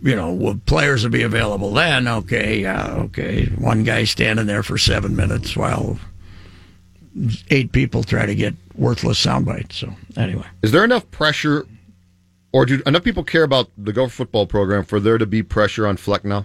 you 0.02 0.14
know 0.14 0.60
players 0.66 1.02
will 1.02 1.10
be 1.10 1.22
available 1.22 1.72
then. 1.72 2.06
Okay, 2.06 2.60
yeah, 2.60 2.92
okay. 2.94 3.46
One 3.46 3.84
guy 3.84 4.04
standing 4.04 4.46
there 4.46 4.62
for 4.62 4.76
seven 4.78 5.16
minutes 5.16 5.56
while 5.56 5.98
eight 7.50 7.72
people 7.72 8.03
try 8.03 8.27
to 8.27 8.35
get 8.35 8.55
worthless 8.74 9.18
sound 9.18 9.46
bites. 9.46 9.77
So 9.77 9.94
anyway, 10.16 10.46
Is 10.62 10.72
there 10.72 10.85
enough 10.85 11.09
pressure, 11.11 11.66
or 12.53 12.66
do 12.66 12.83
enough 12.87 13.05
people 13.05 13.22
care 13.24 13.42
about 13.44 13.68
the 13.79 13.92
Gopher 13.92 14.11
football 14.14 14.46
program 14.46 14.85
for 14.85 14.98
there 15.00 15.18
to 15.18 15.27
be 15.27 15.42
pressure 15.42 15.87
on 15.87 15.96
Fleck 15.96 16.24
now? 16.24 16.44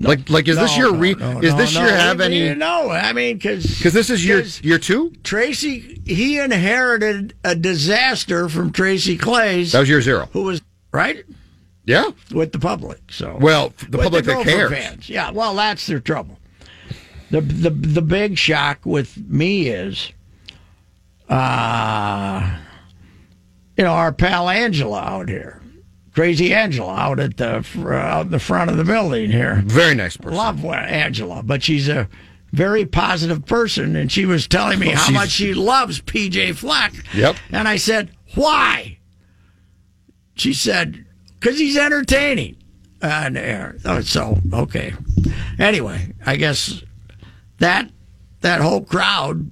Like, 0.00 0.28
like 0.28 0.48
is 0.48 0.56
this 0.56 0.76
No, 0.76 0.82
your 0.82 0.92
no, 0.92 0.98
re? 0.98 1.14
no, 1.14 1.40
is 1.40 1.52
no, 1.52 1.56
this 1.58 1.74
no. 1.74 1.82
year 1.84 1.96
have 1.96 2.20
any? 2.20 2.52
No, 2.54 2.90
I 2.90 3.12
mean 3.12 3.36
because 3.36 3.64
Because 3.78 3.92
this 3.92 4.10
is 4.10 4.26
year 4.26 4.42
year 4.62 4.78
two. 4.78 5.12
Tracy 5.22 6.00
he 6.04 6.38
inherited 6.40 7.34
a 7.44 7.54
disaster 7.54 8.48
from 8.48 8.72
Tracy 8.72 9.16
Claeys, 9.16 9.70
That 9.72 9.80
was 9.80 9.88
year 9.88 10.02
zero. 10.02 10.28
who 10.32 10.42
was 10.42 10.62
right 10.92 11.24
Yeah. 11.84 12.10
with 12.32 12.50
the 12.50 12.58
public. 12.58 13.00
So 13.08 13.38
Well, 13.40 13.72
the 13.88 13.98
public 13.98 14.24
that 14.24 14.34
Gopher 14.34 14.50
cares. 14.50 14.70
Fans. 14.72 15.08
Yeah, 15.08 15.30
well, 15.30 15.54
that's 15.54 15.86
their 15.86 16.00
trouble. 16.00 16.38
The 17.34 17.40
the 17.40 17.70
the 17.70 18.02
big 18.02 18.38
shock 18.38 18.86
with 18.86 19.16
me 19.28 19.66
is, 19.66 20.12
uh, 21.28 22.58
you 23.76 23.82
know, 23.82 23.90
our 23.90 24.12
pal 24.12 24.48
Angela 24.48 25.00
out 25.00 25.28
here, 25.28 25.60
crazy 26.12 26.54
Angela 26.54 26.94
out 26.94 27.18
at 27.18 27.36
the 27.36 27.64
fr- 27.64 27.94
out 27.94 28.30
the 28.30 28.38
front 28.38 28.70
of 28.70 28.76
the 28.76 28.84
building 28.84 29.32
here. 29.32 29.64
Very 29.66 29.96
nice 29.96 30.16
person. 30.16 30.36
Love 30.36 30.64
Angela, 30.64 31.42
but 31.42 31.60
she's 31.64 31.88
a 31.88 32.08
very 32.52 32.86
positive 32.86 33.44
person, 33.46 33.96
and 33.96 34.12
she 34.12 34.26
was 34.26 34.46
telling 34.46 34.78
me 34.78 34.90
Well, 34.90 34.96
how 34.96 35.10
much 35.10 35.30
she 35.30 35.54
loves 35.54 36.00
PJ 36.00 36.54
Fleck. 36.54 36.92
Yep. 37.14 37.34
And 37.50 37.66
I 37.66 37.78
said, 37.78 38.10
why? 38.36 38.98
She 40.36 40.54
said, 40.54 41.04
because 41.40 41.58
he's 41.58 41.76
entertaining 41.76 42.58
on 43.02 43.36
air. 43.36 43.74
Oh, 43.84 44.02
so, 44.02 44.38
okay. 44.52 44.94
Anyway, 45.58 46.12
I 46.24 46.36
guess 46.36 46.84
that 47.58 47.90
that 48.40 48.60
whole 48.60 48.82
crowd 48.82 49.48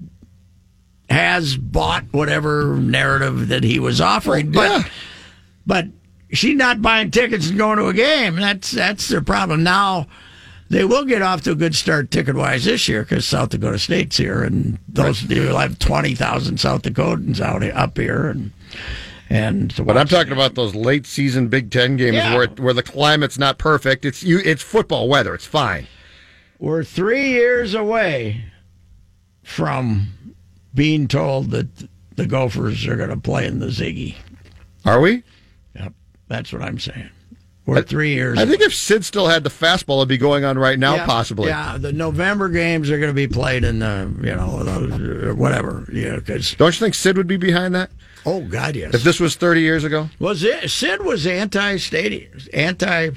has 1.08 1.56
bought 1.56 2.04
whatever 2.12 2.76
narrative 2.76 3.48
that 3.48 3.64
he 3.64 3.78
was 3.78 4.00
offering, 4.00 4.48
oh, 4.48 4.52
but 4.52 4.70
Yeah. 4.70 4.82
but 5.66 5.86
she's 6.32 6.56
not 6.56 6.80
buying 6.82 7.10
tickets 7.10 7.48
and 7.48 7.58
going 7.58 7.78
to 7.78 7.86
a 7.86 7.92
game. 7.94 8.36
That's 8.36 8.70
that's 8.70 9.08
their 9.08 9.20
problem. 9.20 9.62
Now 9.62 10.06
they 10.70 10.84
will 10.84 11.04
get 11.04 11.20
off 11.22 11.42
to 11.42 11.52
a 11.52 11.54
good 11.54 11.74
start 11.74 12.10
ticket 12.10 12.34
wise 12.34 12.64
this 12.64 12.88
year 12.88 13.02
because 13.02 13.26
South 13.26 13.50
Dakota 13.50 13.78
State's 13.78 14.16
here, 14.16 14.42
and 14.42 14.78
those 14.88 15.22
you'll 15.24 15.58
have 15.58 15.78
twenty 15.78 16.14
thousand 16.14 16.58
South 16.58 16.82
Dakotans 16.82 17.40
out 17.40 17.62
up 17.62 17.98
here, 17.98 18.28
and 18.28 18.52
and 19.28 19.74
But 19.86 19.96
I'm 19.98 20.08
talking 20.08 20.32
about 20.32 20.54
those 20.54 20.74
late 20.74 21.06
season 21.06 21.48
Big 21.48 21.70
Ten 21.70 21.96
games 21.96 22.16
Yeah. 22.16 22.34
where 22.36 22.46
where 22.48 22.74
the 22.74 22.82
climate's 22.82 23.38
not 23.38 23.58
perfect. 23.58 24.04
It's 24.06 24.22
you. 24.22 24.38
It's 24.44 24.62
football 24.62 25.08
weather. 25.08 25.34
It's 25.34 25.46
fine. 25.46 25.86
We're 26.62 26.84
three 26.84 27.30
years 27.30 27.74
away 27.74 28.44
from 29.42 30.36
being 30.72 31.08
told 31.08 31.50
that 31.50 31.66
the 32.14 32.24
Gophers 32.24 32.86
are 32.86 32.94
going 32.94 33.10
to 33.10 33.16
play 33.16 33.48
in 33.48 33.58
the 33.58 33.66
Ziggy. 33.66 34.14
Are 34.84 35.00
we? 35.00 35.24
Yep, 35.74 35.92
that's 36.28 36.52
what 36.52 36.62
I'm 36.62 36.78
saying. 36.78 37.10
We're 37.66 37.82
three 37.82 38.14
years. 38.14 38.38
I 38.38 38.46
think 38.46 38.60
if 38.60 38.72
Sid 38.72 39.04
still 39.04 39.26
had 39.26 39.42
the 39.42 39.50
fastball, 39.50 39.96
it'd 39.96 40.08
be 40.08 40.18
going 40.18 40.44
on 40.44 40.56
right 40.56 40.78
now, 40.78 40.94
Yeah, 40.94 41.06
possibly. 41.06 41.48
Yeah, 41.48 41.78
the 41.78 41.92
November 41.92 42.48
games 42.48 42.92
are 42.92 42.98
going 42.98 43.10
to 43.10 43.14
be 43.14 43.26
played 43.26 43.64
in 43.64 43.80
the 43.80 44.14
you 44.22 44.32
know 44.36 44.62
those, 44.62 45.34
whatever. 45.34 45.88
Yeah, 45.92 46.14
because 46.16 46.54
Don't 46.54 46.72
you 46.72 46.78
think 46.78 46.94
Sid 46.94 47.16
would 47.16 47.26
be 47.26 47.36
behind 47.38 47.74
that 47.74 47.90
oh 48.24 48.40
god, 48.42 48.76
yes. 48.76 48.94
if 48.94 49.02
this 49.02 49.18
was 49.18 49.34
30 49.34 49.62
years 49.62 49.82
ago? 49.82 50.10
was 50.20 50.44
it 50.44 50.70
Sid 50.70 51.02
was 51.02 51.26
anti 51.26 51.76
stadium, 51.78 52.38
anti 52.52 53.10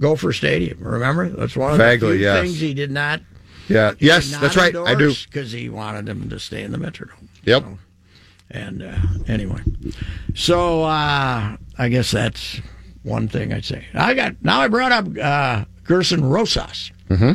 Gopher 0.00 0.32
Stadium. 0.32 0.78
Remember, 0.80 1.28
that's 1.28 1.56
one 1.56 1.72
of 1.72 1.78
Vaguely, 1.78 2.10
the 2.10 2.14
few 2.16 2.24
yes. 2.24 2.42
things 2.42 2.60
he 2.60 2.74
did 2.74 2.90
not. 2.90 3.20
Yeah. 3.68 3.94
Yes, 3.98 4.30
that's 4.38 4.56
right. 4.56 4.74
I 4.74 4.94
do. 4.94 5.12
because 5.26 5.52
he 5.52 5.68
wanted 5.68 6.06
them 6.06 6.30
to 6.30 6.38
stay 6.38 6.62
in 6.62 6.72
the 6.72 6.78
Metrodome. 6.78 7.28
Yep. 7.44 7.64
And 8.50 8.82
uh, 8.82 8.96
anyway, 9.26 9.60
so 10.34 10.82
uh, 10.84 11.56
I 11.76 11.88
guess 11.90 12.10
that's 12.10 12.60
one 13.02 13.28
thing 13.28 13.52
I'd 13.52 13.64
say. 13.64 13.84
I 13.92 14.14
got 14.14 14.42
now. 14.42 14.60
I 14.60 14.68
brought 14.68 14.92
up 14.92 15.04
uh, 15.06 15.64
Gersson 15.84 16.30
Rosas. 16.30 16.90
Mm-hmm. 17.10 17.32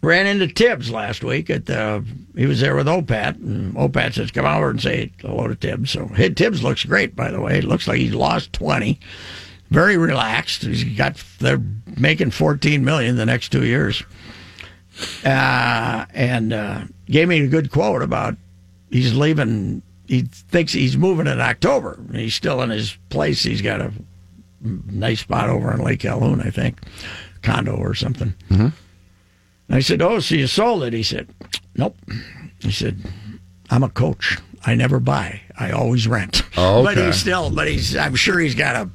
Ran 0.00 0.26
into 0.28 0.46
Thibs 0.46 0.92
last 0.92 1.24
week 1.24 1.50
at 1.50 1.66
the. 1.66 2.04
He 2.36 2.46
was 2.46 2.60
there 2.60 2.76
with 2.76 2.86
Opat, 2.86 3.34
and 3.36 3.74
Opat 3.74 4.14
says, 4.14 4.30
"Come 4.30 4.46
over 4.46 4.70
and 4.70 4.80
say 4.80 5.10
hello 5.18 5.48
to 5.48 5.56
Thibs." 5.56 5.90
So 5.90 6.06
hey, 6.06 6.28
Thibs 6.28 6.62
looks 6.62 6.84
great, 6.84 7.16
by 7.16 7.32
the 7.32 7.40
way. 7.40 7.58
It 7.58 7.64
looks 7.64 7.88
like 7.88 7.98
he's 7.98 8.14
lost 8.14 8.52
twenty. 8.52 9.00
Very 9.70 9.96
relaxed. 9.98 10.62
He's 10.62 10.84
got. 10.96 11.22
They're 11.40 11.62
making 11.96 12.30
fourteen 12.30 12.84
million 12.84 13.16
the 13.16 13.26
next 13.26 13.50
two 13.50 13.64
years. 13.66 14.02
Uh, 15.24 16.06
and 16.12 16.52
uh, 16.52 16.80
gave 17.06 17.28
me 17.28 17.40
a 17.40 17.46
good 17.48 17.70
quote 17.70 18.02
about 18.02 18.36
he's 18.90 19.14
leaving. 19.14 19.82
He 20.06 20.22
thinks 20.22 20.72
he's 20.72 20.96
moving 20.96 21.26
in 21.26 21.40
October. 21.40 21.98
He's 22.12 22.34
still 22.34 22.62
in 22.62 22.70
his 22.70 22.96
place. 23.10 23.42
He's 23.42 23.60
got 23.62 23.80
a 23.80 23.92
nice 24.62 25.20
spot 25.20 25.50
over 25.50 25.70
on 25.70 25.80
Lake 25.80 26.00
Calhoun, 26.00 26.40
I 26.40 26.50
think, 26.50 26.80
condo 27.42 27.76
or 27.76 27.94
something. 27.94 28.34
Mm-hmm. 28.50 28.68
I 29.70 29.80
said, 29.80 30.00
"Oh, 30.00 30.18
so 30.20 30.34
you 30.34 30.46
sold 30.46 30.82
it?" 30.84 30.94
He 30.94 31.02
said, 31.02 31.28
"Nope." 31.76 31.96
He 32.60 32.72
said, 32.72 32.98
"I'm 33.70 33.82
a 33.82 33.90
coach. 33.90 34.38
I 34.64 34.74
never 34.74 34.98
buy. 34.98 35.42
I 35.58 35.70
always 35.72 36.08
rent." 36.08 36.42
Oh, 36.56 36.82
But 36.84 36.96
he's 36.96 37.16
still. 37.16 37.50
But 37.50 37.68
he's. 37.68 37.94
I'm 37.94 38.14
sure 38.14 38.38
he's 38.38 38.54
got 38.54 38.76
a 38.76 38.90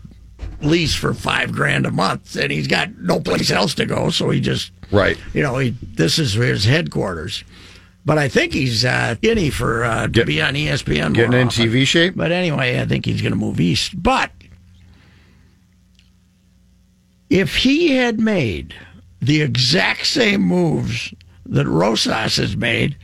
lease 0.63 0.95
for 0.95 1.13
five 1.13 1.51
grand 1.51 1.85
a 1.85 1.91
month, 1.91 2.35
and 2.35 2.51
he's 2.51 2.67
got 2.67 2.95
no 2.97 3.19
place 3.19 3.51
else 3.51 3.75
to 3.75 3.85
go. 3.85 4.09
So 4.09 4.29
he 4.29 4.39
just 4.39 4.71
Right. 4.91 5.17
you 5.33 5.41
know, 5.41 5.57
he, 5.57 5.75
this 5.81 6.19
is 6.19 6.33
his 6.33 6.65
headquarters. 6.65 7.43
But 8.05 8.17
I 8.17 8.27
think 8.27 8.53
he's 8.53 8.83
uh, 8.83 9.15
skinny 9.15 9.49
for 9.49 9.83
uh, 9.85 10.07
to 10.09 10.25
be 10.25 10.41
on 10.41 10.55
ESPN. 10.55 11.13
Getting 11.13 11.33
in 11.39 11.47
often. 11.47 11.65
TV 11.69 11.85
shape? 11.87 12.15
But 12.17 12.31
anyway, 12.33 12.79
I 12.81 12.85
think 12.85 13.05
he's 13.05 13.21
going 13.21 13.31
to 13.31 13.37
move 13.37 13.59
east. 13.61 14.01
But 14.01 14.29
if 17.29 17.55
he 17.57 17.91
had 17.95 18.19
made 18.19 18.75
the 19.21 19.41
exact 19.41 20.05
same 20.05 20.41
moves 20.41 21.13
that 21.45 21.65
Rosas 21.65 22.37
has 22.37 22.55
made, 22.57 22.97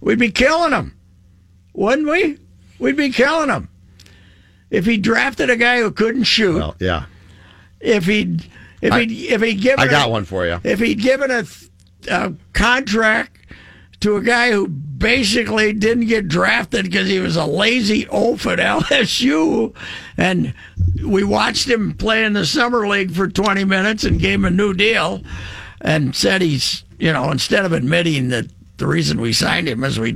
we'd 0.00 0.18
be 0.18 0.30
killing 0.30 0.72
him, 0.72 0.96
wouldn't 1.74 2.08
we? 2.08 2.38
We'd 2.78 2.96
be 2.96 3.10
killing 3.10 3.50
him. 3.50 3.68
If 4.70 4.84
he 4.86 4.96
drafted 4.98 5.50
a 5.50 5.56
guy 5.56 5.78
who 5.80 5.90
couldn't 5.90 6.24
shoot, 6.24 6.56
Well, 6.56 6.76
yeah. 6.78 7.04
if 7.80 8.04
he'd 8.06 8.44
if 8.82 8.94
he 8.94 9.28
if 9.30 9.42
he'd 9.42 9.60
given 9.60 9.80
I 9.80 9.88
got 9.88 10.08
a- 10.08 10.10
one 10.10 10.24
for 10.24 10.46
you. 10.46 10.60
if 10.64 10.78
he'd 10.80 11.00
given 11.00 11.30
a, 11.30 11.44
a 12.10 12.32
contract 12.52 13.34
to 14.00 14.14
a 14.16 14.22
guy 14.22 14.52
who 14.52 14.68
basically 14.68 15.72
didn't 15.72 16.06
get 16.06 16.28
drafted 16.28 16.84
because 16.84 17.08
he 17.08 17.18
was 17.18 17.34
a 17.36 17.44
lazy 17.46 18.06
oaf 18.08 18.46
at 18.46 18.58
LSU, 18.60 19.74
and 20.16 20.54
we 21.04 21.24
watched 21.24 21.68
him 21.68 21.94
play 21.94 22.24
in 22.24 22.32
the 22.34 22.46
summer 22.46 22.86
league 22.86 23.10
for 23.12 23.26
20 23.26 23.64
minutes 23.64 24.04
and 24.04 24.20
gave 24.20 24.34
him 24.34 24.44
a 24.44 24.50
new 24.50 24.72
deal, 24.74 25.22
and 25.80 26.14
said 26.14 26.42
he's 26.42 26.84
you 27.00 27.12
know 27.12 27.30
instead 27.32 27.64
of 27.64 27.72
admitting 27.72 28.28
that 28.28 28.46
the 28.76 28.86
reason 28.86 29.20
we 29.20 29.32
signed 29.32 29.68
him 29.68 29.82
is 29.82 29.98
we 29.98 30.12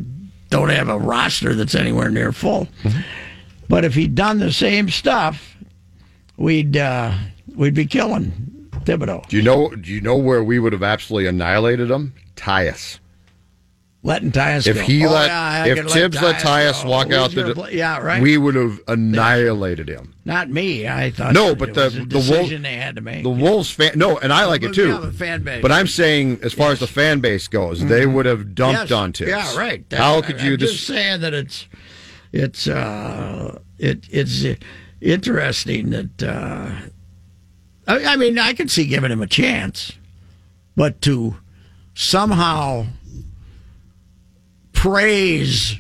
don't 0.51 0.69
have 0.69 0.89
a 0.89 0.99
roster 0.99 1.55
that's 1.55 1.75
anywhere 1.75 2.11
near 2.11 2.31
full, 2.31 2.69
mm-hmm. 2.85 3.01
But 3.69 3.85
if 3.85 3.95
he'd 3.95 4.15
done 4.15 4.39
the 4.39 4.53
same 4.53 4.89
stuff, 4.91 5.57
we'd 6.37 6.77
uh, 6.77 7.15
we'd 7.55 7.75
be 7.75 7.87
killing 7.87 8.69
Thibodeau. 8.85 9.27
Do 9.29 9.37
you 9.37 9.43
know? 9.43 9.71
Do 9.71 9.91
you 9.91 10.01
know 10.01 10.17
where 10.17 10.43
we 10.45 10.59
would 10.59 10.73
have 10.73 10.83
absolutely 10.83 11.27
annihilated 11.29 11.91
him? 11.91 12.15
Tyus. 12.37 12.99
letting 14.03 14.33
Tyus 14.33 14.67
If 14.67 14.77
go. 14.77 14.83
he 14.83 15.07
Oh, 15.07 15.11
let, 15.13 15.29
yeah, 15.29 15.65
if 15.67 15.91
Thibs 15.91 16.21
let 16.21 16.37
Tyus 16.43 16.73
Tyus 16.83 16.85
walk 16.89 17.13
out 17.13 17.31
the, 17.31 17.55
play- 17.55 17.77
yeah, 17.77 17.99
right. 18.01 18.21
we 18.21 18.37
would 18.37 18.57
have 18.57 18.81
annihilated 18.89 19.89
him. 19.89 20.15
Not 20.25 20.51
me. 20.51 20.89
I 20.89 21.11
thought 21.13 21.33
No, 21.35 21.55
but 21.55 21.73
the 21.75 21.89
the 21.91 22.05
decision 22.05 22.63
they 22.63 22.75
had 22.75 22.97
to 22.97 23.01
make. 23.03 23.23
the 23.23 23.31
Wolves 23.31 23.71
fan. 23.71 23.93
No, 23.97 24.19
and 24.19 24.33
I 24.33 24.45
like 24.47 24.65
it 24.65 24.75
too. 24.75 24.89
Yeah, 24.89 25.11
fan 25.13 25.45
base. 25.45 25.63
But 25.63 25.71
I'm 25.71 25.87
saying, 25.87 26.41
as 26.43 26.53
far 26.53 26.73
as 26.73 26.81
the 26.81 26.87
fan 26.89 27.21
base 27.21 27.47
goes, 27.47 27.85
they 27.85 28.05
would 28.07 28.27
have 28.27 28.55
dumped 28.57 28.91
Yes. 28.91 28.93
on 28.93 29.13
Thibs. 29.13 29.31
Yeah, 29.31 29.57
right. 29.57 29.85
How 29.93 30.21
could 30.21 30.41
I'm 30.41 30.47
you? 30.47 30.57
just 30.57 30.85
saying 30.87 31.21
that 31.21 31.33
it's 31.33 31.69
it's 32.33 32.67
uh, 32.67 33.59
it 33.79 34.07
it's 34.11 34.45
interesting 35.01 35.91
that 35.91 36.23
uh, 36.23 36.73
I, 37.87 38.05
I 38.05 38.17
mean 38.17 38.39
I 38.39 38.55
could 38.55 38.71
see 38.71 38.87
giving 38.87 39.11
him 39.11 39.23
a 39.23 39.27
chance, 39.27 39.93
but 40.77 41.01
to 41.03 41.37
somehow 41.95 42.87
praise 44.73 45.77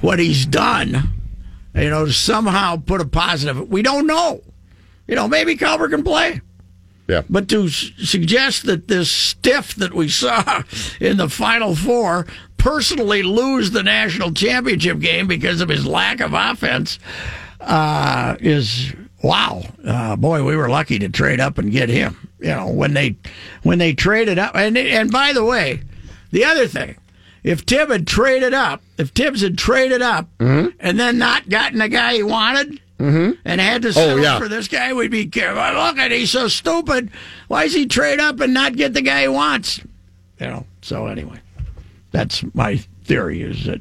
what 0.00 0.18
he's 0.18 0.46
done, 0.46 1.10
you 1.74 1.90
know, 1.90 2.06
to 2.06 2.12
somehow 2.12 2.76
put 2.76 3.00
a 3.00 3.06
positive. 3.06 3.68
We 3.68 3.82
don't 3.82 4.06
know. 4.06 4.42
You 5.06 5.14
know, 5.14 5.28
maybe 5.28 5.56
Culver 5.56 5.88
can 5.88 6.02
play. 6.02 6.40
Yeah. 7.08 7.22
But 7.28 7.48
to 7.48 7.64
s- 7.66 7.90
suggest 7.98 8.66
that 8.66 8.86
this 8.88 9.10
stiff 9.10 9.74
that 9.76 9.94
we 9.94 10.08
saw 10.08 10.62
in 11.00 11.16
the 11.16 11.28
Final 11.28 11.74
Four 11.74 12.26
personally 12.58 13.22
lose 13.22 13.70
the 13.70 13.82
national 13.82 14.32
championship 14.32 14.98
game 15.00 15.26
because 15.26 15.60
of 15.60 15.68
his 15.68 15.86
lack 15.86 16.20
of 16.20 16.32
offense 16.34 16.98
uh, 17.60 18.36
is 18.40 18.92
wow. 19.22 19.62
Uh, 19.84 20.16
boy, 20.16 20.44
we 20.44 20.54
were 20.56 20.68
lucky 20.68 20.98
to 20.98 21.08
trade 21.08 21.40
up 21.40 21.58
and 21.58 21.72
get 21.72 21.88
him. 21.88 22.16
You 22.40 22.48
know 22.50 22.68
when 22.68 22.94
they 22.94 23.16
when 23.64 23.78
they 23.78 23.92
traded 23.94 24.38
up 24.38 24.54
and 24.54 24.76
and 24.78 25.10
by 25.10 25.32
the 25.32 25.44
way, 25.44 25.80
the 26.30 26.44
other 26.44 26.66
thing. 26.68 26.96
If 27.44 27.64
Tibb 27.64 27.88
had 27.90 28.06
traded 28.06 28.52
up, 28.52 28.82
if 28.98 29.10
Thibs 29.10 29.40
had 29.42 29.56
traded 29.56 30.02
up 30.02 30.28
Mm-hmm. 30.38 30.76
and 30.80 31.00
then 31.00 31.18
not 31.18 31.48
gotten 31.48 31.78
the 31.78 31.88
guy 31.88 32.14
he 32.14 32.22
wanted, 32.22 32.80
and 32.98 33.60
had 33.60 33.82
to 33.82 33.92
settle 33.92 34.18
Oh, 34.18 34.22
yeah. 34.22 34.38
for 34.38 34.48
this 34.48 34.66
guy, 34.68 34.92
we'd 34.92 35.10
be 35.10 35.26
careful. 35.26 35.62
Look 35.80 35.98
at 35.98 36.10
he's 36.10 36.30
so 36.32 36.48
stupid. 36.48 37.10
Why 37.46 37.64
does 37.64 37.74
he 37.74 37.86
trade 37.86 38.18
up 38.20 38.40
and 38.40 38.52
not 38.52 38.76
get 38.76 38.92
the 38.94 39.02
guy 39.02 39.22
he 39.22 39.28
wants? 39.28 39.78
You 40.40 40.46
know. 40.46 40.66
So 40.82 41.06
anyway, 41.06 41.40
that's 42.10 42.42
my 42.54 42.76
theory. 43.04 43.42
Is 43.42 43.64
that 43.66 43.80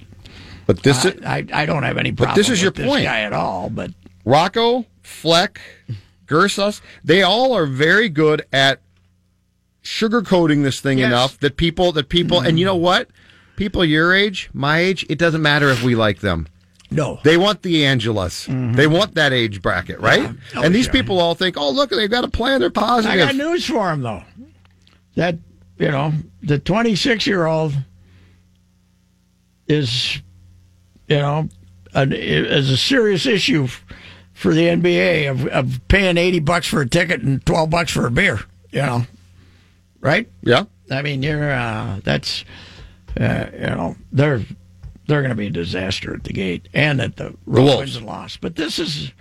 But 0.65 0.83
this 0.83 1.03
is 1.05 1.21
I, 1.25 1.45
I 1.53 1.65
don't 1.65 1.83
have 1.83 1.97
any 1.97 2.11
problem. 2.11 2.35
this 2.35 2.49
is 2.49 2.61
your 2.61 2.71
point. 2.71 3.03
guy 3.05 3.21
at 3.21 3.33
all. 3.33 3.69
But 3.69 3.91
Rocco, 4.25 4.85
Fleck, 5.01 5.61
Gersas. 6.27 6.81
They 7.03 7.23
all 7.23 7.53
are 7.53 7.65
very 7.65 8.09
good 8.09 8.45
at 8.53 8.81
sugarcoating 9.83 10.63
this 10.63 10.79
thing 10.81 10.97
Yes. 10.99 11.05
Mm-hmm. 11.05 11.13
enough 11.13 11.39
that 11.39 11.57
people 11.57 11.91
that 11.93 12.09
people 12.09 12.39
and 12.39 12.59
you 12.59 12.65
know 12.65 12.75
what? 12.75 13.09
People 13.55 13.83
your 13.83 14.13
age, 14.13 14.49
my 14.53 14.77
age, 14.79 15.05
it 15.09 15.17
doesn't 15.17 15.41
matter 15.41 15.69
if 15.69 15.81
we 15.81 15.95
like 15.95 16.19
them. 16.19 16.47
No, 16.89 17.19
They 17.23 17.37
want 17.37 17.63
the 17.63 17.83
Angelas. 17.83 18.75
They 18.75 18.87
want 18.87 19.15
that 19.15 19.33
age 19.33 19.61
bracket, 19.61 19.99
right? 19.99 20.29
Oh, 20.55 20.63
and 20.63 20.73
these 20.73 20.85
sure. 20.85 20.93
people 20.93 21.19
all 21.19 21.35
think, 21.35 21.57
"Oh, 21.57 21.69
look, 21.69 21.89
they've 21.89 22.09
got 22.09 22.23
a 22.23 22.29
plan. 22.29 22.61
They're 22.61 22.69
positive." 22.69 23.11
I 23.11 23.25
got 23.25 23.35
news 23.35 23.65
for 23.65 23.87
them, 23.87 24.01
though. 24.01 24.23
That 25.15 25.37
you 25.77 25.91
know 25.91 26.13
the 26.41 26.59
26 26.59 27.27
year 27.27 27.45
old 27.45 27.73
is 29.67 30.21
you 31.07 31.17
know 31.17 31.49
an, 31.93 32.13
is 32.13 32.69
a 32.69 32.77
serious 32.77 33.25
issue 33.25 33.67
for 34.33 34.53
the 34.53 34.67
NBA 34.67 35.29
of, 35.29 35.47
of 35.47 35.87
paying 35.87 36.15
80 36.17 36.39
bucks 36.41 36.67
for 36.67 36.81
a 36.81 36.87
ticket 36.87 37.21
and 37.21 37.43
12 37.45 37.69
bucks 37.69 37.91
for 37.91 38.05
a 38.05 38.11
beer. 38.11 38.39
You 38.71 38.81
know, 38.81 39.01
right? 39.99 40.29
yeah. 40.41 40.65
I 40.89 41.01
mean, 41.01 41.23
you're 41.23 41.51
uh, 41.51 41.99
that's 42.03 42.45
uh, 43.19 43.47
you 43.53 43.59
know 43.59 43.95
they're 44.11 44.41
they're 45.07 45.21
going 45.21 45.29
to 45.29 45.35
be 45.35 45.47
a 45.47 45.51
disaster 45.51 46.13
at 46.13 46.23
the 46.23 46.33
gate 46.33 46.67
and 46.73 47.01
at 47.01 47.15
the 47.15 47.35
road 47.45 47.79
wins 47.79 47.95
and 47.95 48.05
loss. 48.05 48.37
But 48.37 48.55
this 48.55 48.77
is 48.77 49.11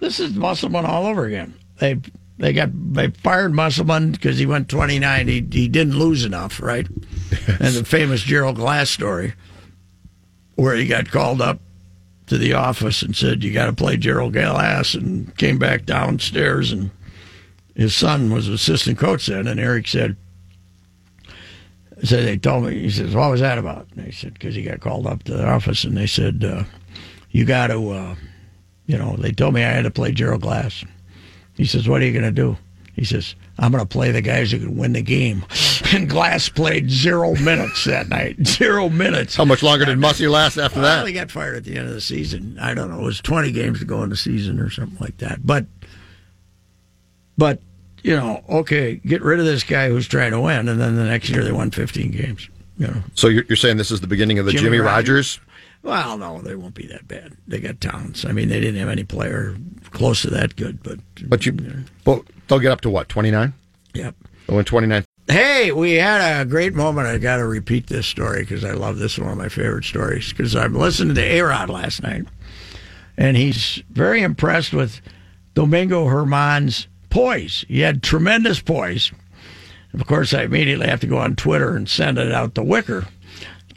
this 0.00 0.20
is 0.20 0.34
Musselman 0.34 0.84
all 0.84 1.06
over 1.06 1.24
again. 1.24 1.54
They 1.78 2.00
they 2.38 2.52
got 2.52 2.70
they 2.94 3.08
fired 3.08 3.54
Musselman 3.54 4.12
because 4.12 4.38
he 4.38 4.46
went 4.46 4.68
29. 4.68 5.28
He 5.28 5.46
he 5.50 5.68
didn't 5.68 5.98
lose 5.98 6.24
enough, 6.24 6.60
right? 6.60 6.86
And 7.46 7.74
the 7.74 7.84
famous 7.84 8.22
Gerald 8.22 8.56
Glass 8.56 8.90
story, 8.90 9.34
where 10.56 10.74
he 10.74 10.86
got 10.86 11.10
called 11.10 11.40
up 11.40 11.60
to 12.26 12.36
the 12.36 12.52
office 12.52 13.02
and 13.02 13.16
said, 13.16 13.42
"You 13.42 13.52
got 13.52 13.66
to 13.66 13.72
play 13.72 13.96
Gerald 13.96 14.32
Glass," 14.34 14.94
and 14.94 15.34
came 15.36 15.58
back 15.58 15.86
downstairs 15.86 16.72
and 16.72 16.90
his 17.74 17.94
son 17.94 18.32
was 18.32 18.48
assistant 18.48 18.98
coach 18.98 19.26
then, 19.26 19.46
and 19.46 19.60
Eric 19.60 19.86
said. 19.86 20.16
So 22.04 22.22
they 22.22 22.36
told 22.36 22.64
me, 22.64 22.78
he 22.78 22.90
says, 22.90 23.14
what 23.14 23.30
was 23.30 23.40
that 23.40 23.58
about? 23.58 23.88
And 23.96 24.06
they 24.06 24.10
said, 24.12 24.34
because 24.34 24.54
he 24.54 24.62
got 24.62 24.80
called 24.80 25.06
up 25.06 25.24
to 25.24 25.34
the 25.34 25.46
office, 25.46 25.82
and 25.84 25.96
they 25.96 26.06
said, 26.06 26.44
uh, 26.44 26.62
you 27.30 27.44
got 27.44 27.68
to, 27.68 27.90
uh, 27.90 28.14
you 28.86 28.96
know, 28.96 29.16
they 29.16 29.32
told 29.32 29.54
me 29.54 29.64
I 29.64 29.70
had 29.70 29.82
to 29.82 29.90
play 29.90 30.12
Gerald 30.12 30.42
Glass. 30.42 30.84
He 31.54 31.64
says, 31.64 31.88
what 31.88 32.00
are 32.00 32.04
you 32.06 32.12
going 32.12 32.24
to 32.24 32.30
do? 32.30 32.56
He 32.94 33.04
says, 33.04 33.34
I'm 33.58 33.72
going 33.72 33.82
to 33.82 33.88
play 33.88 34.10
the 34.12 34.20
guys 34.22 34.50
who 34.52 34.58
can 34.58 34.76
win 34.76 34.92
the 34.92 35.02
game. 35.02 35.44
And 35.90 36.06
Glass 36.10 36.50
played 36.50 36.90
zero 36.90 37.34
minutes 37.36 37.84
that 37.86 38.10
night. 38.10 38.36
Zero 38.46 38.90
minutes. 38.90 39.36
How 39.36 39.46
much 39.46 39.62
longer 39.62 39.86
did 39.86 39.96
Mussy 39.96 40.28
last 40.28 40.58
after 40.58 40.80
Well, 40.82 40.98
that? 40.98 41.06
he 41.08 41.14
got 41.14 41.30
fired 41.30 41.56
at 41.56 41.64
the 41.64 41.78
end 41.78 41.88
of 41.88 41.94
the 41.94 42.00
season. 42.02 42.58
I 42.60 42.74
don't 42.74 42.90
know. 42.90 43.00
It 43.00 43.04
was 43.04 43.22
20 43.22 43.52
games 43.52 43.78
to 43.78 43.86
go 43.86 44.02
in 44.02 44.10
the 44.10 44.16
season 44.16 44.60
or 44.60 44.68
something 44.68 44.98
like 45.00 45.16
that. 45.18 45.46
But, 45.46 45.64
but 47.38 47.62
you 48.08 48.16
know, 48.16 48.42
okay, 48.48 48.94
get 49.04 49.20
rid 49.20 49.38
of 49.38 49.44
this 49.44 49.62
guy 49.62 49.90
who's 49.90 50.08
trying 50.08 50.30
to 50.30 50.40
win, 50.40 50.66
and 50.66 50.80
then 50.80 50.96
the 50.96 51.04
next 51.04 51.28
year 51.28 51.44
they 51.44 51.52
won 51.52 51.70
15 51.70 52.10
games. 52.10 52.48
You 52.78 52.86
know. 52.86 53.02
So 53.14 53.28
you're, 53.28 53.44
you're 53.50 53.56
saying 53.56 53.76
this 53.76 53.90
is 53.90 54.00
the 54.00 54.06
beginning 54.06 54.38
of 54.38 54.46
the 54.46 54.52
Jimmy 54.52 54.64
Jimmy, 54.64 54.78
Rodgers? 54.78 55.38
Rodgers? 55.38 55.40
Well, 55.82 56.16
no, 56.16 56.40
they 56.40 56.54
won't 56.54 56.72
be 56.72 56.86
that 56.86 57.06
bad. 57.06 57.36
They 57.46 57.58
got 57.58 57.82
talents. 57.82 58.24
I 58.24 58.32
mean, 58.32 58.48
they 58.48 58.60
didn't 58.60 58.80
have 58.80 58.88
any 58.88 59.04
player 59.04 59.58
close 59.90 60.22
to 60.22 60.30
that 60.30 60.56
good, 60.56 60.82
but 60.82 61.00
But 61.28 61.44
you, 61.44 61.84
well, 62.06 62.24
they'll 62.46 62.60
get 62.60 62.72
up 62.72 62.80
to 62.82 62.90
what? 62.90 63.10
29? 63.10 63.52
yep. 63.92 64.14
They'll 64.46 64.56
win 64.56 64.64
29. 64.64 65.04
Hey, 65.26 65.70
we 65.72 65.92
had 65.92 66.40
a 66.40 66.46
great 66.46 66.72
moment. 66.72 67.08
I 67.08 67.18
got 67.18 67.36
to 67.36 67.46
repeat 67.46 67.88
this 67.88 68.06
story 68.06 68.40
because 68.40 68.64
I 68.64 68.72
love 68.72 68.96
this 68.96 69.18
one 69.18 69.32
of 69.32 69.36
my 69.36 69.50
favorite 69.50 69.84
stories. 69.84 70.32
Because 70.32 70.56
I'm 70.56 70.72
listening 70.74 71.14
to 71.16 71.22
A 71.22 71.42
Rod 71.42 71.68
last 71.68 72.02
night, 72.02 72.24
and 73.18 73.36
he's 73.36 73.82
very 73.90 74.22
impressed 74.22 74.72
with 74.72 75.02
Domingo 75.52 76.06
Germán's 76.06 76.88
poise. 77.10 77.64
He 77.68 77.80
had 77.80 78.02
tremendous 78.02 78.60
poise. 78.60 79.12
Of 79.94 80.06
course, 80.06 80.34
I 80.34 80.42
immediately 80.42 80.86
have 80.86 81.00
to 81.00 81.06
go 81.06 81.18
on 81.18 81.36
Twitter 81.36 81.74
and 81.74 81.88
send 81.88 82.18
it 82.18 82.32
out 82.32 82.54
to 82.54 82.62
Wicker 82.62 83.06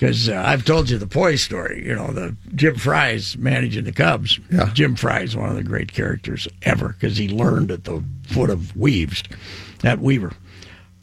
because 0.01 0.27
uh, 0.29 0.43
I've 0.43 0.65
told 0.65 0.89
you 0.89 0.97
the 0.97 1.05
poise 1.05 1.43
story. 1.43 1.85
You 1.85 1.93
know, 1.93 2.11
the 2.11 2.35
Jim 2.55 2.75
Frey's 2.75 3.37
managing 3.37 3.83
the 3.83 3.91
Cubs. 3.91 4.39
Yeah. 4.51 4.71
Jim 4.73 4.95
Frey 4.95 5.23
is 5.23 5.35
one 5.35 5.49
of 5.49 5.55
the 5.55 5.63
great 5.63 5.93
characters 5.93 6.47
ever 6.63 6.89
because 6.89 7.17
he 7.17 7.29
learned 7.29 7.69
at 7.69 7.83
the 7.83 8.03
foot 8.23 8.49
of 8.49 8.75
Weaves, 8.75 9.21
at 9.83 9.99
Weaver. 9.99 10.33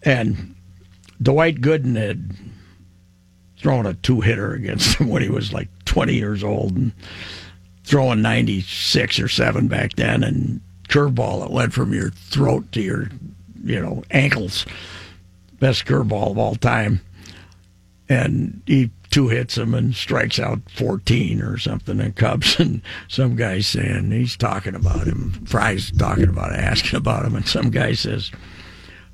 And 0.02 0.56
Dwight 1.22 1.60
Gooden 1.60 1.94
had 1.94 2.34
thrown 3.56 3.86
a 3.86 3.94
two 3.94 4.20
hitter 4.20 4.52
against 4.52 4.96
him 4.96 5.08
when 5.10 5.22
he 5.22 5.28
was 5.28 5.52
like 5.52 5.68
20 5.84 6.14
years 6.14 6.42
old 6.42 6.76
and 6.76 6.92
throwing 7.84 8.20
96 8.20 9.20
or 9.20 9.28
7 9.28 9.68
back 9.68 9.92
then 9.92 10.24
and 10.24 10.60
curveball 10.88 11.40
that 11.40 11.50
went 11.50 11.72
from 11.72 11.92
your 11.92 12.10
throat 12.10 12.70
to 12.72 12.80
your 12.80 13.08
you 13.64 13.80
know 13.80 14.02
ankles 14.10 14.66
best 15.60 15.84
curveball 15.84 16.30
of 16.30 16.38
all 16.38 16.54
time 16.54 17.00
and 18.08 18.62
he 18.66 18.90
two 19.10 19.28
hits 19.28 19.56
him 19.56 19.74
and 19.74 19.94
strikes 19.94 20.38
out 20.38 20.60
14 20.76 21.42
or 21.42 21.58
something 21.58 21.98
in 21.98 22.12
Cubs 22.12 22.58
and 22.60 22.82
some 23.08 23.36
guy 23.36 23.60
saying 23.60 24.10
he's 24.10 24.36
talking 24.36 24.74
about 24.74 25.06
him 25.06 25.32
Frey's 25.46 25.90
talking 25.92 26.28
about 26.28 26.52
it 26.52 26.60
asking 26.60 26.96
about 26.96 27.24
him 27.24 27.34
and 27.34 27.46
some 27.46 27.70
guy 27.70 27.92
says 27.92 28.30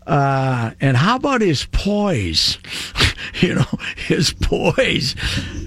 uh, 0.06 0.72
and 0.80 0.96
how 0.96 1.16
about 1.16 1.40
his 1.40 1.66
poise? 1.72 2.58
you 3.40 3.54
know, 3.54 3.78
his 3.96 4.32
poise. 4.34 5.14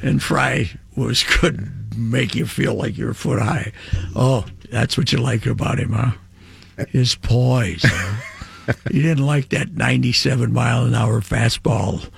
And 0.04 0.22
Frey 0.22 0.70
was 0.96 1.24
couldn't 1.24 1.96
make 1.98 2.36
you 2.36 2.46
feel 2.46 2.76
like 2.76 2.98
you're 2.98 3.14
foot 3.14 3.42
high. 3.42 3.72
Oh, 4.16 4.46
that's 4.72 4.98
what 4.98 5.12
you 5.12 5.20
like 5.20 5.46
about 5.46 5.80
him, 5.80 5.94
huh? 5.94 6.12
His 6.90 7.16
poise. 7.16 7.84
huh? 7.84 8.74
you 8.92 9.02
didn't 9.02 9.26
like 9.26 9.50
that 9.50 9.74
97 9.74 10.52
mile 10.52 10.86
an 10.86 10.94
hour 10.94 11.22
fastball 11.22 12.10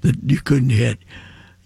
that 0.00 0.16
you 0.24 0.40
couldn't 0.40 0.70
hit. 0.70 0.98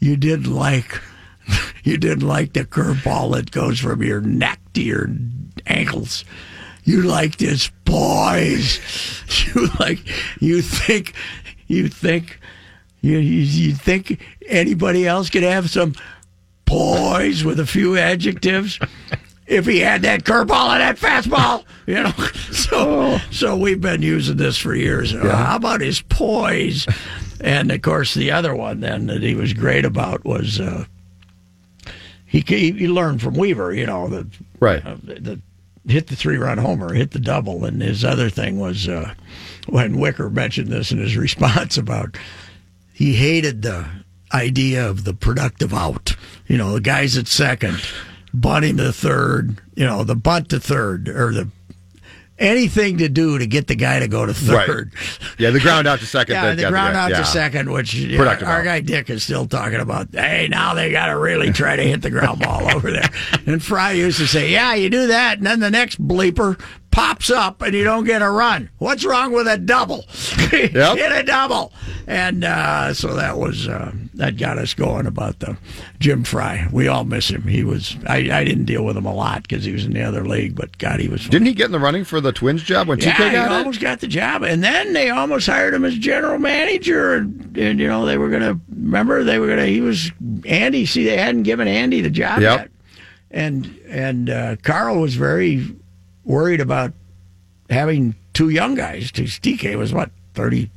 You 0.00 0.16
didn't 0.16 0.52
like. 0.52 1.00
You 1.84 1.98
didn't 1.98 2.28
like 2.28 2.52
the 2.52 2.64
curveball 2.64 3.34
that 3.34 3.50
goes 3.50 3.80
from 3.80 4.04
your 4.04 4.20
neck 4.20 4.60
to 4.74 4.82
your 4.82 5.08
ankles. 5.66 6.24
You 6.84 7.02
liked 7.02 7.40
his 7.40 7.72
poise. 7.84 8.78
You 9.54 9.68
like. 9.80 9.98
You 10.40 10.62
think. 10.62 11.14
You 11.66 11.88
think. 11.88 12.38
You, 13.00 13.18
you, 13.18 13.40
you 13.40 13.74
think 13.74 14.20
anybody 14.46 15.08
else 15.08 15.28
could 15.28 15.42
have 15.42 15.68
some 15.70 15.96
poise 16.66 17.42
with 17.42 17.58
a 17.58 17.66
few 17.66 17.98
adjectives 17.98 18.78
if 19.52 19.66
he 19.66 19.80
had 19.80 20.02
that 20.02 20.24
curveball 20.24 20.70
and 20.70 20.80
that 20.80 20.96
fastball, 20.96 21.64
you 21.86 21.94
know. 22.02 22.12
So, 22.52 23.18
so 23.30 23.56
we've 23.56 23.80
been 23.80 24.02
using 24.02 24.36
this 24.36 24.56
for 24.56 24.74
years. 24.74 25.14
Uh, 25.14 25.34
How 25.34 25.56
about 25.56 25.80
his 25.82 26.00
poise? 26.00 26.86
And 27.40 27.70
of 27.70 27.82
course, 27.82 28.14
the 28.14 28.30
other 28.30 28.54
one 28.54 28.80
then 28.80 29.06
that 29.06 29.22
he 29.22 29.34
was 29.34 29.52
great 29.52 29.84
about 29.84 30.24
was 30.24 30.58
uh, 30.60 30.84
he 32.26 32.40
he 32.40 32.88
learned 32.88 33.20
from 33.20 33.34
Weaver, 33.34 33.74
you 33.74 33.86
know, 33.86 34.08
the 34.08 34.26
Right. 34.60 34.84
uh, 34.86 34.96
the 35.02 35.40
hit 35.86 36.06
the 36.06 36.16
three 36.16 36.36
run 36.38 36.58
homer, 36.58 36.94
hit 36.94 37.10
the 37.10 37.18
double, 37.18 37.64
and 37.64 37.82
his 37.82 38.04
other 38.04 38.30
thing 38.30 38.58
was 38.58 38.88
uh, 38.88 39.12
when 39.68 39.98
Wicker 39.98 40.30
mentioned 40.30 40.68
this 40.68 40.92
in 40.92 40.98
his 40.98 41.16
response 41.26 41.76
about 41.76 42.16
he 42.92 43.14
hated 43.14 43.62
the 43.62 43.86
idea 44.32 44.88
of 44.88 45.04
the 45.04 45.14
productive 45.14 45.74
out. 45.74 46.14
You 46.46 46.56
know, 46.58 46.72
the 46.74 46.80
guys 46.80 47.16
at 47.18 47.26
second, 47.26 47.80
bunting 48.34 48.76
to 48.78 48.92
third, 48.92 49.60
you 49.74 49.84
know, 49.86 50.04
the 50.04 50.16
bunt 50.16 50.50
to 50.50 50.60
third, 50.60 51.08
or 51.08 51.32
the 51.32 51.48
anything 52.38 52.98
to 52.98 53.08
do 53.08 53.38
to 53.38 53.46
get 53.46 53.68
the 53.68 53.74
guy 53.76 54.00
to 54.00 54.08
go 54.08 54.26
to 54.26 54.32
Right. 54.52 54.66
third. 54.66 54.92
Yeah, 55.38 55.50
the 55.50 55.60
ground 55.60 55.86
out 55.86 56.00
to 56.00 56.06
second. 56.06 56.34
Yeah, 56.34 56.54
the 56.54 56.68
ground 56.68 56.94
guy- 56.94 57.04
out 57.04 57.10
yeah. 57.10 57.18
to 57.18 57.24
second, 57.24 57.70
which 57.70 57.94
yeah, 57.94 58.16
Productive 58.18 58.48
our 58.48 58.60
out. 58.60 58.64
guy 58.64 58.80
Dick 58.80 59.10
is 59.10 59.22
still 59.22 59.46
talking 59.46 59.78
about. 59.80 60.08
Hey, 60.12 60.48
now 60.50 60.74
they 60.74 60.90
got 60.90 61.06
to 61.06 61.18
really 61.18 61.52
try 61.52 61.76
to 61.76 61.82
hit 61.82 62.02
the 62.02 62.10
ground 62.10 62.40
ball 62.40 62.74
over 62.74 62.90
there. 62.90 63.08
And 63.46 63.62
Frey 63.62 63.98
used 63.98 64.18
to 64.18 64.26
say, 64.26 64.50
"Yeah, 64.50 64.74
you 64.74 64.90
do 64.90 65.06
that, 65.08 65.38
and 65.38 65.46
then 65.46 65.60
the 65.60 65.70
next 65.70 66.00
bleeper 66.04 66.58
pops 66.92 67.30
up, 67.30 67.60
and 67.62 67.74
you 67.74 67.82
don't 67.82 68.04
get 68.04 68.22
a 68.22 68.30
run. 68.30 68.70
What's 68.78 69.04
wrong 69.04 69.32
with 69.32 69.48
a 69.48 69.58
double? 69.58 70.02
Hit 70.50 70.76
a 70.76 71.22
double." 71.24 71.72
And 72.06 72.44
uh, 72.44 72.94
so 72.94 73.14
that 73.16 73.38
was 73.38 73.66
uh, 73.66 73.92
that 74.14 74.36
got 74.36 74.58
us 74.58 74.74
going 74.74 75.06
about 75.06 75.38
the 75.40 75.56
Jim 75.98 76.22
Frey. 76.24 76.66
We 76.70 76.86
all 76.88 77.04
miss 77.04 77.28
him. 77.30 77.42
He 77.42 77.64
was. 77.64 77.96
I, 78.06 78.18
I 78.30 78.44
didn't 78.44 78.64
deal 78.66 78.84
with 78.84 78.96
him 78.96 79.06
a 79.06 79.14
lot 79.14 79.42
because 79.42 79.64
he 79.64 79.72
was 79.72 79.84
in 79.84 79.92
the 79.92 80.02
other 80.02 80.24
league, 80.24 80.54
but 80.54 80.76
God, 80.78 81.00
he 81.00 81.08
was. 81.08 81.22
Fun. 81.22 81.30
Didn't 81.30 81.46
he 81.46 81.54
get 81.54 81.66
in 81.66 81.72
the 81.72 81.78
running 81.80 82.04
for 82.04 82.20
the 82.20 82.32
Twins 82.32 82.62
job 82.62 82.88
when 82.88 82.98
Yeah, 82.98 83.12
TK 83.14 83.26
he 83.26 83.32
got 83.32 83.52
it? 83.52 83.54
almost 83.54 83.80
got 83.80 84.00
the 84.00 84.06
job, 84.08 84.42
and 84.42 84.62
then 84.62 84.92
they 84.92 85.10
almost 85.10 85.46
hired 85.46 85.74
him 85.74 85.84
as 85.84 85.96
general 85.96 86.38
manager. 86.38 87.14
And, 87.14 87.56
and 87.56 87.80
you 87.80 87.88
know 87.88 88.04
they 88.06 88.18
were 88.18 88.28
going 88.28 88.42
to 88.42 88.60
remember 88.70 89.24
they 89.24 89.38
were 89.38 89.46
going 89.46 89.58
to. 89.60 89.66
He 89.66 89.80
was 89.80 90.10
Andy. 90.46 90.86
See, 90.86 91.04
they 91.04 91.16
hadn't 91.16 91.44
given 91.44 91.66
Andy 91.68 92.00
the 92.00 92.10
job 92.10 92.40
Yep. 92.40 92.58
yet, 92.60 92.70
and 93.30 93.78
and 93.88 94.28
uh, 94.30 94.56
Carl 94.62 95.00
was 95.00 95.14
very 95.14 95.74
worried 96.24 96.60
about 96.60 96.92
having 97.70 98.14
two 98.34 98.48
young 98.48 98.74
guys. 98.74 99.10
TK 99.12 99.76
was 99.76 99.92
what 99.92 100.10
thirty 100.34 100.70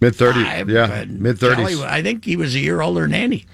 mid 0.00 0.14
thirty, 0.14 0.40
Yeah, 0.40 1.04
mid 1.08 1.36
30s. 1.38 1.84
I 1.84 2.02
think 2.02 2.24
he 2.24 2.36
was 2.36 2.54
a 2.54 2.60
year 2.60 2.80
older 2.80 3.02
than 3.02 3.14
Andy, 3.14 3.46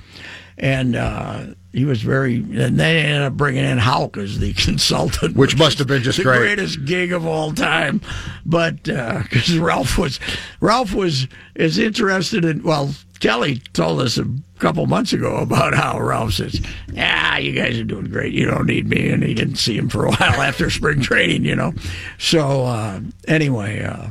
and 0.58 0.96
uh, 0.96 1.46
he 1.72 1.84
was 1.84 2.02
very. 2.02 2.36
And 2.36 2.78
they 2.78 2.98
ended 3.00 3.22
up 3.22 3.32
bringing 3.34 3.64
in 3.64 3.78
Houk 3.78 4.16
as 4.16 4.38
the 4.38 4.52
consultant, 4.54 5.36
Which 5.36 5.56
must 5.56 5.78
have 5.78 5.86
been 5.86 6.02
just 6.02 6.18
the 6.18 6.24
great. 6.24 6.38
greatest 6.38 6.84
gig 6.84 7.12
of 7.12 7.26
all 7.26 7.52
time. 7.52 8.00
But 8.46 8.82
because 8.84 9.58
Ralph 9.58 9.98
was 9.98 10.20
Ralph 10.60 10.92
was 10.94 11.26
as 11.56 11.78
interested 11.78 12.44
in 12.44 12.62
well. 12.62 12.94
Kelly 13.24 13.56
told 13.72 14.02
us 14.02 14.18
a 14.18 14.26
couple 14.58 14.84
months 14.84 15.14
ago 15.14 15.36
about 15.38 15.72
how 15.72 15.98
Ralph 15.98 16.34
says, 16.34 16.60
"Yeah, 16.92 17.38
you 17.38 17.52
guys 17.52 17.78
are 17.78 17.84
doing 17.84 18.10
great. 18.10 18.34
You 18.34 18.44
don't 18.44 18.66
need 18.66 18.86
me," 18.86 19.08
and 19.08 19.22
he 19.22 19.32
didn't 19.32 19.56
see 19.56 19.78
him 19.78 19.88
for 19.88 20.04
a 20.04 20.10
while 20.14 20.42
after 20.42 20.68
spring 20.68 21.00
training. 21.00 21.42
You 21.46 21.56
know, 21.56 21.72
so 22.18 22.64
uh, 22.64 23.00
anyway, 23.26 23.82
uh, 23.82 24.08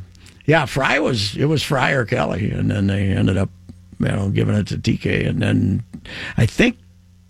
yeah, 0.47 0.66
Frey 0.66 0.97
was 0.97 1.38
it 1.38 1.45
was 1.45 1.61
Frey 1.61 1.93
or 1.93 2.05
Kelly, 2.05 2.49
and 2.49 2.72
then 2.72 2.88
they 2.88 3.09
ended 3.09 3.38
up, 3.38 3.51
you 3.99 4.07
know, 4.07 4.30
giving 4.30 4.55
it 4.55 4.66
to 4.70 4.80
TK, 4.80 5.30
and 5.30 5.43
then 5.43 5.84
I 6.36 6.47
think 6.47 6.80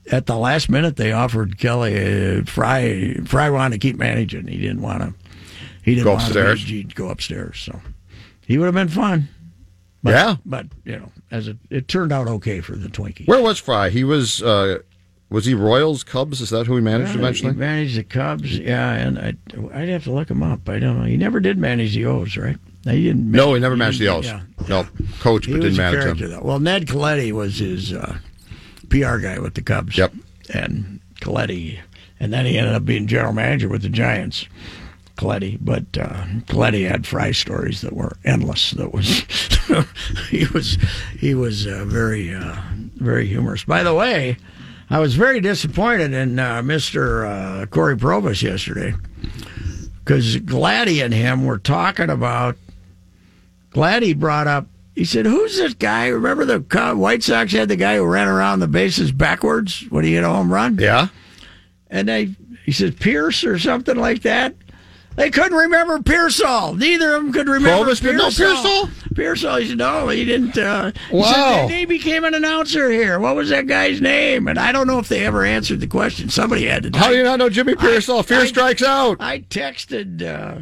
at 0.09 0.25
the 0.25 0.37
last 0.37 0.69
minute 0.69 0.95
they 0.95 1.11
offered 1.11 1.57
Kelly 1.57 1.97
uh, 1.97 2.45
Frey. 2.45 3.15
Frey 3.25 3.49
wanted 3.49 3.81
to 3.81 3.85
keep 3.85 3.97
managing. 3.97 4.47
He 4.47 4.57
didn't 4.57 4.81
want 4.81 5.01
to. 5.01 5.13
He 5.83 5.95
didn't 5.95 6.05
Go 6.05 6.13
want 6.13 6.23
upstairs? 6.27 6.63
To 6.63 6.83
go 6.83 7.09
upstairs. 7.09 7.59
So 7.59 7.81
he 8.47 8.57
would 8.57 8.67
have 8.67 8.73
been 8.73 8.87
fun. 8.87 9.27
But, 10.03 10.11
Yeah. 10.11 10.35
but 10.45 10.67
you 10.83 10.97
know, 10.99 11.11
as 11.31 11.47
it, 11.47 11.57
it 11.69 11.87
turned 11.87 12.11
out 12.11 12.27
okay 12.27 12.59
for 12.59 12.75
the 12.75 12.89
Twinkie. 12.89 13.25
Where 13.27 13.41
was 13.41 13.57
Frey? 13.59 13.89
He 13.89 14.03
was 14.03 14.41
uh, 14.43 14.79
Was 15.29 15.45
he 15.45 15.53
Royals, 15.53 16.03
Cubs? 16.03 16.41
Is 16.41 16.49
that 16.51 16.67
who 16.67 16.75
he 16.75 16.81
managed 16.81 17.11
He 17.13 17.19
eventually? 17.19 17.53
managed 17.53 17.97
the 17.97 18.03
Cubs, 18.03 18.57
yeah, 18.59 18.91
and 18.93 19.17
I, 19.17 19.33
I'd 19.73 19.89
have 19.89 20.03
to 20.03 20.11
look 20.11 20.29
him 20.29 20.43
up. 20.43 20.67
I 20.67 20.77
don't 20.79 20.99
know. 20.99 21.05
He 21.05 21.17
never 21.17 21.39
did 21.39 21.57
manage 21.57 21.95
the 21.95 22.05
O's, 22.05 22.35
right? 22.37 22.57
He 22.83 23.03
didn't. 23.03 23.31
No, 23.31 23.53
he 23.53 23.61
never 23.61 23.77
managed 23.77 23.99
the 24.01 24.09
O's. 24.09 24.25
Yeah. 24.25 24.41
No, 24.67 24.85
coach, 25.21 25.45
He 25.45 25.53
but 25.53 25.61
didn't 25.61 25.77
manage 25.77 26.19
them. 26.19 26.29
though. 26.31 26.41
Well, 26.43 26.59
Ned 26.59 26.85
Colletti 26.85 27.31
was 27.31 27.59
his 27.59 27.93
uh, 27.93 28.17
PR 28.89 29.17
guy 29.19 29.39
with 29.39 29.53
the 29.53 29.61
Cubs. 29.61 29.97
Yep. 29.97 30.13
And 30.53 30.99
Colletti, 31.21 31.79
and 32.19 32.33
then 32.33 32.45
he 32.45 32.57
ended 32.57 32.73
up 32.75 32.83
being 32.83 33.07
general 33.07 33.31
manager 33.31 33.69
with 33.69 33.81
the 33.83 33.89
Giants. 33.89 34.45
Colletti, 35.15 35.57
but 35.61 35.85
uh, 35.97 36.25
Colletti 36.47 36.89
had 36.89 37.05
Frey 37.05 37.33
stories 37.33 37.81
that 37.81 37.93
were 37.93 38.17
endless. 38.23 38.71
That 38.71 38.93
was 38.93 39.07
he 40.29 40.45
was 40.47 40.77
he 41.17 41.35
was 41.35 41.67
uh, 41.67 41.85
very 41.85 42.33
uh, 42.33 42.55
very 42.95 43.27
humorous. 43.27 43.63
By 43.63 43.83
the 43.83 43.93
way, 43.93 44.37
I 44.89 44.99
was 44.99 45.15
very 45.15 45.39
disappointed 45.39 46.13
in 46.13 46.39
uh, 46.39 46.63
Mister 46.63 47.25
uh, 47.25 47.65
Cory 47.67 47.95
Provus 47.95 48.41
yesterday 48.41 48.93
because 50.03 50.37
Gladdy 50.37 51.01
and 51.01 51.13
him 51.13 51.45
were 51.45 51.59
talking 51.59 52.09
about. 52.09 52.57
Gladdy 53.71 54.13
brought 54.13 54.47
up. 54.47 54.67
He 54.95 55.05
said, 55.05 55.25
"Who's 55.25 55.57
this 55.57 55.75
guy? 55.75 56.07
Remember 56.07 56.45
the 56.45 56.59
White 56.95 57.23
Sox 57.23 57.51
had 57.51 57.69
the 57.69 57.75
guy 57.75 57.97
who 57.97 58.05
ran 58.05 58.27
around 58.27 58.59
the 58.59 58.67
bases 58.67 59.11
backwards 59.11 59.85
when 59.89 60.03
he 60.05 60.13
hit 60.13 60.23
a 60.23 60.29
home 60.29 60.51
run?" 60.51 60.77
Yeah. 60.79 61.07
And 61.89 62.07
they, 62.07 62.35
he 62.65 62.71
said 62.71 62.99
Pierce 62.99 63.43
or 63.43 63.59
something 63.59 63.97
like 63.97 64.23
that. 64.23 64.55
They 65.15 65.29
couldn't 65.29 65.57
remember 65.57 65.99
Piersall. 65.99 66.77
Neither 66.77 67.15
of 67.15 67.23
them 67.23 67.33
could 67.33 67.47
remember 67.47 67.91
Provus 67.91 68.01
didn't 68.01 68.17
know 68.17 68.29
Piersall. 68.29 68.87
Piersall, 69.13 69.61
he 69.61 69.67
said, 69.69 69.77
no, 69.77 70.09
he 70.09 70.25
didn't. 70.25 70.57
Uh, 70.57 70.91
he 71.11 71.15
Wow. 71.17 71.67
said, 71.67 71.69
he 71.69 71.85
became 71.85 72.23
an 72.23 72.33
announcer 72.33 72.89
here. 72.89 73.19
What 73.19 73.35
was 73.35 73.49
that 73.49 73.67
guy's 73.67 74.01
name? 74.01 74.47
And 74.47 74.57
I 74.57 74.71
don't 74.71 74.87
know 74.87 74.97
if 74.97 75.07
they 75.09 75.23
ever 75.23 75.45
answered 75.45 75.81
the 75.81 75.87
question. 75.87 76.29
Somebody 76.29 76.65
had 76.65 76.91
to. 76.91 76.97
How 76.97 77.09
do 77.09 77.17
you 77.17 77.23
not 77.23 77.37
know 77.37 77.49
Jimmy 77.49 77.75
Piersall? 77.75 78.25
Fear 78.25 78.39
I- 78.41 78.45
strikes 78.47 78.81
out. 78.81 79.17
I 79.19 79.41
texted 79.41 80.23
uh, 80.23 80.61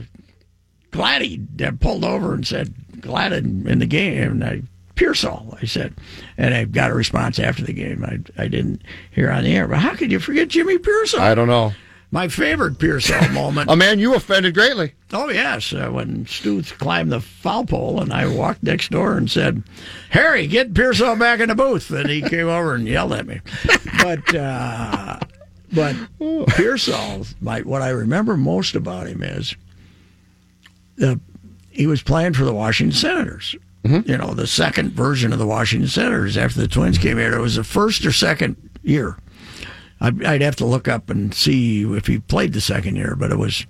Gladdy 0.91 1.39
that 1.55 1.79
pulled 1.79 2.03
over 2.03 2.33
and 2.33 2.45
said, 2.45 2.73
Glad 3.01 3.31
in, 3.33 3.67
in 3.67 3.79
the 3.79 3.85
game. 3.85 4.31
And 4.31 4.43
I, 4.43 4.61
Piersall, 4.95 5.57
I 5.61 5.65
said. 5.65 5.95
And 6.37 6.53
I 6.53 6.65
got 6.65 6.91
a 6.91 6.93
response 6.93 7.39
after 7.39 7.63
the 7.63 7.73
game. 7.73 8.03
I, 8.03 8.19
I 8.43 8.47
didn't 8.47 8.81
hear 9.11 9.31
on 9.31 9.43
the 9.45 9.55
air. 9.55 9.67
But 9.67 9.79
how 9.79 9.95
could 9.95 10.11
you 10.11 10.19
forget 10.19 10.49
Jimmy 10.49 10.77
Piersall? 10.77 11.19
I 11.19 11.33
don't 11.35 11.47
know. 11.47 11.71
My 12.13 12.27
favorite 12.27 12.77
Piersall 12.77 13.31
moment. 13.33 13.69
A 13.71 13.75
man 13.75 13.97
you 13.99 14.13
offended 14.15 14.53
greatly. 14.53 14.93
Oh 15.13 15.29
yes, 15.29 15.71
uh, 15.73 15.89
when 15.89 16.25
Stu 16.27 16.61
climbed 16.63 17.11
the 17.11 17.21
foul 17.21 17.65
pole, 17.65 18.01
and 18.01 18.11
I 18.11 18.27
walked 18.27 18.63
next 18.63 18.91
door 18.91 19.17
and 19.17 19.31
said, 19.31 19.63
"Harry, 20.09 20.45
get 20.47 20.73
Piersall 20.73 21.17
back 21.17 21.39
in 21.39 21.47
the 21.49 21.55
booth." 21.55 21.89
And 21.89 22.09
he 22.09 22.21
came 22.21 22.47
over 22.47 22.75
and 22.75 22.87
yelled 22.87 23.13
at 23.13 23.25
me. 23.27 23.39
But 24.01 24.35
uh, 24.35 25.19
but 25.71 25.95
Piersall, 26.19 27.33
my 27.41 27.61
what 27.61 27.81
I 27.81 27.89
remember 27.89 28.35
most 28.35 28.75
about 28.75 29.07
him 29.07 29.23
is 29.23 29.55
the 30.97 31.19
he 31.69 31.87
was 31.87 32.01
playing 32.03 32.33
for 32.33 32.43
the 32.43 32.53
Washington 32.53 32.95
Senators. 32.97 33.55
You 33.83 34.15
know, 34.17 34.35
the 34.35 34.45
second 34.45 34.91
version 34.91 35.33
of 35.33 35.39
the 35.39 35.47
Washington 35.47 35.89
Senators 35.89 36.37
after 36.37 36.59
the 36.61 36.67
Twins 36.67 36.99
came 36.99 37.17
here. 37.17 37.33
It 37.35 37.41
was 37.41 37.55
the 37.55 37.63
first 37.63 38.05
or 38.05 38.11
second 38.11 38.55
year. 38.83 39.17
I'd, 40.01 40.23
I'd 40.25 40.41
have 40.41 40.55
to 40.57 40.65
look 40.65 40.87
up 40.87 41.09
and 41.09 41.33
see 41.33 41.83
if 41.95 42.07
he 42.07 42.19
played 42.19 42.53
the 42.53 42.61
second 42.61 42.95
year, 42.95 43.15
but 43.15 43.31
it 43.31 43.37
was. 43.37 43.65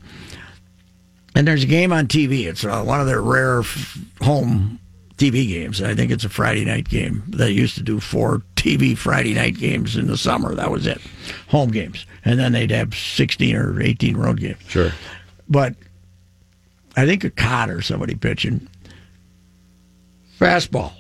And 1.36 1.48
there's 1.48 1.64
a 1.64 1.68
game 1.68 1.94
on 1.94 2.08
TV. 2.08 2.48
It's 2.48 2.66
uh, 2.66 2.84
one 2.84 3.00
of 3.00 3.08
their 3.08 3.22
rare 3.22 3.60
f- 3.60 3.98
home 4.22 4.80
TV 5.18 5.48
games. 5.48 5.82
I 5.82 5.94
think 5.94 6.12
it's 6.12 6.26
a 6.26 6.30
Friday 6.30 6.66
night 6.66 6.90
game. 6.90 7.24
They 7.28 7.52
used 7.52 7.76
to 7.76 7.84
do 7.84 8.00
four 8.00 8.42
TV 8.56 8.98
Friday 8.98 9.34
night 9.34 9.58
games 9.58 9.96
in 9.96 10.08
the 10.08 10.18
summer. 10.18 10.56
That 10.56 10.72
was 10.72 10.88
it, 10.88 11.00
home 11.50 11.70
games, 11.72 12.06
and 12.26 12.40
then 12.40 12.54
they'd 12.54 12.72
have 12.72 12.96
16 12.96 13.56
or 13.56 13.82
18 13.82 14.18
road 14.18 14.40
games. 14.40 14.58
Sure. 14.68 14.92
But 15.48 15.76
I 16.96 17.06
think 17.06 17.24
a 17.24 17.30
cot 17.30 17.70
or 17.70 17.82
somebody 17.82 18.16
pitching. 18.16 18.68
Fastball, 20.40 20.94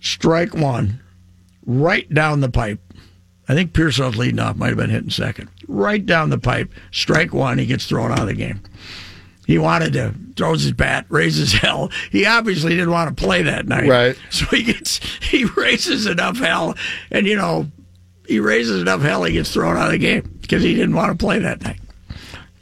strike 0.00 0.54
one, 0.54 1.00
right 1.64 2.12
down 2.12 2.40
the 2.40 2.50
pipe. 2.50 2.80
I 3.48 3.54
think 3.54 3.72
Piersall's 3.72 4.16
leading 4.16 4.38
off, 4.38 4.56
might 4.56 4.68
have 4.68 4.76
been 4.76 4.90
hitting 4.90 5.10
second. 5.10 5.48
Right 5.66 6.04
down 6.04 6.30
the 6.30 6.38
pipe, 6.38 6.72
strike 6.92 7.34
one, 7.34 7.58
he 7.58 7.66
gets 7.66 7.86
thrown 7.86 8.12
out 8.12 8.20
of 8.20 8.26
the 8.28 8.34
game. 8.34 8.60
He 9.46 9.58
wanted 9.58 9.92
to 9.94 10.14
throws 10.36 10.62
his 10.62 10.72
bat, 10.72 11.06
raises 11.08 11.52
hell. 11.60 11.90
He 12.10 12.24
obviously 12.26 12.70
didn't 12.70 12.92
want 12.92 13.14
to 13.16 13.22
play 13.22 13.42
that 13.42 13.66
night. 13.66 13.88
Right. 13.88 14.16
So 14.30 14.46
he 14.46 14.62
gets 14.62 14.98
he 15.22 15.44
raises 15.44 16.06
enough 16.06 16.38
hell 16.38 16.76
and 17.10 17.26
you 17.26 17.36
know, 17.36 17.68
he 18.26 18.38
raises 18.40 18.80
enough 18.80 19.02
hell 19.02 19.24
he 19.24 19.32
gets 19.34 19.52
thrown 19.52 19.76
out 19.76 19.86
of 19.86 19.92
the 19.92 19.98
game 19.98 20.38
because 20.40 20.62
he 20.62 20.74
didn't 20.74 20.94
want 20.94 21.10
to 21.10 21.22
play 21.22 21.38
that 21.40 21.62
night. 21.62 21.80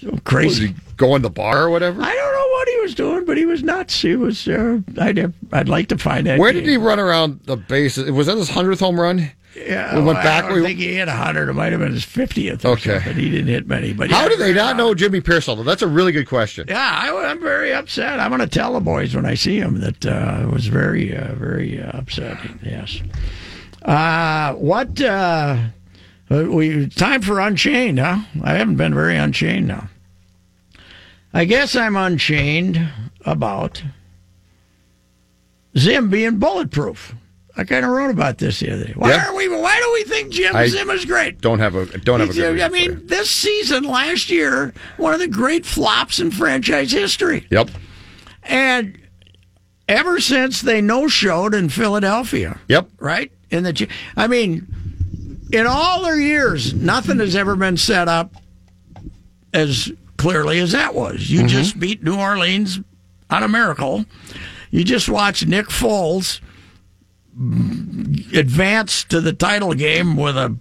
So 0.00 0.10
Was 0.12 0.20
crazy. 0.24 0.68
he 0.68 0.74
going 0.96 1.20
to 1.20 1.28
the 1.28 1.30
bar 1.30 1.64
or 1.64 1.70
whatever? 1.70 2.00
I 2.00 2.14
don't 2.14 2.32
know 2.32 2.48
what 2.52 2.68
he 2.68 2.76
was 2.80 2.94
doing, 2.94 3.24
but 3.26 3.36
he 3.36 3.44
was 3.44 3.62
nuts. 3.62 4.00
He 4.00 4.16
was. 4.16 4.48
Uh, 4.48 4.80
I'd 4.98 5.32
I'd 5.52 5.68
like 5.68 5.88
to 5.88 5.98
find 5.98 6.26
that. 6.26 6.38
Where 6.38 6.52
did 6.52 6.66
he 6.66 6.78
run 6.78 6.98
around 6.98 7.40
the 7.44 7.56
bases? 7.58 8.10
Was 8.10 8.26
that 8.26 8.38
his 8.38 8.48
hundredth 8.48 8.80
home 8.80 8.98
run? 8.98 9.30
Yeah, 9.54 9.96
we 9.96 10.02
went 10.02 10.06
well, 10.18 10.22
back- 10.24 10.44
I 10.44 10.52
we- 10.52 10.62
think 10.62 10.78
he 10.78 10.94
hit 10.94 11.08
hundred. 11.08 11.48
It 11.48 11.54
might 11.54 11.72
have 11.72 11.80
been 11.80 11.92
his 11.92 12.04
fiftieth. 12.04 12.64
Okay. 12.64 13.00
but 13.04 13.16
he 13.16 13.30
didn't 13.30 13.48
hit 13.48 13.66
many. 13.66 13.92
But 13.92 14.10
How 14.10 14.22
yeah, 14.22 14.28
do 14.28 14.36
they 14.36 14.52
not 14.52 14.74
uh, 14.74 14.76
know 14.78 14.94
Jimmy 14.94 15.20
Piersall? 15.20 15.56
though? 15.56 15.64
That's 15.64 15.82
a 15.82 15.88
really 15.88 16.12
good 16.12 16.28
question. 16.28 16.66
Yeah, 16.68 17.00
I, 17.02 17.08
am 17.30 17.40
very 17.40 17.72
upset. 17.72 18.20
I'm 18.20 18.30
going 18.30 18.40
to 18.40 18.46
tell 18.46 18.74
the 18.74 18.80
boys 18.80 19.14
when 19.14 19.26
I 19.26 19.34
see 19.34 19.58
him 19.58 19.80
that 19.80 20.06
uh, 20.06 20.10
I 20.42 20.44
was 20.46 20.68
very, 20.68 21.16
uh, 21.16 21.34
very 21.34 21.82
uh, 21.82 21.98
upset. 21.98 22.38
Yes. 22.62 23.00
Uh, 23.82 24.54
what? 24.54 25.00
Uh, 25.00 25.58
we 26.30 26.86
time 26.88 27.22
for 27.22 27.40
Unchained, 27.40 27.98
huh? 27.98 28.18
I 28.44 28.54
haven't 28.54 28.76
been 28.76 28.94
very 28.94 29.16
unchained 29.16 29.66
now. 29.66 29.88
I 31.34 31.44
guess 31.44 31.74
I'm 31.74 31.96
unchained 31.96 32.88
about 33.24 33.82
Zim 35.76 36.08
being 36.08 36.38
bulletproof. 36.38 37.14
I 37.56 37.64
kind 37.64 37.84
of 37.84 37.90
wrote 37.90 38.10
about 38.10 38.38
this 38.38 38.60
the 38.60 38.72
other 38.72 38.84
day. 38.84 38.92
Why 38.94 39.10
Yeah. 39.10 39.28
are 39.28 39.34
we? 39.34 39.48
Why 39.48 39.80
do 39.80 39.92
we 39.92 40.04
think 40.04 40.32
Jim 40.32 40.54
I- 40.54 40.68
Zim 40.68 40.90
is 40.90 41.04
great? 41.04 41.40
Don't 41.40 41.58
have 41.58 41.74
a 41.74 41.86
don't 41.98 42.20
have 42.20 42.30
a 42.30 42.32
good. 42.32 42.60
I 42.60 42.68
mean, 42.68 43.06
this 43.06 43.30
season 43.30 43.84
last 43.84 44.30
year, 44.30 44.72
one 44.96 45.12
of 45.14 45.20
the 45.20 45.28
great 45.28 45.66
flops 45.66 46.20
in 46.20 46.30
franchise 46.30 46.92
history. 46.92 47.46
Yep. 47.50 47.70
And 48.44 48.98
ever 49.88 50.20
since 50.20 50.62
they 50.62 50.80
no 50.80 51.08
showed 51.08 51.54
in 51.54 51.68
Philadelphia, 51.68 52.60
Yep. 52.68 52.88
right? 52.98 53.30
In 53.50 53.64
the, 53.64 53.88
I 54.16 54.28
mean, 54.28 54.66
in 55.52 55.66
all 55.66 56.02
their 56.02 56.18
years, 56.18 56.72
nothing 56.72 57.18
has 57.18 57.34
ever 57.34 57.56
been 57.56 57.76
set 57.76 58.08
up 58.08 58.34
as 59.52 59.90
clearly 60.16 60.60
as 60.60 60.72
that 60.72 60.94
was. 60.94 61.28
You 61.30 61.40
mm-hmm. 61.40 61.48
just 61.48 61.78
beat 61.80 62.02
New 62.02 62.16
Orleans 62.16 62.80
on 63.28 63.42
a 63.42 63.48
miracle. 63.48 64.04
You 64.70 64.84
just 64.84 65.08
watched 65.08 65.46
Nick 65.46 65.66
Foles 65.66 66.40
advance 68.34 69.04
to 69.04 69.20
the 69.20 69.32
title 69.32 69.74
game 69.74 70.16
with 70.16 70.36
a 70.36 70.56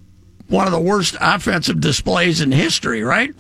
one 0.48 0.66
of 0.66 0.74
the 0.74 0.80
worst 0.80 1.16
offensive 1.22 1.80
displays 1.80 2.42
in 2.42 2.52
history, 2.52 3.04
right? 3.04 3.34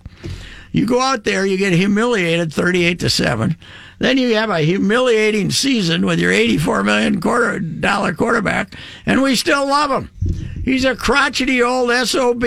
You 0.71 0.85
go 0.85 1.01
out 1.01 1.23
there, 1.23 1.45
you 1.45 1.57
get 1.57 1.73
humiliated 1.73 2.53
38 2.53 2.99
to 2.99 3.09
7. 3.09 3.57
Then 3.97 4.17
you 4.19 4.35
have 4.35 4.51
a 4.51 4.59
humiliating 4.59 5.49
season 5.49 6.05
with 6.05 6.19
your 6.19 6.31
84 6.31 6.83
million 6.83 7.19
quarter 7.19 7.59
dollar 7.59 8.13
quarterback, 8.13 8.75
and 9.05 9.21
we 9.21 9.35
still 9.35 9.67
love 9.67 9.91
him. 9.91 10.11
He's 10.63 10.85
a 10.85 10.95
crotchety 10.95 11.61
old 11.63 11.91
SOB 12.07 12.43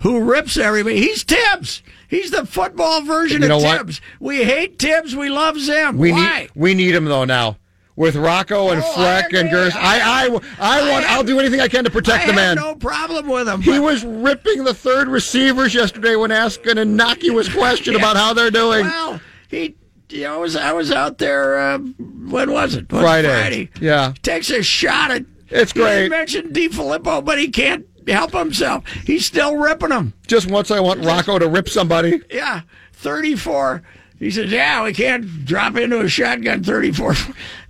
who 0.00 0.24
rips 0.24 0.56
everybody. 0.56 0.96
He's 1.00 1.22
Thibs. 1.22 1.82
He's 2.08 2.30
the 2.30 2.46
football 2.46 3.02
version 3.02 3.42
You 3.42 3.52
of 3.54 3.62
what? 3.62 3.78
Thibs. 3.78 4.00
We 4.18 4.42
hate 4.44 4.78
Thibs. 4.78 5.14
We 5.14 5.28
love 5.28 5.58
Zim. 5.58 5.98
We 5.98 6.12
Why? 6.12 6.40
need 6.40 6.50
we 6.54 6.74
need 6.74 6.94
him 6.94 7.04
though 7.04 7.24
now. 7.26 7.58
With 8.02 8.16
Rocco 8.16 8.70
and 8.70 8.82
Oh, 8.82 8.90
I 8.90 8.94
Fleck 8.94 9.32
and. 9.32 9.48
Gers, 9.48 9.74
I, 9.76 10.00
I, 10.00 10.24
I, 10.24 10.28
want. 10.28 10.44
I 10.58 11.14
I'll 11.14 11.22
do 11.22 11.38
anything 11.38 11.60
I 11.60 11.68
can 11.68 11.84
to 11.84 11.90
protect 11.90 12.24
I 12.24 12.26
the 12.26 12.32
have 12.32 12.56
man. 12.56 12.56
no 12.56 12.74
problem 12.74 13.28
with 13.28 13.46
him. 13.48 13.62
He 13.62 13.78
was 13.78 14.04
ripping 14.04 14.64
the 14.64 14.74
third 14.74 15.06
receivers 15.06 15.72
yesterday 15.72 16.16
when 16.16 16.32
asked 16.32 16.66
an 16.66 16.78
innocuous 16.78 17.48
question 17.48 17.92
Yeah. 17.94 18.00
about 18.00 18.16
how 18.16 18.34
they're 18.34 18.50
doing. 18.50 18.86
Well, 18.86 19.20
he, 19.48 19.76
you 20.08 20.22
know, 20.22 20.34
I 20.34 20.36
was 20.38 20.56
I 20.56 20.72
was 20.72 20.90
out 20.90 21.18
there. 21.18 21.56
Uh, 21.58 21.78
when 21.78 22.50
was 22.50 22.74
it? 22.74 22.90
Was 22.92 23.02
Friday. 23.02 23.28
Friday. 23.28 23.70
Yeah. 23.80 24.14
Takes 24.22 24.50
a 24.50 24.62
shot 24.64 25.12
at. 25.12 25.24
It's 25.48 25.70
He 25.72 25.78
great. 25.80 26.08
mention 26.08 26.48
DeFilippo, 26.52 27.24
but 27.24 27.38
he 27.38 27.48
can't 27.50 27.86
help 28.08 28.32
himself. 28.32 28.84
He's 29.06 29.24
still 29.26 29.54
ripping 29.56 29.90
them. 29.90 30.12
Just 30.26 30.50
once 30.50 30.72
I 30.72 30.80
want 30.80 31.04
Rocco 31.04 31.38
to 31.38 31.46
rip 31.48 31.68
somebody. 31.68 32.20
Yeah, 32.30 32.62
thirty-four. 32.94 33.82
He 34.22 34.30
says, 34.30 34.52
"Yeah, 34.52 34.84
we 34.84 34.92
can't 34.92 35.44
drop 35.44 35.76
into 35.76 35.98
a 35.98 36.08
shotgun 36.08 36.62
34." 36.62 37.14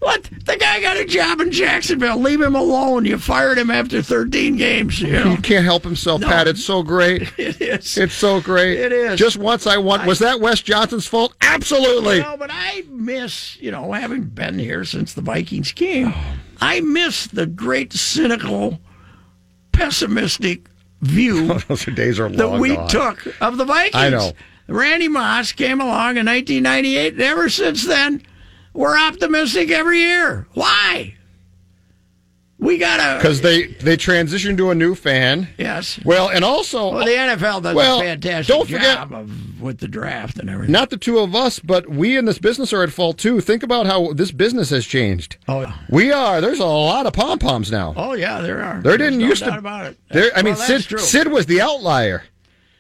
What? 0.01 0.25
The 0.45 0.57
guy 0.59 0.83
got 0.83 0.99
a 0.99 1.05
job 1.07 1.41
in 1.41 1.51
Jacksonville. 1.51 2.19
Leave 2.19 2.43
him 2.43 2.55
alone. 2.55 3.07
You 3.07 3.17
fired 3.17 3.57
him 3.57 3.71
after 3.71 4.03
13 4.03 4.57
games. 4.57 5.01
You 5.01 5.13
know, 5.13 5.31
He 5.31 5.37
can't 5.41 5.65
help 5.65 5.83
himself, 5.83 6.21
No. 6.21 6.27
Pat. 6.29 6.49
It's 6.49 6.63
so 6.63 6.83
great. 6.83 7.23
it 7.39 7.59
is. 7.63 7.97
It's 7.97 8.13
so 8.13 8.41
great. 8.43 8.79
It 8.79 8.93
is. 8.93 9.19
Just 9.19 9.39
once 9.39 9.67
I 9.67 9.79
want. 9.79 10.05
Was 10.07 10.19
that 10.19 10.41
Wes 10.41 10.61
Johnson's 10.61 11.07
fault? 11.07 11.33
Absolutely. 11.41 12.21
No, 12.21 12.37
but 12.37 12.51
I 12.53 12.85
miss, 12.91 13.57
you 13.59 13.71
know, 13.71 13.93
having 13.93 14.25
been 14.25 14.59
here 14.59 14.85
since 14.85 15.15
the 15.15 15.23
Vikings 15.23 15.73
came, 15.73 16.13
oh. 16.15 16.35
I 16.61 16.81
miss 16.81 17.29
the 17.29 17.47
great 17.47 17.95
cynical, 17.95 18.79
pessimistic 19.73 20.69
view 21.01 21.59
Those 21.69 21.85
days 21.87 22.21
are 22.21 22.29
that 22.29 22.51
we 22.61 22.77
gone. 22.77 22.89
took 22.89 23.27
of 23.41 23.57
the 23.57 23.65
Vikings. 23.65 23.95
I 23.95 24.11
know. 24.11 24.33
Randy 24.69 25.09
Moss 25.09 25.53
came 25.53 25.81
along 25.81 26.17
in 26.17 26.27
1998. 26.27 27.15
and 27.15 27.23
Ever 27.23 27.49
since 27.49 27.85
then, 27.87 28.23
we're 28.73 28.99
optimistic 28.99 29.71
every 29.71 29.99
year. 29.99 30.47
Why? 30.55 31.15
We 32.59 32.79
gotta 32.79 33.19
because 33.19 33.41
they 33.41 33.67
they 33.67 33.97
transitioned 33.97 34.57
to 34.59 34.71
a 34.71 34.75
new 34.75 34.95
fan. 34.95 35.49
yes. 35.59 35.99
Well, 36.05 36.29
and 36.29 36.45
also 36.45 36.93
Well, 36.95 37.05
the 37.05 37.11
NFL 37.11 37.61
does 37.65 37.75
Well, 37.75 37.99
a 38.01 38.05
fantastic 38.05 38.55
don't 38.55 38.67
forget- 38.67 38.83
job 38.99 39.13
of, 39.13 39.61
with 39.61 39.79
the 39.79 39.89
draft 39.89 40.39
and 40.39 40.49
everything. 40.49 40.71
not 40.73 40.91
the 40.91 40.97
two 40.97 41.19
of 41.19 41.35
us, 41.35 41.59
but 41.59 41.89
we 41.91 42.17
in 42.17 42.25
this 42.25 42.39
business 42.39 42.73
are 42.73 42.85
at 42.85 42.91
fault 42.93 43.19
too. 43.19 43.41
Think 43.41 43.65
about 43.65 43.87
how 43.87 44.13
this 44.13 44.31
business 44.31 44.71
has 44.71 44.87
changed. 44.87 45.39
Oh, 45.49 45.63
yeah. 45.63 45.73
We 45.91 46.13
are. 46.13 46.41
There's 46.41 46.61
a 46.61 46.65
lot 46.67 47.07
of 47.07 47.13
pom 47.15 47.41
poms 47.41 47.73
now. 47.73 47.95
Oh 47.97 48.13
yeah, 48.13 48.41
there 48.41 48.63
are. 48.63 48.75
There 48.81 48.97
There's 48.97 48.99
didn't 49.11 49.19
no 49.19 49.27
used 49.27 49.43
to. 49.43 49.59
about 49.59 49.87
it. 49.87 49.99
There, 50.11 50.31
I 50.37 50.43
mean, 50.43 50.55
Well, 50.55 50.69
that's 50.69 50.85
Sid 50.85 50.89
true. 50.89 50.99
Sid 51.01 51.29
was 51.33 51.47
the 51.47 51.61
outlier, 51.61 52.23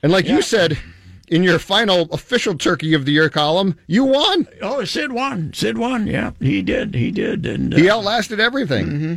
and 0.04 0.12
like 0.12 0.26
Yeah. 0.26 0.36
you 0.36 0.42
said 0.42 0.78
in 1.32 1.42
your 1.42 1.58
final 1.58 2.02
official 2.12 2.56
turkey 2.56 2.94
of 2.94 3.04
the 3.06 3.12
year 3.12 3.28
column, 3.30 3.76
you 3.86 4.04
won. 4.04 4.46
Oh, 4.60 4.84
Sid 4.84 5.12
won. 5.12 5.52
Sid 5.54 5.78
won. 5.78 6.06
Yeah, 6.06 6.32
he 6.40 6.62
did. 6.62 6.94
He 6.94 7.10
did. 7.10 7.44
And 7.46 7.72
uh, 7.74 7.76
He 7.78 7.88
outlasted 7.90 8.38
everything. 8.40 8.86
Mm-hmm. 8.86 9.14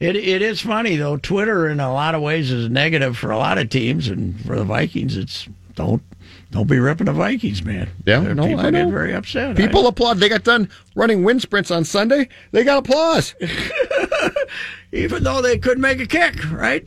It 0.00 0.16
it 0.16 0.42
is 0.42 0.60
funny 0.60 0.96
though. 0.96 1.16
Twitter 1.16 1.68
in 1.68 1.78
a 1.78 1.92
lot 1.92 2.14
of 2.16 2.22
ways 2.22 2.50
is 2.50 2.68
negative 2.68 3.16
for 3.16 3.30
a 3.30 3.38
lot 3.38 3.58
of 3.58 3.68
teams, 3.68 4.08
and 4.08 4.40
for 4.44 4.56
the 4.56 4.64
Vikings, 4.64 5.16
it's 5.16 5.46
don't 5.76 6.02
don't 6.50 6.66
be 6.68 6.78
ripping 6.78 7.06
the 7.06 7.12
Vikings, 7.12 7.62
man. 7.64 7.88
Yeah, 8.04 8.18
Uh, 8.18 8.34
no, 8.34 8.46
people 8.46 8.66
I 8.66 8.70
know. 8.70 8.84
get 8.86 8.92
very 8.92 9.14
upset. 9.14 9.56
People 9.56 9.86
applaud. 9.86 10.18
They 10.18 10.28
got 10.28 10.42
done 10.44 10.68
running 10.96 11.22
wind 11.22 11.40
sprints 11.40 11.70
on 11.70 11.84
Sunday. 11.84 12.28
They 12.50 12.64
got 12.64 12.78
applause. 12.78 13.34
Even 14.92 15.22
though 15.22 15.40
they 15.40 15.56
couldn't 15.58 15.80
make 15.80 16.00
a 16.00 16.06
kick, 16.06 16.50
right? 16.50 16.86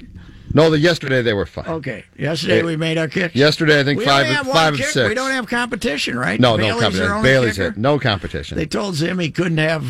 No, 0.56 0.70
the 0.72 0.80
yesterday 0.80 1.22
they 1.22 1.34
were 1.34 1.45
fine. 1.45 1.68
Okay. 1.68 2.06
Yesterday 2.18 2.64
we 2.64 2.78
made 2.78 2.97
our 2.97 3.08
kick. 3.10 3.36
Yesterday 3.36 3.80
I 3.80 3.84
think 3.84 3.99
we 3.99 4.06
five 4.06 4.26
have 4.28 4.47
five 4.47 4.76
kick. 4.76 4.86
six. 4.88 5.08
We 5.08 5.14
don't 5.14 5.32
have 5.32 5.47
competition, 5.47 6.18
right? 6.18 6.39
no, 6.39 6.58
Bailey's 6.58 6.74
no 6.74 6.80
competition. 6.82 7.22
Bailey's 7.22 7.56
kicker. 7.58 7.68
it. 7.70 7.78
No 7.78 7.99
competition. 7.99 8.58
They 8.58 8.66
told 8.66 8.95
Zim 8.95 9.20
he 9.20 9.30
couldn't 9.32 9.58
have 9.58 9.86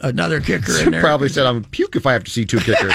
another 0.00 0.40
kicker 0.40 0.78
in 0.78 0.92
there. 0.92 1.00
He 1.00 1.04
probably 1.04 1.28
said 1.28 1.46
I'm 1.46 1.64
puke 1.64 1.96
if 1.96 2.06
I 2.06 2.12
have 2.12 2.24
to 2.24 2.30
see 2.30 2.44
two 2.46 2.60
kickers. 2.60 2.92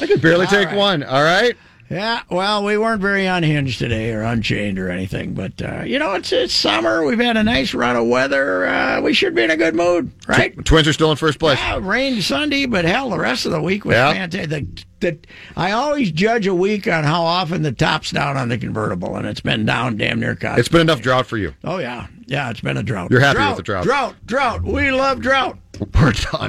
I 0.00 0.06
could 0.06 0.20
barely 0.22 0.46
take 0.48 0.68
right. 0.68 0.76
one. 0.76 1.02
All 1.02 1.22
right. 1.22 1.56
Yeah, 1.88 2.22
well, 2.30 2.64
we 2.64 2.78
weren't 2.78 3.00
very 3.02 3.26
unhinged 3.26 3.80
today 3.80 4.12
or 4.12 4.22
unchained 4.22 4.78
or 4.78 4.90
anything, 4.90 5.34
but 5.34 5.60
uh, 5.60 5.82
you 5.84 5.98
know, 5.98 6.12
it's 6.14 6.30
it's 6.30 6.54
summer. 6.54 7.04
We've 7.04 7.18
had 7.18 7.36
a 7.36 7.42
nice 7.42 7.74
run 7.74 7.96
of 7.96 8.06
weather. 8.06 8.64
Uh, 8.66 9.00
we 9.00 9.12
should 9.12 9.34
be 9.34 9.42
in 9.42 9.50
a 9.50 9.56
good 9.56 9.74
mood, 9.74 10.12
right? 10.28 10.54
Twins 10.64 10.86
are 10.86 10.92
still 10.92 11.10
in 11.10 11.16
first 11.16 11.40
place. 11.40 11.58
Yeah, 11.58 11.80
rained 11.82 12.22
Sunday, 12.22 12.66
but 12.66 12.84
hell, 12.84 13.10
the 13.10 13.18
rest 13.18 13.44
of 13.44 13.50
the 13.50 13.60
week 13.60 13.84
was 13.84 13.94
Yeah. 13.94 14.12
fantastic. 14.12 14.50
The, 14.50 14.84
the, 15.00 15.18
I 15.56 15.72
always 15.72 16.10
judge 16.10 16.46
a 16.46 16.54
week 16.54 16.86
on 16.88 17.04
how 17.04 17.22
often 17.22 17.62
the 17.62 17.72
top's 17.72 18.10
down 18.10 18.36
on 18.36 18.48
the 18.48 18.58
convertible, 18.58 19.16
and 19.16 19.26
it's 19.26 19.40
been 19.40 19.64
down 19.66 19.96
damn 19.96 20.20
near 20.20 20.34
constant. 20.34 20.58
It's 20.58 20.68
been 20.68 20.82
enough 20.82 21.02
drought 21.02 21.26
for 21.26 21.36
you. 21.36 21.54
oh 21.64 21.78
yeah, 21.78 22.06
yeah, 22.26 22.50
it's 22.50 22.60
been 22.60 22.76
a 22.76 22.82
drought. 22.82 23.10
You're 23.10 23.20
happy 23.20 23.36
drought, 23.36 23.50
with 23.50 23.56
the 23.58 23.62
drought. 23.62 23.84
Drought, 23.84 24.14
drought. 24.26 24.62
We 24.62 24.90
love 24.90 25.20
drought. 25.20 25.58
We're 25.94 26.12
done. 26.12 26.48